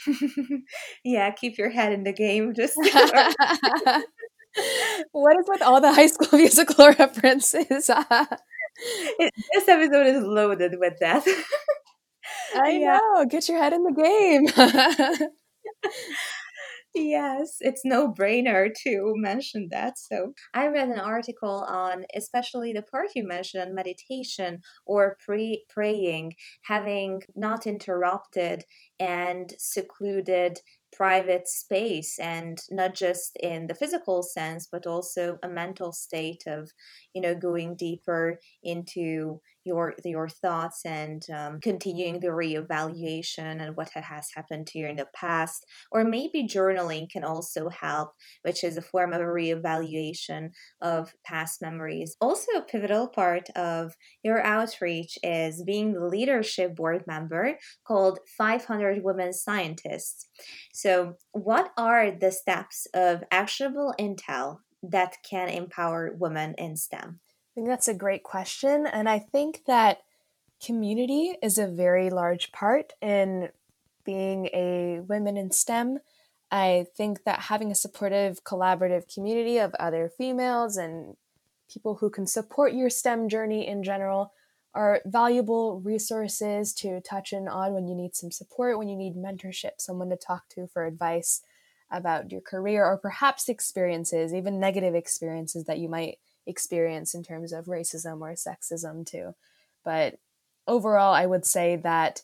yeah, 1.03 1.31
keep 1.31 1.57
your 1.57 1.69
head 1.69 1.93
in 1.93 2.03
the 2.03 2.13
game. 2.13 2.53
Just 2.53 2.75
what 5.11 5.37
is 5.37 5.45
with 5.47 5.61
all 5.61 5.81
the 5.81 5.93
high 5.93 6.07
school 6.07 6.37
musical 6.37 6.87
references? 6.87 7.89
it, 7.89 9.33
this 9.53 9.67
episode 9.67 10.07
is 10.07 10.23
loaded 10.23 10.79
with 10.79 10.97
that. 10.99 11.25
I 12.55 12.71
yeah. 12.71 12.97
know. 12.97 13.25
Get 13.25 13.49
your 13.49 13.59
head 13.59 13.73
in 13.73 13.83
the 13.83 13.91
game. 13.91 14.47
Yes, 16.95 17.57
it's 17.59 17.83
no 17.85 18.11
brainer 18.13 18.73
to 18.83 19.13
mention 19.15 19.67
that. 19.71 19.97
So, 19.97 20.33
I 20.53 20.67
read 20.67 20.89
an 20.89 20.99
article 20.99 21.65
on 21.67 22.05
especially 22.15 22.73
the 22.73 22.81
part 22.83 23.09
you 23.15 23.25
mentioned 23.25 23.73
meditation 23.75 24.61
or 24.85 25.17
pre- 25.25 25.65
praying, 25.69 26.35
having 26.63 27.23
not 27.35 27.65
interrupted 27.67 28.65
and 28.99 29.53
secluded 29.57 30.59
private 30.95 31.47
space 31.47 32.19
and 32.19 32.59
not 32.69 32.93
just 32.93 33.35
in 33.37 33.65
the 33.65 33.73
physical 33.73 34.21
sense 34.21 34.67
but 34.71 34.85
also 34.85 35.39
a 35.41 35.49
mental 35.49 35.91
state 35.91 36.43
of 36.45 36.69
you 37.15 37.21
know 37.21 37.33
going 37.33 37.75
deeper 37.75 38.39
into 38.61 39.41
your 39.65 39.93
your 40.03 40.29
thoughts 40.29 40.81
and 40.85 41.25
um, 41.33 41.59
continuing 41.61 42.19
the 42.19 42.27
reevaluation 42.27 43.61
and 43.61 43.75
what 43.75 43.89
has 43.89 44.29
happened 44.35 44.67
to 44.67 44.79
you 44.79 44.87
in 44.87 44.95
the 44.95 45.07
past 45.15 45.65
or 45.91 46.03
maybe 46.03 46.47
journaling 46.47 47.09
can 47.09 47.23
also 47.23 47.69
help 47.69 48.13
which 48.41 48.63
is 48.63 48.77
a 48.77 48.81
form 48.81 49.13
of 49.13 49.21
a 49.21 49.25
reevaluation 49.25 50.49
of 50.81 51.13
past 51.23 51.61
memories. 51.61 52.15
Also 52.21 52.51
a 52.57 52.61
pivotal 52.61 53.07
part 53.07 53.49
of 53.51 53.95
your 54.23 54.41
outreach 54.43 55.17
is 55.23 55.63
being 55.63 55.93
the 55.93 56.05
leadership 56.05 56.75
board 56.75 57.03
member 57.07 57.57
called 57.85 58.19
500 58.37 59.03
women 59.03 59.33
scientists. 59.33 60.27
So 60.73 61.17
what 61.31 61.71
are 61.77 62.11
the 62.11 62.31
steps 62.31 62.87
of 62.93 63.23
actionable 63.31 63.93
intel 63.99 64.57
that 64.83 65.17
can 65.27 65.47
empower 65.47 66.15
women 66.19 66.55
in 66.57 66.75
stem 66.75 67.19
I 67.53 67.55
think 67.55 67.67
that's 67.67 67.87
a 67.87 67.93
great 67.93 68.23
question. 68.23 68.87
And 68.87 69.07
I 69.07 69.19
think 69.19 69.65
that 69.67 69.99
community 70.63 71.35
is 71.43 71.59
a 71.59 71.67
very 71.67 72.09
large 72.09 72.51
part 72.51 72.93
in 72.99 73.49
being 74.03 74.47
a 74.47 75.01
women 75.07 75.37
in 75.37 75.51
STEM. 75.51 75.99
I 76.51 76.87
think 76.97 77.25
that 77.25 77.41
having 77.41 77.69
a 77.69 77.75
supportive, 77.75 78.43
collaborative 78.43 79.13
community 79.13 79.59
of 79.59 79.75
other 79.75 80.09
females 80.17 80.77
and 80.77 81.15
people 81.71 81.95
who 81.95 82.09
can 82.09 82.25
support 82.25 82.73
your 82.73 82.89
STEM 82.89 83.29
journey 83.29 83.67
in 83.67 83.83
general 83.83 84.33
are 84.73 85.01
valuable 85.05 85.79
resources 85.81 86.73
to 86.73 87.01
touch 87.01 87.33
in 87.33 87.47
on 87.47 87.73
when 87.73 87.87
you 87.87 87.93
need 87.93 88.15
some 88.15 88.31
support, 88.31 88.79
when 88.79 88.89
you 88.89 88.95
need 88.95 89.15
mentorship, 89.15 89.73
someone 89.77 90.09
to 90.09 90.15
talk 90.15 90.49
to 90.49 90.65
for 90.65 90.85
advice 90.85 91.41
about 91.91 92.31
your 92.31 92.41
career 92.41 92.83
or 92.83 92.97
perhaps 92.97 93.47
experiences, 93.47 94.33
even 94.33 94.59
negative 94.59 94.95
experiences 94.95 95.65
that 95.65 95.77
you 95.77 95.87
might 95.87 96.17
experience 96.45 97.13
in 97.13 97.23
terms 97.23 97.53
of 97.53 97.65
racism 97.65 98.21
or 98.21 98.33
sexism 98.33 99.05
too. 99.05 99.35
But 99.83 100.17
overall, 100.67 101.13
I 101.13 101.25
would 101.25 101.45
say 101.45 101.75
that 101.77 102.21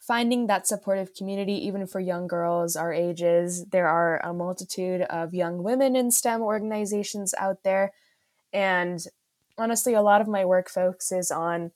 finding 0.00 0.46
that 0.46 0.66
supportive 0.66 1.14
community, 1.14 1.54
even 1.66 1.86
for 1.86 2.00
young 2.00 2.26
girls 2.26 2.76
our 2.76 2.92
ages, 2.92 3.66
there 3.66 3.88
are 3.88 4.24
a 4.24 4.32
multitude 4.32 5.02
of 5.02 5.34
young 5.34 5.62
women 5.62 5.96
in 5.96 6.10
STEM 6.10 6.40
organizations 6.40 7.34
out 7.38 7.62
there. 7.64 7.92
And 8.52 9.04
honestly, 9.56 9.94
a 9.94 10.02
lot 10.02 10.20
of 10.20 10.28
my 10.28 10.44
work 10.44 10.70
focuses 10.70 11.30
on 11.30 11.72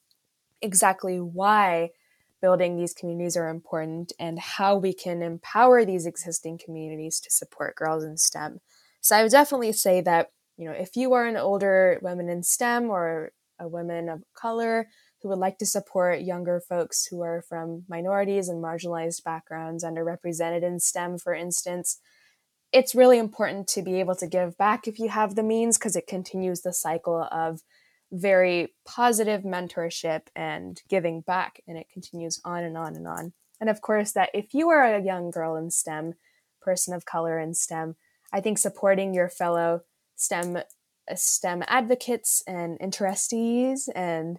exactly 0.60 1.20
why 1.20 1.90
building 2.40 2.76
these 2.76 2.92
communities 2.92 3.36
are 3.36 3.48
important 3.48 4.12
and 4.18 4.38
how 4.38 4.76
we 4.76 4.92
can 4.92 5.22
empower 5.22 5.84
these 5.84 6.06
existing 6.06 6.58
communities 6.58 7.20
to 7.20 7.30
support 7.30 7.76
girls 7.76 8.04
in 8.04 8.16
STEM. 8.16 8.60
So 9.00 9.16
I 9.16 9.22
would 9.22 9.32
definitely 9.32 9.72
say 9.72 10.00
that 10.00 10.30
you 10.56 10.66
know, 10.66 10.72
if 10.72 10.96
you 10.96 11.12
are 11.14 11.26
an 11.26 11.36
older 11.36 11.98
woman 12.02 12.28
in 12.28 12.42
STEM 12.42 12.90
or 12.90 13.32
a 13.58 13.68
woman 13.68 14.08
of 14.08 14.22
color 14.34 14.88
who 15.22 15.28
would 15.28 15.38
like 15.38 15.58
to 15.58 15.66
support 15.66 16.22
younger 16.22 16.60
folks 16.60 17.06
who 17.06 17.20
are 17.22 17.42
from 17.48 17.84
minorities 17.88 18.48
and 18.48 18.62
marginalized 18.62 19.22
backgrounds, 19.24 19.84
underrepresented 19.84 20.62
in 20.62 20.80
STEM, 20.80 21.18
for 21.18 21.34
instance, 21.34 21.98
it's 22.72 22.94
really 22.94 23.18
important 23.18 23.68
to 23.68 23.82
be 23.82 24.00
able 24.00 24.16
to 24.16 24.26
give 24.26 24.56
back 24.56 24.88
if 24.88 24.98
you 24.98 25.08
have 25.08 25.34
the 25.34 25.42
means 25.42 25.78
because 25.78 25.96
it 25.96 26.06
continues 26.06 26.62
the 26.62 26.72
cycle 26.72 27.28
of 27.30 27.60
very 28.10 28.74
positive 28.84 29.42
mentorship 29.42 30.22
and 30.34 30.82
giving 30.88 31.20
back 31.20 31.60
and 31.66 31.78
it 31.78 31.86
continues 31.92 32.40
on 32.44 32.62
and 32.64 32.76
on 32.76 32.96
and 32.96 33.06
on. 33.06 33.32
And 33.60 33.70
of 33.70 33.80
course 33.80 34.12
that 34.12 34.30
if 34.34 34.54
you 34.54 34.68
are 34.70 34.84
a 34.84 35.02
young 35.02 35.30
girl 35.30 35.56
in 35.56 35.70
stem 35.70 36.14
person 36.62 36.94
of 36.94 37.04
color 37.04 37.38
in 37.38 37.54
stem 37.54 37.96
i 38.32 38.40
think 38.40 38.56
supporting 38.56 39.12
your 39.12 39.28
fellow 39.28 39.82
STEM 40.22 40.56
uh, 40.56 41.14
STEM 41.14 41.64
advocates 41.66 42.42
and 42.46 42.78
interestees 42.78 43.88
and 43.94 44.38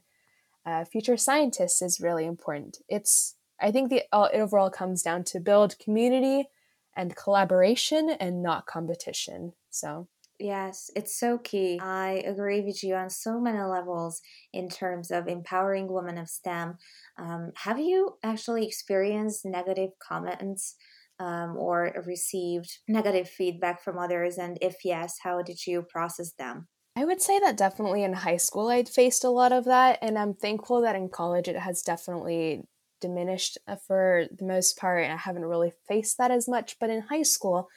uh, 0.65 0.85
future 0.85 1.17
scientists 1.17 1.81
is 1.81 1.99
really 1.99 2.25
important. 2.25 2.77
It's 2.87 3.35
I 3.61 3.71
think 3.71 3.89
the 3.89 3.97
it 3.97 4.07
overall 4.13 4.69
comes 4.69 5.03
down 5.03 5.23
to 5.25 5.39
build 5.39 5.79
community 5.79 6.49
and 6.95 7.15
collaboration 7.15 8.09
and 8.19 8.41
not 8.41 8.65
competition. 8.65 9.53
So 9.69 10.07
Yes, 10.39 10.89
it's 10.95 11.17
so 11.17 11.37
key. 11.37 11.79
I 11.81 12.23
agree 12.25 12.61
with 12.61 12.83
you 12.83 12.95
on 12.95 13.09
so 13.09 13.39
many 13.39 13.59
levels 13.59 14.21
in 14.51 14.67
terms 14.67 15.11
of 15.11 15.27
empowering 15.27 15.87
women 15.87 16.17
of 16.17 16.27
STEM. 16.27 16.77
Um, 17.17 17.51
have 17.55 17.79
you 17.79 18.17
actually 18.23 18.65
experienced 18.65 19.45
negative 19.45 19.91
comments 19.99 20.75
um, 21.19 21.57
or 21.57 21.93
received 22.05 22.79
negative 22.87 23.29
feedback 23.29 23.83
from 23.83 23.97
others? 23.97 24.37
And 24.37 24.57
if 24.61 24.83
yes, 24.83 25.17
how 25.23 25.41
did 25.41 25.65
you 25.65 25.83
process 25.83 26.33
them? 26.33 26.67
I 26.95 27.05
would 27.05 27.21
say 27.21 27.39
that 27.39 27.57
definitely 27.57 28.03
in 28.03 28.13
high 28.13 28.37
school 28.37 28.69
I'd 28.69 28.87
faced 28.87 29.23
a 29.23 29.29
lot 29.29 29.51
of 29.51 29.65
that, 29.65 29.99
and 30.01 30.17
I'm 30.17 30.33
thankful 30.33 30.81
that 30.81 30.95
in 30.95 31.09
college 31.09 31.47
it 31.47 31.57
has 31.57 31.81
definitely 31.81 32.63
diminished 33.01 33.57
uh, 33.67 33.75
for 33.75 34.25
the 34.31 34.45
most 34.45 34.77
part. 34.77 35.05
I 35.05 35.15
haven't 35.17 35.45
really 35.45 35.73
faced 35.87 36.17
that 36.17 36.31
as 36.31 36.47
much, 36.47 36.77
but 36.79 36.89
in 36.89 37.01
high 37.01 37.23
school, 37.23 37.69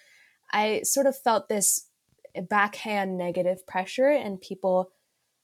I 0.53 0.83
sort 0.83 1.07
of 1.07 1.19
felt 1.19 1.49
this 1.49 1.89
backhand 2.49 3.17
negative 3.17 3.67
pressure 3.67 4.11
and 4.11 4.41
people 4.41 4.91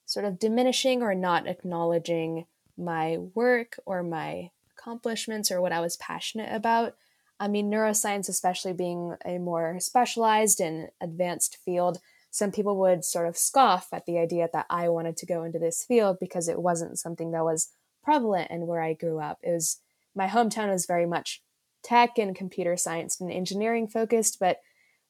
sort 0.07 0.24
of 0.24 0.38
diminishing 0.38 1.03
or 1.03 1.14
not 1.14 1.49
acknowledging 1.49 2.47
my 2.76 3.18
work 3.34 3.78
or 3.86 4.03
my 4.03 4.51
accomplishments 4.76 5.51
or 5.51 5.61
what 5.61 5.72
I 5.72 5.80
was 5.80 5.97
passionate 5.97 6.55
about. 6.55 6.95
I 7.43 7.49
mean, 7.49 7.72
neuroscience, 7.72 8.28
especially 8.28 8.72
being 8.72 9.16
a 9.24 9.38
more 9.38 9.80
specialized 9.80 10.61
and 10.61 10.90
advanced 11.01 11.59
field, 11.64 11.99
some 12.30 12.53
people 12.53 12.76
would 12.78 13.05
sort 13.05 13.26
of 13.26 13.36
scoff 13.36 13.88
at 13.93 14.07
the 14.07 14.16
idea 14.16 14.49
that 14.53 14.66
I 14.70 14.88
wanted 14.88 15.16
to 15.16 15.26
go 15.26 15.43
into 15.43 15.59
this 15.59 15.84
field 15.84 16.18
because 16.20 16.47
it 16.47 16.62
wasn't 16.62 17.01
something 17.01 17.32
that 17.32 17.43
was 17.43 17.70
prevalent 18.05 18.53
in 18.53 18.68
where 18.68 18.80
I 18.80 18.93
grew 18.93 19.18
up. 19.18 19.40
It 19.43 19.51
was 19.51 19.80
my 20.14 20.28
hometown 20.28 20.70
was 20.70 20.86
very 20.86 21.05
much 21.05 21.43
tech 21.82 22.16
and 22.16 22.36
computer 22.36 22.76
science 22.76 23.20
and 23.20 23.32
engineering 23.32 23.88
focused, 23.88 24.38
but 24.38 24.59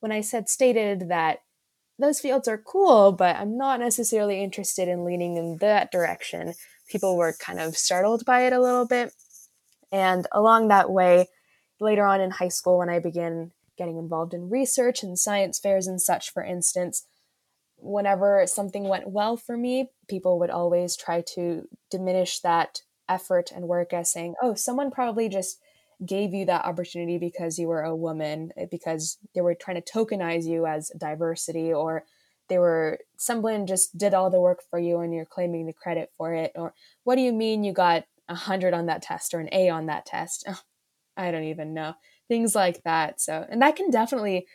when 0.01 0.11
I 0.11 0.23
said 0.23 0.49
stated 0.49 1.11
that 1.11 1.41
those 1.99 2.19
fields 2.19 2.49
are 2.49 2.57
cool, 2.57 3.13
but 3.13 3.37
I'm 3.37 3.59
not 3.59 3.79
necessarily 3.79 4.43
interested 4.43 4.89
in 4.89 5.05
leaning 5.05 5.37
in 5.37 5.59
that 5.59 5.93
direction, 5.93 6.55
people 6.89 7.19
were 7.19 7.35
kind 7.39 7.61
of 7.61 7.77
startled 7.77 8.25
by 8.25 8.47
it 8.47 8.55
a 8.55 8.61
little 8.61 8.87
bit. 8.87 9.13
And 9.93 10.27
along 10.33 10.69
that 10.69 10.91
way, 10.91 11.27
later 11.83 12.07
on 12.07 12.21
in 12.21 12.31
high 12.31 12.49
school, 12.49 12.79
when 12.79 12.89
I 12.89 12.99
began 12.99 13.53
getting 13.77 13.99
involved 13.99 14.35
in 14.35 14.51
research 14.51 15.03
and 15.03 15.19
science 15.19 15.59
fairs 15.59 15.87
and 15.87 16.01
such, 16.01 16.33
for 16.33 16.45
instance, 16.45 17.07
whenever 17.77 18.47
something 18.47 18.89
went 18.89 19.11
well 19.11 19.37
for 19.37 19.57
me, 19.57 19.91
people 20.09 20.39
would 20.39 20.51
always 20.51 20.97
try 20.97 21.23
to 21.35 21.69
diminish 21.91 22.39
that 22.41 22.83
effort 23.09 23.51
and 23.55 23.67
work 23.67 23.93
as 23.93 24.13
saying, 24.13 24.35
oh, 24.41 24.55
someone 24.55 24.91
probably 24.91 25.29
just 25.29 25.59
gave 26.07 26.33
you 26.33 26.45
that 26.47 26.65
opportunity 26.65 27.19
because 27.19 27.59
you 27.59 27.69
were 27.69 27.83
a 27.83 27.95
woman, 27.95 28.53
eh, 28.57 28.67
because 28.71 29.19
they 29.35 29.41
were 29.41 29.55
trying 29.55 29.81
to 29.81 29.93
tokenize 29.93 30.45
you 30.45 30.67
as 30.67 30.91
diversity, 30.99 31.73
or 31.73 32.05
they 32.49 32.59
were 32.59 32.99
someone 33.17 33.67
just 33.67 33.97
did 33.97 34.15
all 34.15 34.31
the 34.31 34.41
work 34.41 34.61
for 34.69 34.79
you 34.79 35.01
and 35.01 35.15
you're 35.15 35.25
claiming 35.25 35.67
the 35.67 35.73
credit 35.73 36.11
for 36.17 36.35
it. 36.35 36.53
Or 36.55 36.75
what 37.05 37.17
do 37.17 37.23
you 37.23 37.33
mean 37.33 37.65
you 37.65 37.73
got 37.73 38.05
a 38.29 38.35
hundred 38.35 38.75
on 38.75 38.87
that 38.87 39.03
test 39.03 39.35
or 39.35 39.41
an 39.41 39.49
A 39.53 39.71
on 39.71 39.87
that 39.87 40.07
test? 40.07 40.47
I 41.17 41.31
don't 41.31 41.45
even 41.45 41.75
know. 41.75 41.95
Things 42.29 42.55
like 42.55 42.83
that. 42.85 43.21
So 43.21 43.47
and 43.49 43.63
that 43.63 43.77
can 43.77 43.91
definitely 43.91 44.47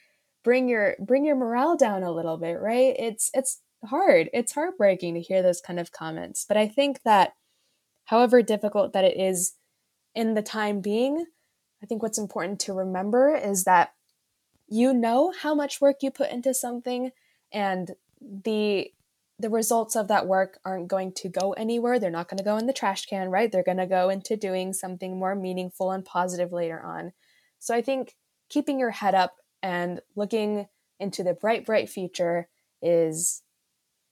bring 0.44 0.70
your 0.70 0.96
bring 1.00 1.26
your 1.26 1.36
morale 1.36 1.78
down 1.78 2.04
a 2.04 2.12
little 2.12 2.38
bit, 2.38 2.60
right? 2.60 2.96
It's 2.98 3.30
it's 3.34 3.62
hard. 3.86 4.30
It's 4.34 4.54
heartbreaking 4.54 5.14
to 5.16 5.22
hear 5.22 5.42
those 5.42 5.62
kind 5.62 5.80
of 5.80 5.92
comments. 5.92 6.46
But 6.48 6.58
I 6.58 6.68
think 6.68 7.02
that 7.04 7.34
however 8.06 8.42
difficult 8.42 8.94
that 8.94 9.04
it 9.04 9.18
is 9.20 9.54
in 10.16 10.34
the 10.34 10.42
time 10.42 10.82
being, 10.82 11.26
I 11.84 11.86
think 11.86 12.02
what's 12.02 12.18
important 12.18 12.60
to 12.62 12.74
remember 12.74 13.36
is 13.36 13.66
that 13.66 13.92
you 14.68 14.94
know 14.94 15.34
how 15.42 15.56
much 15.56 15.80
work 15.80 15.98
you 16.02 16.12
put 16.12 16.32
into 16.32 16.54
something 16.54 17.12
and 17.52 17.92
the 18.22 18.92
the 19.40 19.50
results 19.50 19.96
of 19.96 20.08
that 20.08 20.26
work 20.26 20.60
aren't 20.66 20.88
going 20.88 21.12
to 21.14 21.30
go 21.30 21.54
anywhere. 21.54 22.00
They're 22.00 22.10
not 22.10 22.28
going 22.28 22.40
to 22.40 22.44
go 22.44 22.58
in 22.58 22.66
the 22.66 22.74
trash 22.74 23.06
can, 23.06 23.30
right? 23.30 23.52
They're 23.52 23.64
going 23.64 23.78
to 23.78 23.86
go 23.86 24.10
into 24.10 24.36
doing 24.36 24.74
something 24.74 25.18
more 25.18 25.36
meaningful 25.36 25.92
and 25.92 26.04
positive 26.04 26.52
later 26.52 26.82
on. 26.82 27.14
So 27.60 27.76
I 27.76 27.82
think 27.82 28.16
keeping 28.50 28.80
your 28.80 28.92
head 28.92 29.14
up 29.14 29.36
and 29.62 30.02
looking 30.16 30.68
into 31.00 31.24
the 31.24 31.34
bright 31.34 31.66
bright 31.66 31.90
future 31.90 32.48
is 32.82 33.44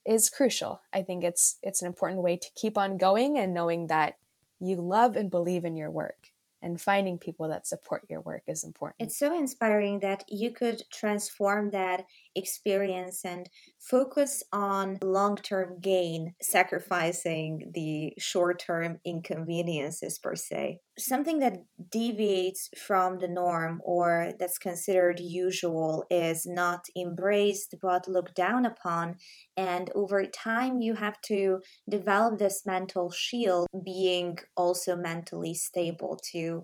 is 0.06 0.30
crucial. 0.30 0.82
I 0.94 1.02
think 1.02 1.24
it's 1.24 1.58
it's 1.64 1.82
an 1.82 1.88
important 1.88 2.22
way 2.22 2.38
to 2.38 2.48
keep 2.56 2.78
on 2.78 2.98
going 2.98 3.38
and 3.38 3.54
knowing 3.54 3.88
that 3.88 4.18
you 4.60 4.76
love 4.78 5.16
and 5.16 5.32
believe 5.32 5.66
in 5.66 5.76
your 5.76 5.90
work 5.90 6.32
and 6.66 6.82
finding 6.82 7.20
people 7.20 7.48
that 7.48 7.68
support 7.68 8.02
your 8.10 8.22
work 8.22 8.42
is 8.48 8.64
important. 8.64 8.96
It's 9.00 9.20
so 9.20 9.38
inspiring 9.38 10.00
that 10.00 10.24
you 10.28 10.50
could 10.52 10.82
transform 10.92 11.70
that 11.70 12.06
experience 12.36 13.24
and 13.24 13.48
focus 13.80 14.44
on 14.52 14.98
long 15.04 15.36
term 15.36 15.80
gain, 15.80 16.34
sacrificing 16.42 17.72
the 17.74 18.14
short 18.18 18.60
term 18.60 19.00
inconveniences 19.06 20.18
per 20.18 20.36
se. 20.36 20.80
Something 20.98 21.40
that 21.40 21.66
deviates 21.92 22.70
from 22.78 23.20
the 23.20 23.28
norm 23.28 23.82
or 23.84 24.34
that's 24.40 24.58
considered 24.58 25.20
usual 25.20 26.06
is 26.10 26.48
not 26.48 26.86
embraced 26.98 27.76
but 27.82 28.08
looked 28.08 28.34
down 28.34 28.66
upon. 28.66 29.18
And 29.56 29.92
over 29.94 30.26
time, 30.26 30.82
you 30.82 30.96
have 30.96 31.22
to 31.24 31.60
develop 31.88 32.40
this 32.40 32.66
mental 32.66 33.12
shield, 33.12 33.68
being 33.84 34.40
also 34.56 34.96
mentally 34.96 35.54
stable 35.54 36.20
to 36.32 36.55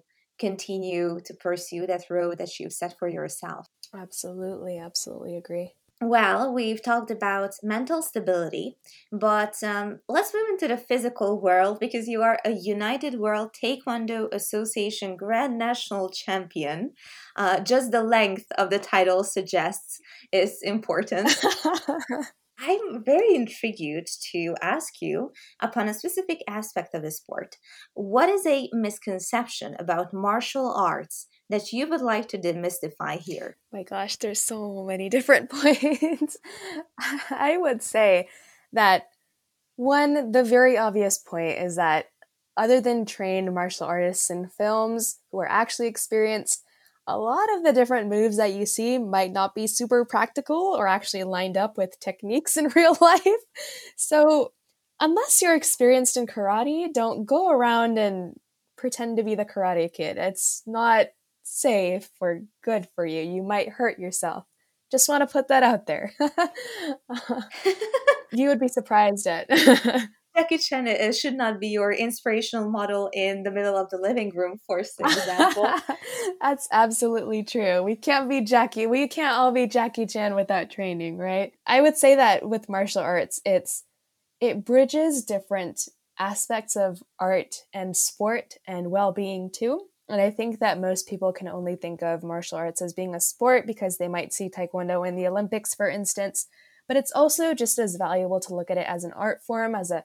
continue 0.42 1.20
to 1.24 1.34
pursue 1.34 1.88
that 1.88 2.10
road 2.10 2.40
that 2.40 2.60
you've 2.60 2.74
set 2.74 2.98
for 3.00 3.08
yourself. 3.08 3.68
Absolutely, 3.96 4.78
absolutely 4.78 5.38
agree. 5.38 5.74
Well, 6.04 6.52
we've 6.52 6.82
talked 6.82 7.12
about 7.12 7.52
mental 7.62 8.02
stability, 8.02 8.78
but 9.12 9.62
um, 9.64 10.00
let's 10.10 10.34
move 10.34 10.48
into 10.50 10.68
the 10.68 10.78
physical 10.78 11.40
world 11.40 11.80
because 11.80 12.08
you 12.08 12.24
are 12.24 12.40
a 12.44 12.50
United 12.50 13.20
World 13.20 13.52
Taekwondo 13.54 14.28
Association 14.34 15.16
Grand 15.16 15.60
National 15.60 16.10
Champion. 16.10 16.94
Uh, 17.36 17.60
just 17.60 17.92
the 17.92 18.02
length 18.02 18.48
of 18.58 18.72
the 18.72 18.80
title 18.80 19.24
suggests 19.24 20.00
is 20.32 20.58
important. 20.64 21.30
I'm 22.62 23.04
very 23.04 23.34
intrigued 23.34 24.08
to 24.32 24.56
ask 24.62 25.02
you 25.02 25.32
upon 25.60 25.88
a 25.88 25.94
specific 25.94 26.44
aspect 26.48 26.94
of 26.94 27.02
the 27.02 27.12
sport. 27.12 27.58
What 27.94 28.30
is 28.30 28.46
a 28.46 28.70
misconception 28.72 29.76
about 29.80 30.14
martial 30.14 30.72
arts 30.72 31.28
that 31.50 31.74
you 31.74 31.88
would 31.88 32.02
like 32.02 32.28
to 32.30 32.38
demystify 32.38 33.18
here? 33.18 33.58
My 33.74 33.82
gosh, 33.82 34.18
there's 34.18 34.42
so 34.42 34.86
many 34.88 35.10
different 35.16 35.50
points. 35.50 36.38
I 37.32 37.58
would 37.58 37.82
say 37.82 38.30
that 38.74 39.08
one, 39.76 40.32
the 40.32 40.44
very 40.44 40.78
obvious 40.78 41.18
point 41.18 41.58
is 41.58 41.78
that 41.78 42.06
other 42.56 42.80
than 42.80 43.06
trained 43.06 43.54
martial 43.56 43.88
artists 43.88 44.30
in 44.30 44.50
films 44.50 45.20
who 45.32 45.40
are 45.40 45.50
actually 45.50 45.88
experienced, 45.88 46.64
a 47.12 47.18
lot 47.18 47.54
of 47.56 47.64
the 47.64 47.74
different 47.74 48.10
moves 48.10 48.38
that 48.38 48.54
you 48.54 48.66
see 48.66 48.98
might 48.98 49.32
not 49.32 49.54
be 49.54 49.68
super 49.68 50.06
practical 50.06 50.76
or 50.78 50.88
actually 50.88 51.24
lined 51.24 51.58
up 51.58 51.78
with 51.78 52.00
techniques 52.00 52.58
in 52.58 52.72
real 52.76 52.98
life. 53.02 53.26
So, 53.96 54.54
unless 55.00 55.42
you're 55.42 55.56
experienced 55.56 56.18
in 56.18 56.28
karate, 56.28 56.92
don't 56.94 57.26
go 57.26 57.50
around 57.50 57.98
and 57.98 58.36
pretend 58.78 59.18
to 59.18 59.24
be 59.24 59.36
the 59.36 59.46
karate 59.46 59.92
kid. 59.92 60.18
It's 60.18 60.64
not 60.66 61.08
safe 61.44 62.10
or 62.20 62.42
good 62.64 62.88
for 62.96 63.06
you. 63.06 63.22
You 63.22 63.44
might 63.44 63.70
hurt 63.70 64.00
yourself. 64.00 64.46
Just 64.90 65.10
want 65.10 65.22
to 65.22 65.32
put 65.32 65.50
that 65.50 65.64
out 65.64 65.88
there. 65.88 66.14
you 68.32 68.50
would 68.50 68.60
be 68.60 68.68
surprised 68.68 69.28
at 69.28 69.48
Jackie 70.36 70.58
Chan 70.58 70.88
is, 70.88 71.20
should 71.20 71.36
not 71.36 71.60
be 71.60 71.68
your 71.68 71.92
inspirational 71.92 72.70
model 72.70 73.10
in 73.14 73.44
the 73.44 73.52
middle 73.52 73.76
of 73.76 73.90
the 73.90 73.98
living 73.98 74.32
room, 74.34 74.60
for 74.66 74.80
example. 74.80 75.70
That's 76.42 76.68
absolutely 76.72 77.44
true. 77.44 77.84
We 77.84 77.96
can't 77.96 78.30
be 78.30 78.42
Jackie. 78.42 78.88
We 78.88 79.08
can't 79.08 79.36
all 79.36 79.52
be 79.52 79.68
Jackie 79.68 80.06
Chan 80.06 80.36
without 80.36 80.70
training, 80.70 81.18
right? 81.18 81.54
I 81.68 81.82
would 81.82 81.98
say 81.98 82.16
that 82.16 82.48
with 82.48 82.70
martial 82.70 83.02
arts, 83.02 83.42
it's 83.46 83.84
it 84.40 84.66
bridges 84.66 85.24
different 85.24 85.88
aspects 86.18 86.76
of 86.76 87.04
art 87.20 87.56
and 87.74 87.96
sport 87.96 88.56
and 88.68 88.90
well-being 88.90 89.52
too. 89.54 89.88
And 90.10 90.20
I 90.20 90.30
think 90.30 90.60
that 90.60 90.80
most 90.80 91.08
people 91.08 91.32
can 91.32 91.48
only 91.48 91.76
think 91.76 92.02
of 92.02 92.24
martial 92.24 92.58
arts 92.58 92.82
as 92.82 92.94
being 92.94 93.16
a 93.16 93.22
sport 93.22 93.66
because 93.66 93.98
they 93.98 94.08
might 94.08 94.34
see 94.34 94.50
taekwondo 94.50 95.08
in 95.08 95.16
the 95.16 95.28
Olympics, 95.28 95.74
for 95.74 95.90
instance. 95.90 96.48
But 96.88 96.98
it's 96.98 97.12
also 97.12 97.54
just 97.54 97.80
as 97.80 97.96
valuable 97.96 98.40
to 98.42 98.56
look 98.56 98.70
at 98.70 98.78
it 98.78 98.88
as 98.88 99.04
an 99.04 99.14
art 99.14 99.42
form, 99.46 99.76
as 99.76 99.92
a 99.92 100.04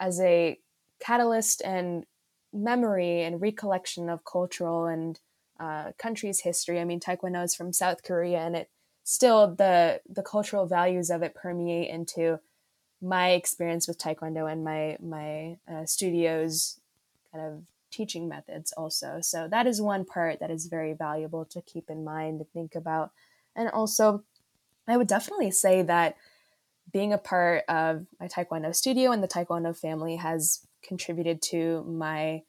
as 0.00 0.20
a 0.20 0.58
catalyst 0.98 1.62
and 1.64 2.04
memory 2.52 3.22
and 3.22 3.40
recollection 3.40 4.08
of 4.08 4.24
cultural 4.24 4.86
and 4.86 5.20
uh, 5.60 5.92
country's 5.98 6.40
history. 6.40 6.80
I 6.80 6.84
mean, 6.84 7.00
Taekwondo 7.00 7.44
is 7.44 7.54
from 7.54 7.72
South 7.72 8.02
Korea, 8.02 8.38
and 8.38 8.56
it 8.56 8.70
still 9.04 9.54
the 9.54 10.00
the 10.08 10.22
cultural 10.22 10.66
values 10.66 11.10
of 11.10 11.22
it 11.22 11.34
permeate 11.34 11.90
into 11.90 12.40
my 13.02 13.30
experience 13.30 13.86
with 13.86 13.98
Taekwondo 13.98 14.50
and 14.50 14.64
my 14.64 14.96
my 15.00 15.58
uh, 15.70 15.84
studio's 15.84 16.80
kind 17.32 17.44
of 17.46 17.62
teaching 17.90 18.28
methods 18.28 18.72
also. 18.72 19.18
So 19.20 19.48
that 19.48 19.66
is 19.66 19.80
one 19.80 20.04
part 20.04 20.40
that 20.40 20.50
is 20.50 20.66
very 20.66 20.92
valuable 20.92 21.44
to 21.46 21.60
keep 21.60 21.90
in 21.90 22.04
mind 22.04 22.40
and 22.40 22.50
think 22.50 22.74
about. 22.74 23.10
And 23.56 23.68
also, 23.68 24.24
I 24.86 24.96
would 24.96 25.08
definitely 25.08 25.50
say 25.50 25.82
that 25.82 26.16
being 26.92 27.12
a 27.12 27.18
part 27.18 27.64
of 27.68 28.06
my 28.18 28.28
Taekwondo 28.28 28.74
studio 28.74 29.12
and 29.12 29.22
the 29.22 29.28
Taekwondo 29.28 29.76
family 29.76 30.16
has 30.16 30.66
contributed 30.82 31.42
to 31.42 31.84
my 31.84 32.42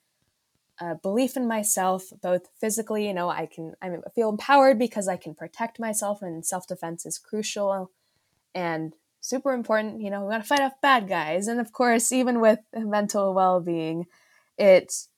uh, 0.80 0.94
belief 0.94 1.36
in 1.36 1.46
myself, 1.46 2.04
both 2.22 2.48
physically, 2.60 3.06
you 3.06 3.14
know, 3.14 3.28
I 3.28 3.46
can 3.46 3.74
I 3.80 3.90
feel 4.14 4.30
empowered 4.30 4.78
because 4.78 5.06
I 5.06 5.16
can 5.16 5.34
protect 5.34 5.78
myself, 5.78 6.22
and 6.22 6.44
self 6.44 6.66
defense 6.66 7.06
is 7.06 7.18
crucial 7.18 7.90
and 8.54 8.94
super 9.20 9.52
important. 9.52 10.00
You 10.00 10.10
know, 10.10 10.24
we 10.24 10.32
got 10.32 10.38
to 10.38 10.44
fight 10.44 10.60
off 10.60 10.80
bad 10.80 11.08
guys, 11.08 11.46
and 11.46 11.60
of 11.60 11.72
course, 11.72 12.10
even 12.10 12.40
with 12.40 12.60
mental 12.74 13.34
well 13.34 13.60
being, 13.60 14.06
it's 14.58 15.08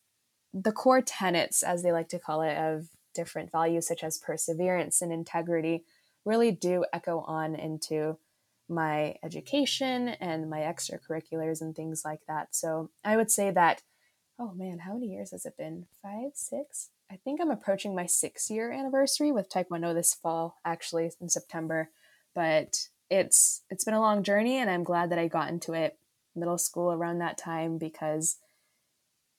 the 0.52 0.72
core 0.72 1.02
tenets, 1.02 1.62
as 1.62 1.82
they 1.82 1.92
like 1.92 2.08
to 2.10 2.18
call 2.18 2.42
it, 2.42 2.56
of 2.56 2.88
different 3.14 3.50
values 3.50 3.86
such 3.86 4.04
as 4.04 4.18
perseverance 4.18 5.00
and 5.00 5.12
integrity, 5.12 5.84
really 6.24 6.50
do 6.50 6.84
echo 6.92 7.20
on 7.20 7.54
into 7.54 8.18
my 8.68 9.16
education 9.22 10.08
and 10.08 10.48
my 10.48 10.60
extracurriculars 10.60 11.60
and 11.60 11.74
things 11.74 12.02
like 12.04 12.20
that. 12.26 12.54
So 12.54 12.90
I 13.04 13.16
would 13.16 13.30
say 13.30 13.50
that, 13.50 13.82
oh 14.38 14.52
man, 14.54 14.80
how 14.80 14.94
many 14.94 15.08
years 15.08 15.32
has 15.32 15.46
it 15.46 15.56
been? 15.56 15.86
Five, 16.02 16.32
six? 16.34 16.90
I 17.10 17.16
think 17.16 17.40
I'm 17.40 17.50
approaching 17.50 17.94
my 17.94 18.06
six 18.06 18.50
year 18.50 18.72
anniversary 18.72 19.30
with 19.30 19.50
Taekwondo 19.50 19.94
this 19.94 20.14
fall, 20.14 20.58
actually 20.64 21.10
in 21.20 21.28
September. 21.28 21.90
But 22.34 22.88
it's 23.10 23.62
it's 23.70 23.84
been 23.84 23.94
a 23.94 24.00
long 24.00 24.22
journey 24.22 24.56
and 24.56 24.70
I'm 24.70 24.84
glad 24.84 25.10
that 25.10 25.18
I 25.18 25.28
got 25.28 25.50
into 25.50 25.72
it 25.74 25.98
middle 26.34 26.58
school 26.58 26.90
around 26.90 27.18
that 27.18 27.38
time 27.38 27.78
because 27.78 28.38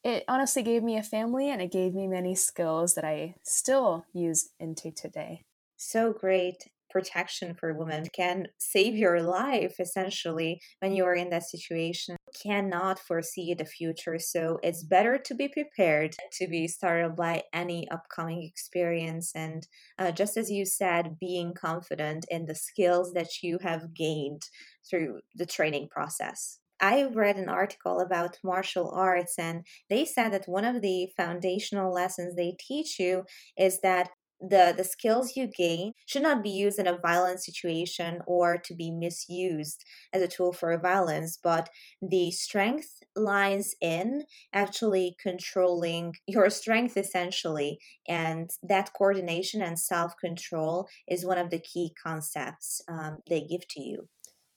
it 0.04 0.24
honestly 0.28 0.62
gave 0.62 0.84
me 0.84 0.98
a 0.98 1.04
family 1.04 1.50
and 1.50 1.62
it 1.62 1.72
gave 1.72 1.96
me 1.96 2.08
many 2.08 2.36
skills 2.36 2.94
that 2.94 3.04
I 3.04 3.36
still 3.44 4.06
use 4.14 4.50
into 4.60 4.92
today. 4.92 5.42
So 5.78 6.14
great 6.14 6.70
protection 6.96 7.54
for 7.60 7.74
women 7.74 8.06
can 8.14 8.48
save 8.58 8.96
your 8.96 9.22
life 9.22 9.76
essentially 9.82 10.62
when 10.80 10.96
you 10.96 11.04
are 11.04 11.14
in 11.14 11.30
that 11.30 11.44
situation. 11.44 12.16
Cannot 12.42 13.00
foresee 13.00 13.54
the 13.54 13.66
future 13.66 14.18
so 14.18 14.60
it's 14.64 14.82
better 14.82 15.18
to 15.18 15.36
be 15.36 15.50
prepared 15.50 16.16
to 16.32 16.48
be 16.48 16.70
startled 16.70 17.18
by 17.18 17.44
any 17.52 17.86
upcoming 17.92 18.44
experience. 18.44 19.34
And 19.36 19.68
uh, 20.00 20.14
just 20.14 20.38
as 20.38 20.50
you 20.50 20.66
said 20.66 21.18
being 21.20 21.54
confident 21.54 22.26
in 22.30 22.46
the 22.46 22.56
skills 22.56 23.12
that 23.12 23.44
you 23.44 23.58
have 23.62 23.94
gained 23.94 24.44
through 24.90 25.20
the 25.36 25.46
training 25.46 25.90
process. 25.90 26.60
I 26.80 27.04
read 27.04 27.36
an 27.38 27.50
article 27.50 28.00
about 28.00 28.38
martial 28.44 28.92
arts, 28.92 29.36
and 29.40 29.66
they 29.90 30.04
said 30.04 30.34
that 30.34 30.48
one 30.48 30.66
of 30.66 30.82
the 30.82 31.08
foundational 31.16 31.94
lessons 31.94 32.36
they 32.36 32.58
teach 32.60 33.00
you 33.00 33.24
is 33.58 33.80
that 33.80 34.10
the 34.40 34.74
the 34.76 34.84
skills 34.84 35.36
you 35.36 35.48
gain 35.48 35.94
should 36.06 36.22
not 36.22 36.44
be 36.44 36.50
used 36.50 36.80
in 36.80 36.88
a 36.88 36.98
violent 36.98 37.42
situation 37.42 38.20
or 38.28 38.58
to 38.58 38.76
be 38.76 38.92
misused 38.92 39.84
as 40.14 40.22
a 40.22 40.28
tool 40.28 40.52
for 40.52 40.78
violence 40.78 41.40
but 41.42 41.70
the 42.02 42.32
strength 42.32 43.02
lies 43.16 43.74
in 43.82 44.24
actually 44.54 45.16
controlling 45.22 46.14
your 46.28 46.50
strength 46.50 46.98
essentially 46.98 47.80
and 48.08 48.50
that 48.62 48.92
coordination 48.94 49.62
and 49.62 49.80
self-control 49.80 50.88
is 51.08 51.26
one 51.26 51.38
of 51.38 51.50
the 51.50 51.60
key 51.60 51.92
concepts 52.02 52.82
um, 52.88 53.18
they 53.30 53.42
give 53.42 53.68
to 53.70 53.82
you. 53.82 54.08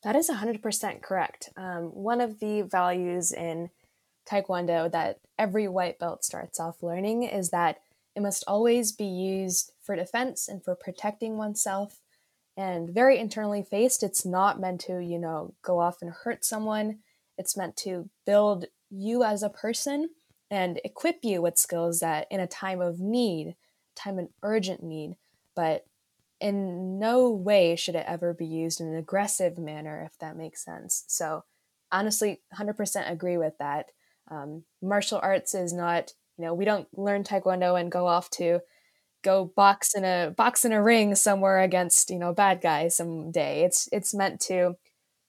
That 0.05 0.17
is 0.17 0.31
100% 0.31 1.03
correct. 1.03 1.51
Um, 1.57 1.91
one 1.93 2.21
of 2.21 2.39
the 2.39 2.63
values 2.63 3.33
in 3.33 3.71
taekwondo 4.31 4.91
that 4.93 5.17
every 5.39 5.67
white 5.67 5.99
belt 5.99 6.23
starts 6.25 6.61
off 6.61 6.83
learning 6.83 7.25
is 7.25 7.51
that 7.51 7.79
it 8.19 8.23
must 8.23 8.43
always 8.49 8.91
be 8.91 9.05
used 9.05 9.71
for 9.81 9.95
defense 9.95 10.49
and 10.49 10.65
for 10.65 10.75
protecting 10.75 11.37
oneself. 11.37 12.01
And 12.57 12.91
very 12.91 13.17
internally 13.17 13.63
faced, 13.63 14.03
it's 14.03 14.27
not 14.27 14.59
meant 14.59 14.81
to, 14.83 14.99
you 14.99 15.21
know, 15.21 15.55
go 15.63 15.79
off 15.79 16.03
and 16.03 16.11
hurt 16.11 16.45
someone. 16.45 16.99
It's 17.39 17.57
meant 17.57 17.77
to 17.77 18.11
build 18.27 18.65
you 18.91 19.23
as 19.23 19.45
a 19.45 19.49
person 19.49 20.11
and 20.51 20.81
equip 20.85 21.19
you 21.23 21.41
with 21.41 21.59
skills 21.59 22.01
that 22.01 22.27
in 22.29 22.41
a 22.41 22.49
time 22.49 22.81
of 22.81 22.99
need, 22.99 23.55
time 23.95 24.19
of 24.19 24.31
urgent 24.43 24.83
need, 24.83 25.15
but 25.55 25.87
in 26.41 26.99
no 26.99 27.31
way 27.31 27.77
should 27.77 27.95
it 27.95 28.05
ever 28.09 28.35
be 28.35 28.47
used 28.47 28.81
in 28.81 28.89
an 28.89 28.97
aggressive 28.97 29.59
manner, 29.59 30.03
if 30.05 30.19
that 30.19 30.37
makes 30.37 30.65
sense. 30.65 31.05
So, 31.07 31.45
honestly, 31.93 32.41
100% 32.59 33.09
agree 33.09 33.37
with 33.37 33.57
that. 33.59 33.93
Um, 34.29 34.65
martial 34.83 35.21
arts 35.23 35.55
is 35.55 35.73
not 35.73 36.15
you 36.39 36.45
know, 36.45 36.55
we 36.55 36.65
don't 36.65 36.89
learn 36.97 37.25
taekwondo 37.25 37.79
and 37.79 37.91
go 37.91 38.07
off 38.07 38.31
to 38.31 38.61
go 39.23 39.53
box 39.57 39.95
in 39.95 40.05
a 40.05 40.33
box 40.37 40.65
in 40.65 40.73
a 40.73 40.83
ring 40.83 41.15
somewhere 41.15 41.61
against 41.61 42.09
you 42.11 42.19
know 42.19 42.33
bad 42.33 42.61
guys 42.61 42.97
someday. 42.97 43.65
It's 43.65 43.89
it's 43.93 44.15
meant 44.15 44.41
to 44.43 44.77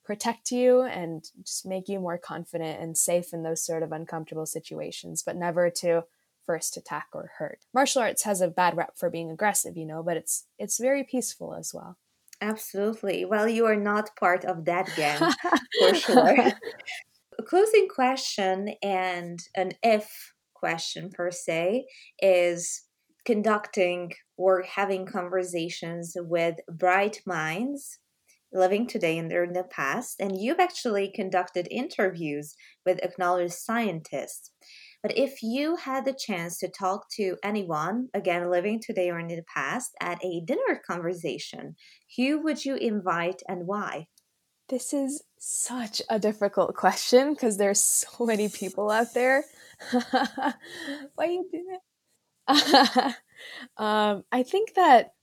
protect 0.05 0.51
you 0.51 0.81
and 0.81 1.23
just 1.43 1.65
make 1.65 1.87
you 1.87 1.99
more 1.99 2.17
confident 2.17 2.81
and 2.81 2.97
safe 2.97 3.33
in 3.33 3.43
those 3.43 3.63
sort 3.63 3.83
of 3.83 3.91
uncomfortable 3.91 4.45
situations, 4.45 5.21
but 5.23 5.35
never 5.35 5.69
to 5.69 6.03
first 6.45 6.77
attack 6.77 7.07
or 7.13 7.31
hurt. 7.37 7.59
Martial 7.75 8.01
arts 8.01 8.23
has 8.23 8.41
a 8.41 8.47
bad 8.47 8.75
rep 8.75 8.97
for 8.97 9.09
being 9.09 9.29
aggressive, 9.29 9.77
you 9.77 9.85
know, 9.85 10.01
but 10.01 10.17
it's 10.17 10.45
it's 10.57 10.79
very 10.79 11.03
peaceful 11.03 11.53
as 11.53 11.73
well. 11.73 11.97
Absolutely. 12.41 13.25
Well, 13.25 13.49
you 13.49 13.65
are 13.65 13.75
not 13.75 14.15
part 14.15 14.45
of 14.45 14.65
that 14.65 14.89
gang 14.95 15.19
for 15.79 15.95
sure. 15.95 16.53
a 17.37 17.43
closing 17.43 17.87
question 17.87 18.75
and 18.81 19.39
an 19.55 19.73
if 19.83 20.33
question 20.59 21.09
per 21.09 21.31
se 21.31 21.85
is 22.21 22.83
conducting 23.25 24.11
or 24.37 24.63
having 24.63 25.05
conversations 25.05 26.15
with 26.17 26.55
bright 26.71 27.21
minds 27.25 27.99
living 28.51 28.87
today 28.87 29.17
and 29.17 29.31
in 29.31 29.53
the 29.53 29.63
past 29.65 30.15
and 30.19 30.41
you've 30.41 30.59
actually 30.59 31.11
conducted 31.13 31.67
interviews 31.69 32.55
with 32.85 32.99
acknowledged 33.03 33.53
scientists. 33.53 34.51
But 35.03 35.17
if 35.17 35.41
you 35.43 35.75
had 35.75 36.03
the 36.03 36.17
chance 36.17 36.57
to 36.59 36.67
talk 36.67 37.05
to 37.17 37.37
anyone 37.43 38.07
again 38.13 38.49
living 38.49 38.81
today 38.81 39.09
or 39.09 39.19
in 39.19 39.27
the 39.27 39.43
past 39.53 39.91
at 40.01 40.23
a 40.23 40.41
dinner 40.45 40.81
conversation 40.85 41.75
who 42.17 42.41
would 42.41 42.65
you 42.65 42.75
invite 42.75 43.41
and 43.47 43.67
why 43.67 44.07
this 44.69 44.93
is 44.93 45.23
such 45.37 46.01
a 46.09 46.19
difficult 46.19 46.75
question 46.75 47.33
because 47.33 47.57
there's 47.57 47.79
so 47.79 48.25
many 48.25 48.49
people 48.49 48.89
out 48.89 49.13
there 49.13 49.43
Why 51.15 51.25
you 51.25 51.47
do 51.51 51.65
that? 52.47 53.15
um, 53.77 54.23
I 54.31 54.43
think 54.43 54.75
that 54.75 55.13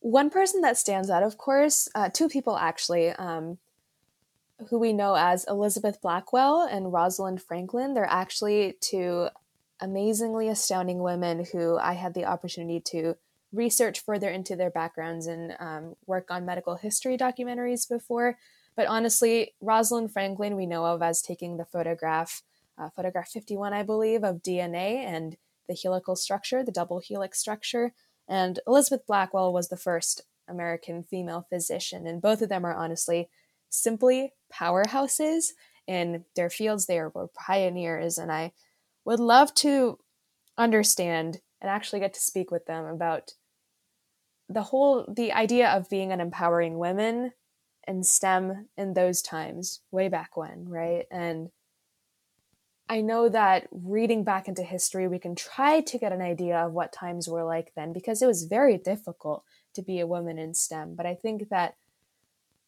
one 0.00 0.30
person 0.30 0.60
that 0.60 0.76
stands 0.76 1.10
out, 1.10 1.22
of 1.22 1.38
course, 1.38 1.88
uh, 1.94 2.10
two 2.12 2.28
people 2.28 2.56
actually, 2.56 3.10
um, 3.10 3.58
who 4.70 4.78
we 4.78 4.92
know 4.92 5.14
as 5.14 5.44
Elizabeth 5.48 6.00
Blackwell 6.00 6.62
and 6.70 6.92
Rosalind 6.92 7.42
Franklin. 7.42 7.94
They're 7.94 8.06
actually 8.06 8.76
two 8.80 9.28
amazingly 9.80 10.48
astounding 10.48 11.02
women 11.02 11.44
who 11.52 11.76
I 11.76 11.92
had 11.92 12.14
the 12.14 12.24
opportunity 12.24 12.80
to 12.92 13.16
research 13.52 14.00
further 14.00 14.30
into 14.30 14.56
their 14.56 14.70
backgrounds 14.70 15.26
and 15.26 15.54
um, 15.60 15.96
work 16.06 16.30
on 16.30 16.46
medical 16.46 16.76
history 16.76 17.18
documentaries 17.18 17.88
before. 17.88 18.38
But 18.76 18.86
honestly, 18.88 19.54
Rosalind 19.60 20.12
Franklin, 20.12 20.56
we 20.56 20.66
know 20.66 20.84
of 20.84 21.02
as 21.02 21.22
taking 21.22 21.56
the 21.56 21.64
photograph 21.64 22.42
uh, 22.78 22.90
photograph 22.90 23.28
51, 23.28 23.72
I 23.72 23.82
believe, 23.82 24.22
of 24.22 24.42
DNA 24.42 24.96
and 24.98 25.36
the 25.68 25.78
helical 25.82 26.16
structure, 26.16 26.62
the 26.62 26.72
double 26.72 27.00
helix 27.00 27.38
structure. 27.38 27.94
And 28.28 28.60
Elizabeth 28.66 29.06
Blackwell 29.06 29.52
was 29.52 29.68
the 29.68 29.76
first 29.76 30.22
American 30.48 31.02
female 31.02 31.46
physician. 31.48 32.06
And 32.06 32.20
both 32.20 32.42
of 32.42 32.48
them 32.48 32.64
are 32.64 32.74
honestly 32.74 33.28
simply 33.68 34.34
powerhouses 34.52 35.52
in 35.86 36.24
their 36.34 36.50
fields. 36.50 36.86
They 36.86 36.98
are 36.98 37.12
pioneers. 37.34 38.18
And 38.18 38.30
I 38.30 38.52
would 39.04 39.20
love 39.20 39.54
to 39.54 39.98
understand 40.58 41.40
and 41.60 41.70
actually 41.70 42.00
get 42.00 42.14
to 42.14 42.20
speak 42.20 42.50
with 42.50 42.66
them 42.66 42.84
about 42.84 43.32
the 44.48 44.62
whole 44.62 45.04
the 45.08 45.32
idea 45.32 45.68
of 45.68 45.90
being 45.90 46.12
an 46.12 46.20
empowering 46.20 46.78
women 46.78 47.32
in 47.86 48.02
STEM 48.02 48.68
in 48.76 48.94
those 48.94 49.22
times, 49.22 49.80
way 49.90 50.08
back 50.08 50.36
when, 50.36 50.68
right? 50.68 51.06
And 51.10 51.50
I 52.88 53.00
know 53.00 53.28
that 53.28 53.68
reading 53.72 54.22
back 54.22 54.46
into 54.48 54.62
history, 54.62 55.08
we 55.08 55.18
can 55.18 55.34
try 55.34 55.80
to 55.80 55.98
get 55.98 56.12
an 56.12 56.22
idea 56.22 56.58
of 56.58 56.72
what 56.72 56.92
times 56.92 57.28
were 57.28 57.44
like 57.44 57.72
then 57.74 57.92
because 57.92 58.22
it 58.22 58.26
was 58.26 58.44
very 58.44 58.76
difficult 58.76 59.44
to 59.74 59.82
be 59.82 59.98
a 59.98 60.06
woman 60.06 60.38
in 60.38 60.54
STEM. 60.54 60.94
But 60.94 61.06
I 61.06 61.14
think 61.14 61.48
that 61.48 61.76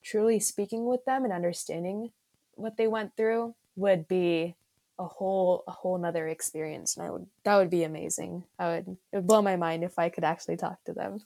truly 0.02 0.40
speaking 0.40 0.86
with 0.86 1.04
them 1.04 1.24
and 1.24 1.32
understanding 1.32 2.10
what 2.54 2.76
they 2.76 2.86
went 2.86 3.16
through 3.16 3.54
would 3.76 4.08
be 4.08 4.56
a 4.98 5.06
whole 5.06 5.62
a 5.68 5.70
whole 5.70 5.96
nother 5.96 6.26
experience 6.26 6.96
and 6.96 7.06
i 7.06 7.10
would 7.10 7.26
that 7.44 7.56
would 7.56 7.70
be 7.70 7.84
amazing 7.84 8.42
i 8.58 8.68
would 8.68 8.96
it 9.12 9.16
would 9.16 9.26
blow 9.28 9.40
my 9.40 9.54
mind 9.54 9.84
if 9.84 9.96
i 9.96 10.08
could 10.08 10.24
actually 10.24 10.56
talk 10.56 10.82
to 10.84 10.92
them 10.92 11.20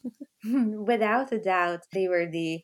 without 0.85 1.33
a 1.33 1.39
doubt 1.39 1.81
they 1.93 2.07
were 2.07 2.27
the 2.27 2.63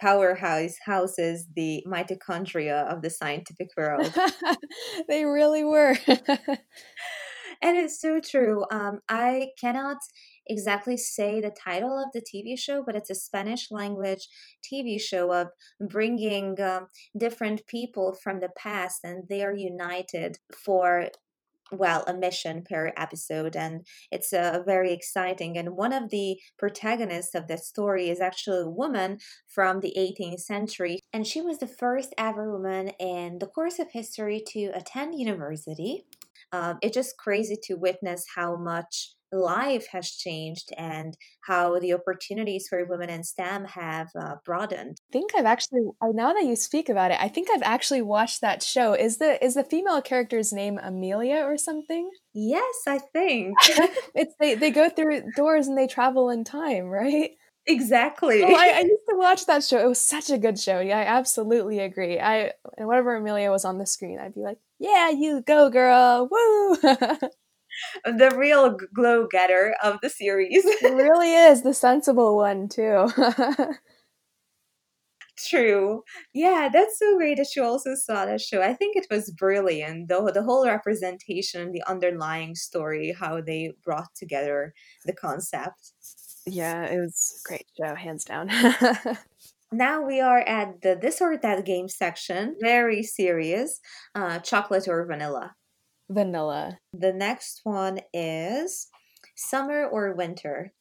powerhouse 0.00 0.76
houses 0.84 1.46
the 1.54 1.84
mitochondria 1.86 2.84
of 2.92 3.02
the 3.02 3.10
scientific 3.10 3.68
world. 3.76 4.12
they 5.08 5.24
really 5.24 5.64
were. 5.64 5.96
and 6.06 7.76
it's 7.76 8.00
so 8.00 8.20
true. 8.20 8.64
Um, 8.70 9.00
I 9.08 9.48
cannot 9.60 9.98
exactly 10.46 10.96
say 10.96 11.40
the 11.40 11.50
title 11.50 11.98
of 11.98 12.10
the 12.12 12.22
TV 12.22 12.58
show, 12.58 12.82
but 12.84 12.94
it's 12.94 13.10
a 13.10 13.14
Spanish 13.14 13.70
language 13.70 14.28
TV 14.62 15.00
show 15.00 15.32
of 15.32 15.48
bringing 15.80 16.60
um, 16.60 16.86
different 17.18 17.66
people 17.66 18.16
from 18.22 18.40
the 18.40 18.50
past 18.56 19.00
and 19.02 19.24
they 19.28 19.42
are 19.42 19.54
united 19.54 20.38
for 20.64 21.08
well 21.72 22.04
a 22.06 22.14
mission 22.14 22.62
per 22.62 22.92
episode 22.96 23.56
and 23.56 23.86
it's 24.10 24.32
uh, 24.32 24.60
very 24.64 24.92
exciting 24.92 25.58
and 25.58 25.76
one 25.76 25.92
of 25.92 26.10
the 26.10 26.36
protagonists 26.58 27.34
of 27.34 27.48
that 27.48 27.64
story 27.64 28.08
is 28.08 28.20
actually 28.20 28.62
a 28.62 28.68
woman 28.68 29.18
from 29.46 29.80
the 29.80 29.94
18th 29.98 30.40
century 30.40 31.00
and 31.12 31.26
she 31.26 31.40
was 31.40 31.58
the 31.58 31.66
first 31.66 32.14
ever 32.18 32.52
woman 32.52 32.88
in 33.00 33.38
the 33.38 33.46
course 33.46 33.78
of 33.78 33.90
history 33.92 34.42
to 34.46 34.70
attend 34.74 35.18
university. 35.18 36.04
Um, 36.52 36.78
it's 36.82 36.94
just 36.94 37.16
crazy 37.16 37.56
to 37.64 37.74
witness 37.74 38.24
how 38.34 38.56
much 38.56 39.15
life 39.32 39.86
has 39.92 40.10
changed 40.10 40.70
and 40.76 41.16
how 41.42 41.78
the 41.78 41.92
opportunities 41.92 42.66
for 42.68 42.84
women 42.84 43.10
in 43.10 43.24
STEM 43.24 43.64
have 43.64 44.08
uh, 44.18 44.36
broadened. 44.44 44.98
I 45.10 45.12
think 45.12 45.32
I've 45.36 45.46
actually 45.46 45.82
now 46.02 46.32
that 46.32 46.44
you 46.44 46.56
speak 46.56 46.88
about 46.88 47.10
it, 47.10 47.18
I 47.20 47.28
think 47.28 47.48
I've 47.50 47.62
actually 47.62 48.02
watched 48.02 48.40
that 48.40 48.62
show. 48.62 48.94
Is 48.94 49.18
the 49.18 49.42
is 49.44 49.54
the 49.54 49.64
female 49.64 50.02
character's 50.02 50.52
name 50.52 50.78
Amelia 50.82 51.42
or 51.44 51.56
something? 51.56 52.10
Yes, 52.34 52.74
I 52.86 52.98
think. 52.98 53.56
it's 54.14 54.34
they 54.40 54.54
they 54.54 54.70
go 54.70 54.88
through 54.88 55.22
doors 55.34 55.68
and 55.68 55.76
they 55.76 55.86
travel 55.86 56.30
in 56.30 56.44
time, 56.44 56.86
right? 56.86 57.30
Exactly. 57.66 58.44
Oh, 58.44 58.54
I, 58.54 58.68
I, 58.68 58.80
used 58.82 59.02
to 59.10 59.16
watch 59.16 59.46
that 59.46 59.64
show. 59.64 59.78
It 59.78 59.88
was 59.88 60.00
such 60.00 60.30
a 60.30 60.38
good 60.38 60.58
show. 60.58 60.78
Yeah, 60.80 60.98
I 60.98 61.02
absolutely 61.02 61.80
agree. 61.80 62.20
I 62.20 62.52
and 62.78 62.86
whenever 62.86 63.16
Amelia 63.16 63.50
was 63.50 63.64
on 63.64 63.78
the 63.78 63.86
screen, 63.86 64.18
I'd 64.20 64.34
be 64.34 64.42
like, 64.42 64.58
"Yeah, 64.78 65.10
you 65.10 65.42
go, 65.42 65.68
girl! 65.68 66.28
Woo!" 66.30 66.76
the 68.04 68.34
real 68.36 68.76
glow 68.94 69.26
getter 69.26 69.74
of 69.82 69.98
the 70.02 70.10
series. 70.10 70.64
it 70.64 70.94
really 70.94 71.32
is 71.34 71.62
the 71.62 71.74
sensible 71.74 72.36
one 72.36 72.68
too. 72.68 73.08
True. 75.38 76.02
Yeah, 76.32 76.70
that's 76.72 76.98
so 76.98 77.16
great 77.16 77.36
that 77.36 77.54
you 77.54 77.62
also 77.62 77.94
saw 77.94 78.24
that 78.24 78.40
show. 78.40 78.62
I 78.62 78.72
think 78.72 78.96
it 78.96 79.06
was 79.10 79.30
brilliant, 79.30 80.08
though 80.08 80.30
the 80.32 80.42
whole 80.42 80.66
representation, 80.66 81.72
the 81.72 81.82
underlying 81.86 82.54
story, 82.54 83.14
how 83.18 83.42
they 83.42 83.72
brought 83.84 84.14
together 84.14 84.72
the 85.04 85.12
concept. 85.12 85.92
Yeah, 86.46 86.84
it 86.84 86.98
was 86.98 87.42
great 87.44 87.66
show, 87.76 87.94
hands 87.94 88.24
down. 88.24 88.50
now 89.72 90.00
we 90.00 90.20
are 90.20 90.40
at 90.40 90.80
the 90.80 90.98
this 91.00 91.20
or 91.20 91.36
that 91.36 91.66
game 91.66 91.88
section. 91.88 92.56
Very 92.60 93.02
serious. 93.02 93.80
Uh, 94.14 94.38
chocolate 94.38 94.88
or 94.88 95.04
vanilla? 95.04 95.54
Vanilla. 96.08 96.78
The 96.92 97.12
next 97.12 97.60
one 97.64 98.00
is 98.12 98.88
summer 99.34 99.84
or 99.84 100.12
winter? 100.12 100.72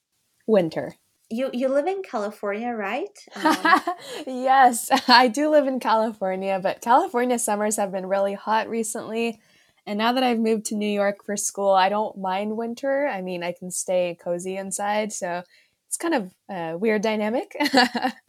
Winter. 0.47 0.95
You 1.30 1.49
you 1.53 1.69
live 1.69 1.88
in 1.88 2.03
California, 2.03 2.69
right? 2.69 3.17
Um, 3.36 3.82
yes, 4.28 4.89
I 5.07 5.28
do 5.28 5.49
live 5.49 5.67
in 5.67 5.80
California, 5.80 6.59
but 6.61 6.82
California 6.82 7.39
summers 7.39 7.78
have 7.78 7.91
been 7.91 8.05
really 8.05 8.34
hot 8.34 8.69
recently. 8.69 9.39
And 9.88 9.97
now 9.99 10.13
that 10.13 10.23
I've 10.23 10.39
moved 10.39 10.65
to 10.67 10.76
New 10.76 10.89
York 10.89 11.23
for 11.26 11.38
school, 11.38 11.71
I 11.71 11.89
don't 11.89 12.17
mind 12.17 12.57
winter. 12.57 13.07
I 13.07 13.21
mean, 13.21 13.43
I 13.43 13.51
can 13.51 13.69
stay 13.69 14.17
cozy 14.19 14.57
inside, 14.57 15.13
so 15.13 15.43
it's 15.88 15.97
kind 15.97 16.15
of 16.15 16.34
a 16.49 16.78
weird 16.78 17.01
dynamic. 17.01 17.55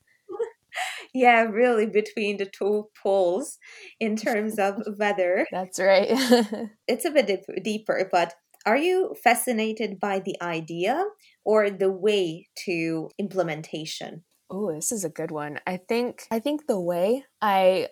yeah, 1.14 1.42
really 1.42 1.86
between 1.86 2.36
the 2.36 2.46
two 2.46 2.88
poles 3.02 3.58
in 4.00 4.16
terms 4.16 4.58
of 4.58 4.82
weather. 4.98 5.46
That's 5.50 5.78
right. 5.78 6.08
it's 6.88 7.04
a 7.04 7.10
bit 7.10 7.26
dip- 7.26 7.62
deeper, 7.62 8.08
but 8.10 8.34
are 8.64 8.76
you 8.76 9.14
fascinated 9.22 10.00
by 10.00 10.18
the 10.18 10.36
idea 10.42 11.04
or 11.44 11.70
the 11.70 11.90
way 11.90 12.48
to 12.64 13.10
implementation? 13.18 14.24
Oh, 14.50 14.72
this 14.72 14.90
is 14.92 15.04
a 15.04 15.08
good 15.08 15.30
one. 15.30 15.60
I 15.66 15.76
think 15.76 16.26
I 16.30 16.38
think 16.40 16.66
the 16.66 16.80
way 16.80 17.24
I 17.40 17.88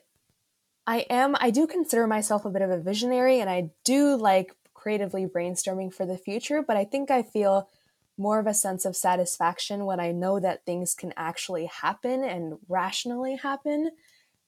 I 0.87 1.07
am 1.11 1.37
I 1.41 1.51
do 1.51 1.67
consider 1.67 2.07
myself 2.07 2.45
a 2.45 2.51
bit 2.51 2.63
of 2.63 2.71
a 2.71 2.81
visionary 2.81 3.41
and 3.41 3.49
I 3.49 3.71
do 3.85 4.17
like 4.17 4.55
creatively 4.75 5.27
brainstorming 5.27 5.93
for 5.93 6.05
the 6.07 6.19
future, 6.19 6.63
but 6.63 6.77
I 6.77 6.85
think 6.85 7.11
I 7.11 7.23
feel 7.23 7.69
more 8.17 8.39
of 8.39 8.47
a 8.47 8.55
sense 8.55 8.85
of 8.85 8.97
satisfaction 8.97 9.87
when 9.87 10.01
I 10.01 10.13
know 10.13 10.39
that 10.41 10.65
things 10.65 10.95
can 10.95 11.13
actually 11.17 11.67
happen 11.67 12.23
and 12.25 12.59
rationally 12.69 13.37
happen. 13.37 13.91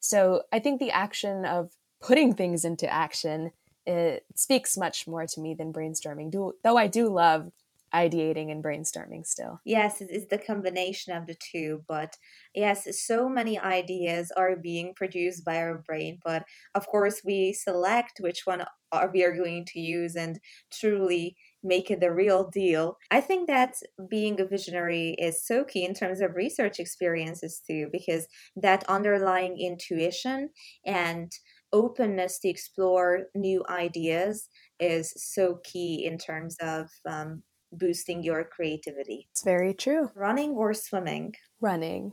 So 0.00 0.42
I 0.52 0.58
think 0.58 0.78
the 0.78 0.92
action 0.92 1.44
of 1.44 1.72
putting 2.00 2.34
things 2.34 2.64
into 2.64 2.88
action 2.92 3.52
it 3.86 4.24
speaks 4.34 4.76
much 4.76 5.06
more 5.06 5.26
to 5.26 5.40
me 5.40 5.54
than 5.54 5.72
brainstorming. 5.72 6.30
Do, 6.30 6.54
though 6.64 6.76
I 6.76 6.88
do 6.88 7.08
love 7.08 7.52
ideating 7.94 8.50
and 8.50 8.62
brainstorming 8.62 9.26
still. 9.26 9.60
Yes, 9.64 10.00
it's 10.00 10.26
the 10.26 10.38
combination 10.38 11.16
of 11.16 11.26
the 11.26 11.36
two. 11.36 11.82
But 11.86 12.16
yes, 12.54 12.86
so 13.00 13.28
many 13.28 13.58
ideas 13.58 14.32
are 14.36 14.56
being 14.56 14.92
produced 14.94 15.44
by 15.44 15.58
our 15.58 15.78
brain. 15.78 16.18
But 16.24 16.44
of 16.74 16.86
course, 16.88 17.22
we 17.24 17.52
select 17.52 18.18
which 18.20 18.42
one 18.44 18.64
are 18.92 19.10
we 19.12 19.24
are 19.24 19.36
going 19.36 19.64
to 19.66 19.80
use 19.80 20.16
and 20.16 20.40
truly 20.70 21.36
make 21.66 21.90
it 21.90 22.00
the 22.00 22.12
real 22.12 22.48
deal. 22.48 22.96
I 23.10 23.20
think 23.20 23.48
that 23.48 23.74
being 24.08 24.40
a 24.40 24.46
visionary 24.46 25.16
is 25.18 25.44
so 25.44 25.64
key 25.64 25.84
in 25.84 25.94
terms 25.94 26.20
of 26.20 26.34
research 26.34 26.78
experiences 26.78 27.60
too, 27.66 27.88
because 27.92 28.26
that 28.56 28.84
underlying 28.88 29.58
intuition 29.58 30.50
and 30.84 31.32
openness 31.72 32.38
to 32.38 32.48
explore 32.48 33.24
new 33.34 33.64
ideas 33.68 34.48
is 34.78 35.12
so 35.16 35.58
key 35.64 36.04
in 36.06 36.16
terms 36.16 36.56
of 36.60 36.88
um, 37.08 37.42
boosting 37.72 38.22
your 38.22 38.44
creativity. 38.44 39.28
It's 39.32 39.44
very 39.44 39.74
true. 39.74 40.10
Running 40.14 40.50
or 40.50 40.72
swimming? 40.74 41.34
Running. 41.60 42.12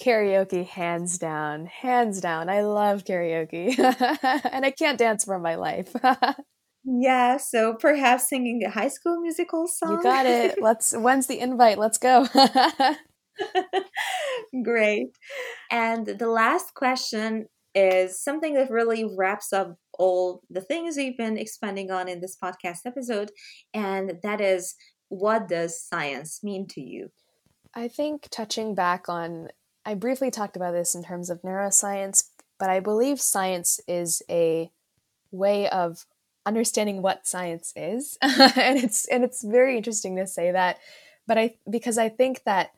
Karaoke, 0.00 0.66
hands 0.66 1.18
down. 1.18 1.66
Hands 1.66 2.20
down. 2.20 2.48
I 2.48 2.62
love 2.62 3.04
karaoke. 3.04 3.78
and 4.52 4.64
I 4.64 4.70
can't 4.70 4.98
dance 4.98 5.24
for 5.24 5.38
my 5.38 5.54
life. 5.54 5.94
yeah, 6.84 7.38
so 7.38 7.74
perhaps 7.74 8.28
singing 8.28 8.62
a 8.64 8.70
high 8.70 8.88
school 8.88 9.20
musical 9.20 9.66
song. 9.66 9.92
You 9.92 10.02
got 10.02 10.26
it. 10.26 10.58
Let's 10.60 10.92
when's 10.92 11.26
the 11.26 11.38
invite? 11.40 11.78
Let's 11.78 11.98
go. 11.98 12.26
Great. 14.62 15.08
And 15.70 16.06
the 16.06 16.28
last 16.28 16.74
question 16.74 17.46
is 17.74 18.22
something 18.22 18.54
that 18.54 18.70
really 18.70 19.04
wraps 19.04 19.52
up 19.52 19.76
all 19.98 20.42
the 20.48 20.62
things 20.62 20.96
we've 20.96 21.16
been 21.16 21.36
expanding 21.36 21.90
on 21.90 22.08
in 22.08 22.20
this 22.20 22.36
podcast 22.42 22.80
episode, 22.86 23.30
and 23.74 24.14
that 24.22 24.40
is 24.40 24.74
what 25.08 25.48
does 25.48 25.80
science 25.80 26.42
mean 26.42 26.66
to 26.68 26.80
you? 26.80 27.10
I 27.74 27.88
think 27.88 28.28
touching 28.30 28.74
back 28.74 29.08
on, 29.08 29.48
I 29.86 29.94
briefly 29.94 30.30
talked 30.30 30.56
about 30.56 30.72
this 30.72 30.94
in 30.94 31.04
terms 31.04 31.30
of 31.30 31.42
neuroscience, 31.42 32.24
but 32.58 32.68
I 32.68 32.80
believe 32.80 33.20
science 33.20 33.80
is 33.86 34.20
a 34.28 34.70
way 35.30 35.68
of 35.68 36.04
understanding 36.44 37.02
what 37.02 37.26
science 37.26 37.72
is, 37.76 38.18
and 38.22 38.78
it's 38.78 39.06
and 39.06 39.22
it's 39.22 39.42
very 39.42 39.76
interesting 39.76 40.16
to 40.16 40.26
say 40.26 40.50
that, 40.50 40.78
but 41.26 41.38
I 41.38 41.54
because 41.70 41.98
I 41.98 42.08
think 42.08 42.42
that 42.44 42.72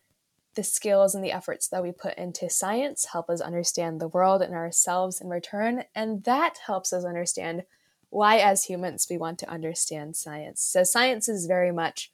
the 0.55 0.63
skills 0.63 1.15
and 1.15 1.25
the 1.25 1.33
efforts 1.33 1.69
that 1.69 1.83
we 1.83 1.93
put 1.93 2.17
into 2.19 2.51
science 2.51 3.07
help 3.13 3.31
us 3.31 3.41
understand 3.41 4.01
the 4.01 4.09
world 4.09 4.43
and 4.43 4.55
ourselves 4.55 5.21
in 5.21 5.29
return. 5.29 5.85
And 5.95 6.25
that 6.25 6.57
helps 6.67 6.93
us 6.93 7.05
understand 7.05 7.63
why, 8.11 8.39
as 8.39 8.65
humans, 8.65 9.07
we 9.09 9.19
want 9.19 9.39
to 9.39 9.49
understand 9.49 10.17
science. 10.17 10.61
So, 10.61 10.83
science 10.83 11.29
is 11.29 11.47
very 11.47 11.71
much 11.71 12.11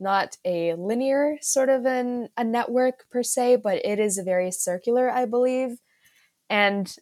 not 0.00 0.36
a 0.44 0.74
linear 0.74 1.36
sort 1.40 1.68
of 1.68 1.86
an, 1.86 2.28
a 2.36 2.44
network 2.44 3.06
per 3.10 3.22
se, 3.22 3.56
but 3.56 3.84
it 3.84 3.98
is 3.98 4.18
very 4.18 4.50
circular, 4.50 5.10
I 5.10 5.24
believe. 5.24 5.78
And 6.50 6.94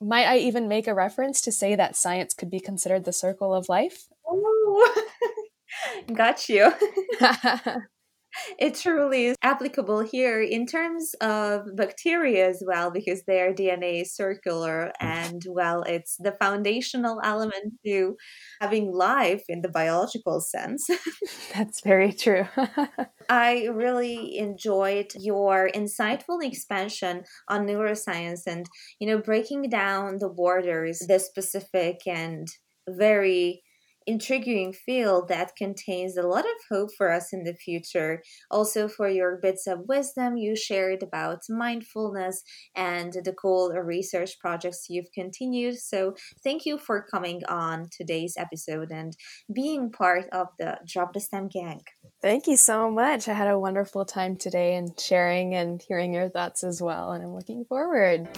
might 0.00 0.26
I 0.26 0.38
even 0.38 0.68
make 0.68 0.86
a 0.86 0.94
reference 0.94 1.40
to 1.42 1.52
say 1.52 1.74
that 1.76 1.96
science 1.96 2.34
could 2.34 2.50
be 2.50 2.60
considered 2.60 3.04
the 3.04 3.12
circle 3.12 3.54
of 3.54 3.68
life? 3.68 4.08
Oh, 4.26 5.04
got 6.14 6.48
you. 6.48 6.72
it 8.58 8.74
truly 8.74 9.26
is 9.26 9.36
applicable 9.42 10.00
here 10.00 10.40
in 10.42 10.66
terms 10.66 11.14
of 11.20 11.62
bacteria 11.76 12.48
as 12.48 12.62
well 12.66 12.90
because 12.90 13.22
their 13.24 13.52
dna 13.52 14.02
is 14.02 14.14
circular 14.14 14.92
mm. 15.00 15.06
and 15.06 15.42
well 15.48 15.82
it's 15.82 16.16
the 16.18 16.32
foundational 16.32 17.20
element 17.24 17.74
to 17.84 18.16
having 18.60 18.92
life 18.92 19.44
in 19.48 19.60
the 19.62 19.68
biological 19.68 20.40
sense. 20.40 20.86
That's 21.54 21.80
very 21.80 22.12
true. 22.12 22.46
I 23.28 23.66
really 23.72 24.38
enjoyed 24.38 25.12
your 25.18 25.70
insightful 25.74 26.42
expansion 26.42 27.24
on 27.48 27.66
neuroscience 27.66 28.42
and 28.46 28.66
you 28.98 29.06
know 29.08 29.18
breaking 29.18 29.68
down 29.70 30.18
the 30.18 30.28
borders 30.28 30.98
the 31.08 31.18
specific 31.18 32.06
and 32.06 32.46
very 32.88 33.62
intriguing 34.06 34.72
field 34.72 35.28
that 35.28 35.56
contains 35.56 36.16
a 36.16 36.22
lot 36.22 36.44
of 36.44 36.56
hope 36.70 36.90
for 36.96 37.10
us 37.10 37.32
in 37.32 37.44
the 37.44 37.54
future. 37.54 38.22
Also, 38.50 38.88
for 38.88 39.08
your 39.08 39.38
bits 39.40 39.66
of 39.66 39.88
wisdom 39.88 40.36
you 40.36 40.56
shared 40.56 41.02
about 41.02 41.40
mindfulness 41.48 42.42
and 42.74 43.12
the 43.12 43.32
cool 43.32 43.70
research 43.70 44.38
projects 44.40 44.86
you've 44.88 45.12
continued. 45.14 45.78
So, 45.78 46.14
thank 46.42 46.66
you 46.66 46.78
for 46.78 47.06
coming 47.10 47.42
on 47.48 47.88
today's 47.96 48.34
episode 48.36 48.90
and 48.90 49.14
being 49.52 49.90
part 49.90 50.28
of 50.32 50.48
the 50.58 50.78
Drop 50.86 51.12
the 51.12 51.20
STEM 51.20 51.48
gang. 51.48 51.80
Thank 52.20 52.46
you 52.46 52.56
so 52.56 52.90
much. 52.90 53.28
I 53.28 53.34
had 53.34 53.48
a 53.48 53.58
wonderful 53.58 54.04
time 54.04 54.36
today 54.36 54.76
and 54.76 54.98
sharing 54.98 55.54
and 55.54 55.82
hearing 55.86 56.14
your 56.14 56.28
thoughts 56.28 56.64
as 56.64 56.80
well, 56.80 57.12
and 57.12 57.24
I'm 57.24 57.34
looking 57.34 57.64
forward. 57.64 58.28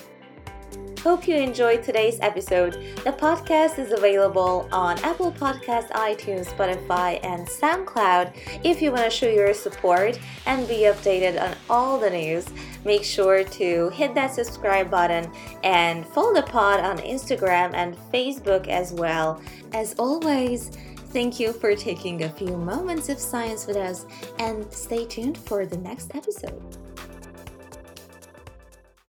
Hope 1.07 1.29
you 1.29 1.37
enjoyed 1.37 1.85
today's 1.85 2.19
episode. 2.21 2.73
The 3.05 3.13
podcast 3.13 3.79
is 3.79 3.93
available 3.93 4.69
on 4.73 4.99
Apple 5.05 5.31
Podcast, 5.31 5.89
iTunes, 5.91 6.47
Spotify, 6.47 7.25
and 7.25 7.47
SoundCloud. 7.47 8.33
If 8.65 8.83
you 8.83 8.91
want 8.91 9.05
to 9.05 9.11
show 9.11 9.29
your 9.29 9.55
support 9.55 10.19
and 10.47 10.67
be 10.67 10.89
updated 10.91 11.41
on 11.41 11.55
all 11.71 12.01
the 12.01 12.11
news, 12.11 12.49
make 12.85 13.05
sure 13.05 13.45
to 13.45 13.89
hit 13.91 14.17
that 14.17 14.35
subscribe 14.35 14.91
button 14.91 15.31
and 15.63 16.05
follow 16.07 16.35
the 16.35 16.43
pod 16.43 16.81
on 16.81 16.99
Instagram 16.99 17.73
and 17.75 17.97
Facebook 18.13 18.67
as 18.67 18.93
well. 18.93 19.41
As 19.73 19.95
always, 20.01 20.77
Thank 21.11 21.41
you 21.41 21.55
for 21.55 21.75
taking 21.75 22.25
a 22.25 22.29
few 22.29 22.59
moments 22.59 23.09
of 23.09 23.19
science 23.19 23.67
with 23.67 23.77
us 23.77 24.05
and 24.39 24.71
stay 24.71 25.07
tuned 25.07 25.39
for 25.39 25.65
the 25.65 25.79
next 25.79 26.15
episode. 26.15 26.77